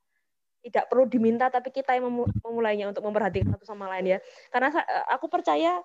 Tidak 0.59 0.91
perlu 0.91 1.07
diminta 1.07 1.47
tapi 1.47 1.71
kita 1.71 1.95
yang 1.95 2.11
memulainya 2.43 2.91
untuk 2.91 3.07
memperhatikan 3.07 3.55
satu 3.55 3.63
sama 3.63 3.87
lain 3.95 4.15
ya. 4.15 4.19
Karena 4.51 4.75
aku 5.07 5.31
percaya 5.31 5.79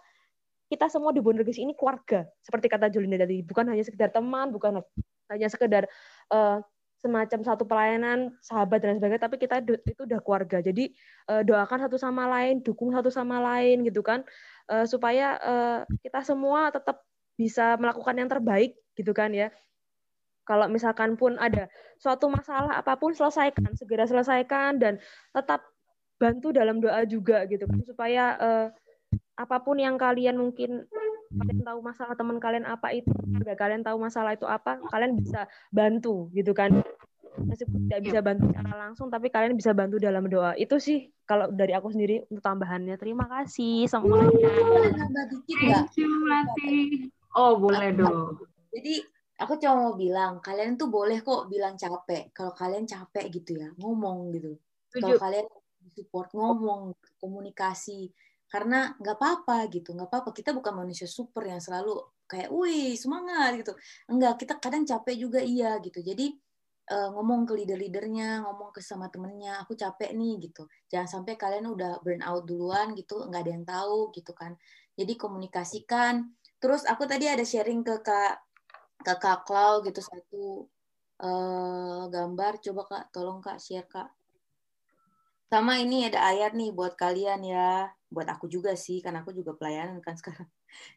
kita 0.74 0.90
semua 0.90 1.14
di 1.14 1.22
Bondergis 1.22 1.62
ini 1.62 1.70
keluarga. 1.78 2.26
Seperti 2.42 2.66
kata 2.66 2.90
Julinda 2.90 3.22
tadi 3.22 3.46
bukan 3.46 3.70
hanya 3.70 3.86
sekedar 3.86 4.10
teman 4.10 4.50
bukan 4.50 4.82
hanya 5.30 5.46
sekedar 5.46 5.86
uh, 6.34 6.58
semacam 6.98 7.40
satu 7.46 7.62
pelayanan 7.62 8.32
sahabat 8.42 8.82
dan 8.82 8.96
sebagainya 8.96 9.22
tapi 9.22 9.36
kita 9.38 9.62
itu 9.62 10.02
udah 10.02 10.18
keluarga. 10.18 10.58
Jadi 10.58 10.90
uh, 11.30 11.46
doakan 11.46 11.86
satu 11.86 11.94
sama 11.94 12.26
lain 12.26 12.58
dukung 12.66 12.90
satu 12.90 13.06
sama 13.14 13.38
lain 13.38 13.86
gitu 13.86 14.02
kan. 14.02 14.26
Uh, 14.66 14.82
supaya 14.82 15.38
uh, 15.38 15.78
kita 16.02 16.26
semua 16.26 16.74
tetap 16.74 17.06
bisa 17.38 17.78
melakukan 17.78 18.18
yang 18.18 18.26
terbaik 18.26 18.74
gitu 18.98 19.14
kan 19.14 19.30
ya. 19.30 19.54
Kalau 20.44 20.66
misalkan 20.68 21.14
pun 21.14 21.38
ada 21.38 21.70
suatu 22.02 22.28
masalah 22.28 22.76
apa 22.82 22.98
pun 22.98 23.14
selesaikan 23.14 23.78
segera 23.78 24.04
selesaikan 24.04 24.76
dan 24.76 25.00
tetap 25.32 25.64
bantu 26.20 26.52
dalam 26.52 26.82
doa 26.82 27.04
juga 27.06 27.46
gitu 27.46 27.68
kan. 27.68 27.80
Supaya 27.84 28.24
uh, 28.40 28.66
apa 29.34 29.56
pun 29.62 29.76
yang 29.78 29.98
kalian 29.98 30.38
mungkin 30.38 30.86
kalian 31.34 31.66
tahu 31.66 31.78
masalah 31.82 32.14
teman 32.14 32.38
kalian 32.38 32.62
apa 32.62 32.94
itu, 32.94 33.10
keluarga 33.10 33.54
kalian 33.58 33.82
tahu 33.82 33.98
masalah 33.98 34.38
itu 34.38 34.46
apa, 34.46 34.78
kalian 34.90 35.18
bisa 35.18 35.50
bantu 35.74 36.30
gitu 36.30 36.54
kan. 36.54 36.82
Meskipun 37.34 37.90
tidak 37.90 38.02
bisa 38.06 38.18
bantu 38.22 38.46
secara 38.54 38.74
langsung, 38.78 39.10
tapi 39.10 39.26
kalian 39.26 39.58
bisa 39.58 39.74
bantu 39.74 39.98
dalam 39.98 40.30
doa. 40.30 40.54
Itu 40.54 40.78
sih 40.78 41.10
kalau 41.26 41.50
dari 41.50 41.74
aku 41.74 41.90
sendiri 41.90 42.22
untuk 42.30 42.46
tambahannya. 42.46 42.94
Terima 42.94 43.26
kasih 43.26 43.90
semuanya. 43.90 44.30
Thank 45.50 45.98
you, 45.98 47.10
Oh, 47.34 47.58
boleh 47.58 47.90
dong. 47.98 48.38
Jadi 48.70 49.02
aku 49.42 49.58
cuma 49.58 49.74
mau 49.90 49.94
bilang, 49.98 50.38
kalian 50.38 50.78
tuh 50.78 50.86
boleh 50.86 51.18
kok 51.26 51.50
bilang 51.50 51.74
capek. 51.74 52.30
Kalau 52.30 52.54
kalian 52.54 52.86
capek 52.86 53.26
gitu 53.34 53.58
ya, 53.58 53.74
ngomong 53.82 54.30
gitu. 54.38 54.54
Kalau 54.94 55.18
kalian 55.18 55.46
support 55.98 56.30
ngomong, 56.30 56.94
komunikasi 57.18 58.14
karena 58.52 58.94
nggak 59.00 59.16
apa-apa 59.18 59.56
gitu 59.72 59.92
nggak 59.96 60.08
apa-apa. 60.10 60.30
Kita 60.36 60.50
bukan 60.56 60.74
manusia 60.84 61.08
super 61.10 61.44
yang 61.46 61.60
selalu 61.62 61.98
kayak 62.30 62.50
wih 62.52 62.94
semangat 62.96 63.60
gitu. 63.60 63.72
Enggak 64.10 64.40
kita 64.40 64.54
kadang 64.62 64.84
capek 64.86 65.16
juga 65.18 65.40
iya 65.42 65.76
gitu. 65.82 66.00
Jadi 66.00 66.32
uh, 66.92 67.08
ngomong 67.14 67.48
ke 67.48 67.52
leader-leadernya 67.56 68.44
ngomong 68.44 68.70
ke 68.74 68.80
sama 68.84 69.08
temennya 69.12 69.60
aku 69.62 69.76
capek 69.76 70.12
nih 70.16 70.50
gitu. 70.50 70.68
Jangan 70.92 71.08
sampai 71.20 71.34
kalian 71.40 71.66
udah 71.70 72.00
burn 72.04 72.22
out 72.24 72.44
duluan 72.48 72.92
gitu 72.98 73.24
nggak 73.28 73.42
ada 73.44 73.52
yang 73.52 73.64
tahu 73.66 74.12
gitu 74.16 74.32
kan. 74.36 74.56
Jadi 74.96 75.12
komunikasikan. 75.18 76.14
Terus 76.60 76.88
aku 76.88 77.04
tadi 77.04 77.28
ada 77.28 77.44
sharing 77.44 77.84
ke 77.84 78.00
kak 78.00 78.40
ke 79.04 79.14
kak 79.20 79.44
Klau 79.44 79.84
gitu 79.84 80.00
satu 80.00 80.44
uh, 81.20 82.08
gambar. 82.08 82.60
Coba 82.64 82.82
kak 82.88 83.04
tolong 83.12 83.40
kak 83.44 83.60
share 83.60 83.88
kak 83.88 84.08
sama 85.54 85.78
ini 85.78 86.10
ada 86.10 86.26
ayat 86.26 86.58
nih 86.58 86.74
buat 86.74 86.98
kalian 86.98 87.46
ya. 87.46 87.86
Buat 88.10 88.34
aku 88.34 88.50
juga 88.50 88.74
sih 88.74 88.98
karena 88.98 89.22
aku 89.22 89.30
juga 89.30 89.54
pelayanan 89.54 90.02
kan 90.02 90.18
sekarang. 90.20 90.50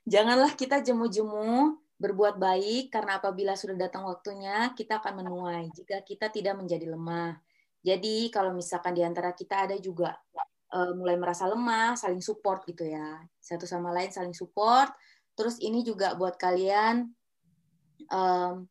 Janganlah 0.09 0.57
kita 0.57 0.81
jemu-jemu 0.81 1.77
berbuat 2.01 2.41
baik 2.41 2.89
karena 2.89 3.21
apabila 3.21 3.53
sudah 3.53 3.77
datang 3.77 4.09
waktunya 4.09 4.73
kita 4.73 4.97
akan 4.97 5.21
menuai. 5.21 5.69
Jika 5.77 6.01
kita 6.01 6.34
tidak 6.34 6.57
menjadi 6.57 6.89
lemah. 6.89 7.38
Jadi 7.85 8.34
kalau 8.34 8.57
misalkan 8.57 8.97
di 8.97 9.05
antara 9.05 9.38
kita 9.38 9.69
ada 9.69 9.77
juga 9.77 10.17
uh, 10.73 10.91
mulai 10.97 11.21
merasa 11.21 11.45
lemah 11.45 11.93
saling 11.93 12.25
support 12.25 12.65
gitu 12.65 12.81
ya. 12.81 13.21
Satu 13.38 13.69
sama 13.69 13.93
lain 13.93 14.09
saling 14.09 14.34
support. 14.34 14.89
Terus 15.38 15.61
ini 15.61 15.85
juga 15.85 16.17
buat 16.17 16.34
kalian 16.34 17.05
um, 18.09 18.65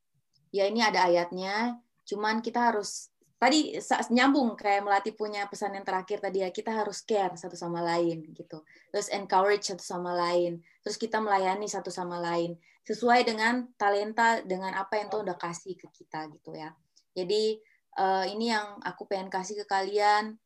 ya 0.51 0.67
ini 0.67 0.83
ada 0.83 1.07
ayatnya. 1.07 1.79
Cuman 2.03 2.43
kita 2.43 2.75
harus 2.75 3.15
tadi 3.37 3.77
nyambung 4.17 4.57
kayak 4.57 4.81
melati 4.81 5.13
punya 5.13 5.45
pesan 5.45 5.77
yang 5.77 5.85
terakhir 5.85 6.25
tadi 6.25 6.41
ya 6.41 6.49
kita 6.49 6.73
harus 6.73 7.05
care 7.05 7.37
satu 7.37 7.53
sama 7.53 7.85
lain 7.85 8.25
gitu. 8.33 8.65
Terus 8.89 9.13
encourage 9.13 9.69
satu 9.69 9.85
sama 9.85 10.17
lain. 10.17 10.65
Terus 10.81 10.97
kita 10.97 11.21
melayani 11.21 11.69
satu 11.69 11.93
sama 11.93 12.17
lain. 12.17 12.57
Sesuai 12.89 13.29
dengan 13.29 13.69
talenta 13.77 14.41
dengan 14.41 14.73
apa 14.73 14.97
yang 14.97 15.13
Tuhan 15.13 15.29
udah 15.29 15.37
kasih 15.37 15.77
ke 15.77 15.89
kita 15.93 16.33
gitu 16.33 16.57
ya. 16.57 16.73
Jadi 17.13 17.61
uh, 18.01 18.25
ini 18.25 18.57
yang 18.57 18.81
aku 18.81 19.05
pengen 19.05 19.29
kasih 19.29 19.61
ke 19.61 19.67
kalian 19.69 20.41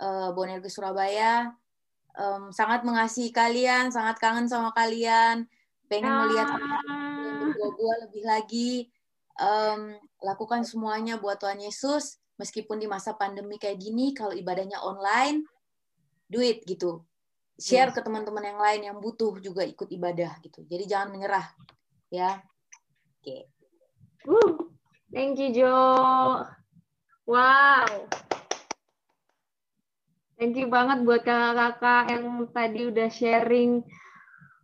uh, 0.00 0.32
Bonergo 0.32 0.68
Surabaya. 0.72 1.52
Um, 2.10 2.50
sangat 2.50 2.82
mengasihi 2.82 3.30
kalian 3.30 3.92
sangat 3.92 4.16
kangen 4.16 4.48
sama 4.48 4.72
kalian. 4.72 5.44
Pengen 5.92 6.24
melihat 6.24 6.56
yang 6.56 7.52
berbuah 7.52 7.96
lebih 8.08 8.24
lagi. 8.24 8.72
Um, 9.40 9.96
lakukan 10.24 10.64
semuanya 10.64 11.16
buat 11.16 11.40
Tuhan 11.40 11.60
Yesus 11.60 12.20
meskipun 12.40 12.80
di 12.80 12.88
masa 12.88 13.12
pandemi 13.12 13.60
kayak 13.60 13.76
gini 13.76 14.16
kalau 14.16 14.32
ibadahnya 14.32 14.80
online 14.80 15.44
do 16.32 16.40
it 16.40 16.64
gitu. 16.64 17.04
Share 17.60 17.92
yes. 17.92 17.96
ke 17.96 18.00
teman-teman 18.00 18.40
yang 18.40 18.56
lain 18.56 18.80
yang 18.88 18.96
butuh 18.96 19.36
juga 19.44 19.60
ikut 19.68 19.92
ibadah 19.92 20.40
gitu. 20.40 20.64
Jadi 20.64 20.88
jangan 20.88 21.12
menyerah 21.12 21.44
ya. 22.08 22.40
Oke. 23.20 23.20
Okay. 23.20 23.40
uh, 24.24 24.52
thank 25.12 25.36
you 25.36 25.52
Jo. 25.52 25.76
Wow. 27.28 28.08
Thank 30.40 30.56
you 30.56 30.72
banget 30.72 31.04
buat 31.04 31.20
kakak-kakak 31.20 32.16
yang 32.16 32.48
tadi 32.48 32.80
udah 32.88 33.08
sharing. 33.12 33.84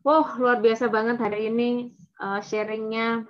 Wow 0.00 0.24
luar 0.40 0.64
biasa 0.64 0.88
banget 0.88 1.20
hari 1.20 1.52
ini 1.52 1.92
uh, 2.16 2.40
sharingnya. 2.40 3.28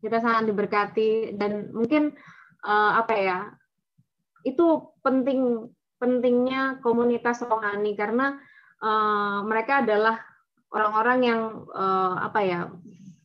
Kita 0.00 0.16
sangat 0.16 0.48
diberkati 0.48 1.36
dan 1.36 1.68
mungkin 1.76 2.16
uh, 2.64 3.00
apa 3.00 3.14
ya 3.16 3.38
itu 4.44 4.88
penting 5.04 5.68
pentingnya 6.00 6.80
komunitas 6.80 7.44
rohani 7.44 7.92
karena 7.92 8.40
uh, 8.80 9.44
mereka 9.44 9.84
adalah 9.84 10.16
orang-orang 10.72 11.18
yang 11.20 11.40
uh, 11.76 12.24
apa 12.24 12.40
ya 12.40 12.60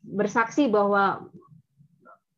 bersaksi 0.04 0.68
bahwa 0.68 1.32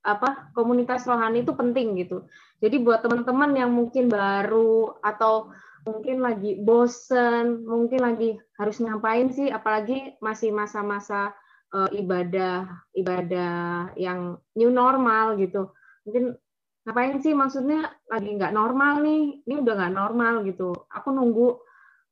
apa 0.07 0.53
komunitas 0.55 1.03
rohani 1.03 1.43
itu 1.43 1.51
penting 1.51 1.99
gitu. 1.99 2.23
Jadi 2.63 2.79
buat 2.79 3.03
teman-teman 3.03 3.51
yang 3.59 3.75
mungkin 3.75 4.07
baru 4.07 4.95
atau 5.03 5.51
mungkin 5.83 6.23
lagi 6.23 6.55
bosen, 6.63 7.67
mungkin 7.67 7.99
lagi 7.99 8.39
harus 8.55 8.79
ngapain 8.79 9.27
sih, 9.35 9.51
apalagi 9.51 10.15
masih 10.23 10.55
masa-masa 10.55 11.35
uh, 11.75 11.91
ibadah 11.91 12.67
ibadah 12.95 13.91
yang 13.99 14.39
new 14.55 14.71
normal 14.71 15.35
gitu. 15.35 15.75
Mungkin 16.07 16.39
ngapain 16.87 17.19
sih? 17.19 17.35
Maksudnya 17.35 17.91
lagi 18.07 18.31
nggak 18.31 18.55
normal 18.55 19.03
nih. 19.03 19.43
Ini 19.43 19.55
udah 19.59 19.73
nggak 19.75 19.95
normal 19.99 20.33
gitu. 20.47 20.71
Aku 20.87 21.11
nunggu 21.11 21.59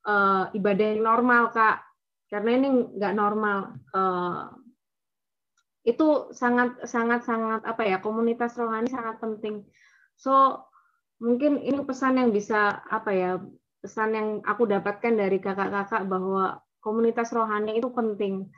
uh, 0.03 0.51
ibadah 0.51 0.85
yang 0.91 1.07
normal 1.07 1.55
kak. 1.55 1.79
Karena 2.27 2.59
ini 2.59 2.67
nggak 2.99 3.15
normal. 3.15 3.79
Uh, 3.95 4.51
itu 5.87 6.33
sangat 6.35 6.83
sangat 6.83 7.23
sangat 7.23 7.63
apa 7.63 7.87
ya 7.87 8.03
komunitas 8.03 8.59
rohani 8.59 8.91
sangat 8.91 9.15
penting. 9.23 9.63
So 10.19 10.59
mungkin 11.23 11.63
ini 11.63 11.79
pesan 11.87 12.19
yang 12.19 12.35
bisa 12.35 12.83
apa 12.91 13.11
ya 13.15 13.31
pesan 13.79 14.11
yang 14.11 14.29
aku 14.43 14.67
dapatkan 14.67 15.13
dari 15.13 15.37
kakak-kakak 15.39 16.03
bahwa 16.09 16.59
komunitas 16.83 17.31
rohani 17.31 17.79
itu 17.79 17.87
penting. 17.95 18.49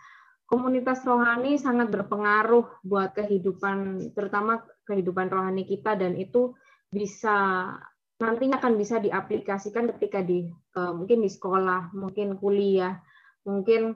Komunitas 0.47 1.03
rohani 1.03 1.59
sangat 1.59 1.91
berpengaruh 1.91 2.79
buat 2.87 3.11
kehidupan, 3.11 3.99
terutama 4.15 4.63
kehidupan 4.87 5.27
rohani 5.27 5.67
kita, 5.67 5.99
dan 5.99 6.15
itu 6.15 6.55
bisa 6.87 7.69
nantinya 8.17 8.57
akan 8.57 8.79
bisa 8.79 8.97
diaplikasikan 8.97 9.91
ketika 9.93 10.25
di 10.25 10.49
uh, 10.79 10.95
mungkin 10.95 11.21
di 11.21 11.29
sekolah, 11.29 11.93
mungkin 11.93 12.39
kuliah, 12.39 12.97
mungkin 13.45 13.93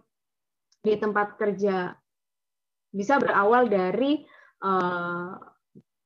di 0.84 0.93
tempat 0.99 1.39
kerja. 1.39 1.95
Bisa 2.91 3.18
berawal 3.18 3.72
dari 3.72 4.22
uh, 4.61 5.39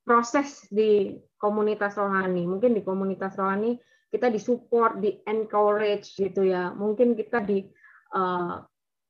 proses 0.06 0.70
di 0.70 1.18
komunitas 1.36 1.98
rohani. 1.98 2.46
Mungkin 2.46 2.78
di 2.78 2.86
komunitas 2.86 3.34
rohani 3.36 3.76
kita 4.14 4.30
disupport, 4.30 5.02
di 5.02 5.18
encourage 5.26 6.14
gitu 6.16 6.46
ya. 6.46 6.72
Mungkin 6.72 7.18
kita 7.18 7.42
di 7.42 7.66
uh, 8.16 8.62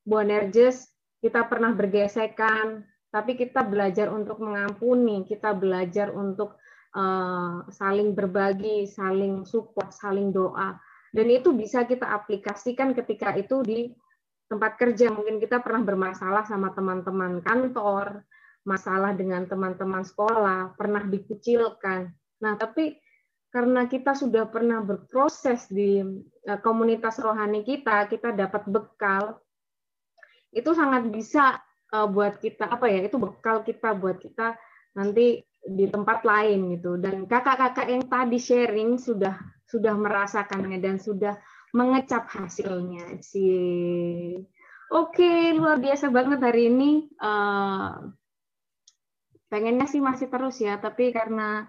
Boanerges 0.05 0.87
kita 1.19 1.49
pernah 1.49 1.73
bergesekan, 1.73 2.85
tapi 3.15 3.39
kita 3.39 3.63
belajar 3.63 4.11
untuk 4.11 4.43
mengampuni, 4.43 5.23
kita 5.23 5.55
belajar 5.55 6.11
untuk 6.11 6.59
uh, 6.91 7.63
saling 7.71 8.11
berbagi, 8.11 8.83
saling 8.83 9.47
support, 9.47 9.95
saling 9.95 10.35
doa. 10.35 10.75
Dan 11.15 11.31
itu 11.31 11.55
bisa 11.55 11.87
kita 11.87 12.11
aplikasikan 12.11 12.91
ketika 12.91 13.31
itu 13.39 13.63
di 13.63 13.87
tempat 14.51 14.75
kerja. 14.75 15.15
Mungkin 15.15 15.39
kita 15.39 15.63
pernah 15.63 15.87
bermasalah 15.87 16.43
sama 16.43 16.75
teman-teman 16.75 17.39
kantor, 17.39 18.27
masalah 18.67 19.15
dengan 19.15 19.47
teman-teman 19.47 20.03
sekolah, 20.03 20.75
pernah 20.75 21.07
dikucilkan. 21.07 22.11
Nah, 22.43 22.59
tapi 22.59 22.99
karena 23.47 23.87
kita 23.87 24.11
sudah 24.11 24.51
pernah 24.51 24.83
berproses 24.83 25.71
di 25.71 26.03
e, 26.43 26.51
komunitas 26.59 27.15
rohani 27.23 27.63
kita, 27.63 28.11
kita 28.11 28.35
dapat 28.35 28.67
bekal, 28.67 29.39
itu 30.51 30.75
sangat 30.75 31.07
bisa 31.07 31.63
e, 31.89 31.97
buat 32.09 32.41
kita 32.41 32.69
apa 32.69 32.85
ya? 32.89 33.05
Itu 33.05 33.17
bekal 33.21 33.61
kita 33.61 33.93
buat 33.97 34.21
kita 34.21 34.57
nanti 34.95 35.43
di 35.65 35.85
tempat 35.89 36.21
lain 36.23 36.77
gitu. 36.77 36.97
Dan 37.01 37.25
kakak-kakak 37.25 37.87
yang 37.89 38.03
tadi 38.05 38.37
sharing 38.37 39.01
sudah 39.01 39.35
sudah 39.65 39.97
merasakannya 39.97 40.77
dan 40.77 41.01
sudah 41.01 41.35
mengecap 41.75 42.29
hasilnya 42.31 43.19
sih. 43.19 44.39
Oke, 44.93 45.51
luar 45.57 45.81
biasa 45.81 46.13
banget 46.13 46.39
hari 46.39 46.69
ini. 46.71 47.09
Uh, 47.17 48.13
pengennya 49.49 49.89
sih 49.89 49.99
masih 49.99 50.29
terus 50.29 50.61
ya, 50.61 50.77
tapi 50.77 51.09
karena 51.09 51.65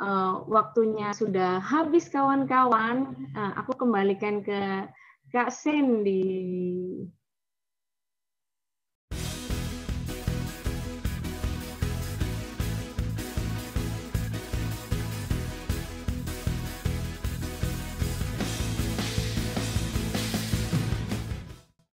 uh, 0.00 0.42
waktunya 0.48 1.12
sudah 1.12 1.60
habis 1.60 2.08
kawan-kawan. 2.08 3.14
Uh, 3.36 3.52
aku 3.60 3.76
kembalikan 3.78 4.40
ke 4.40 4.88
Kak 5.30 5.52
Sandy. 5.52 7.04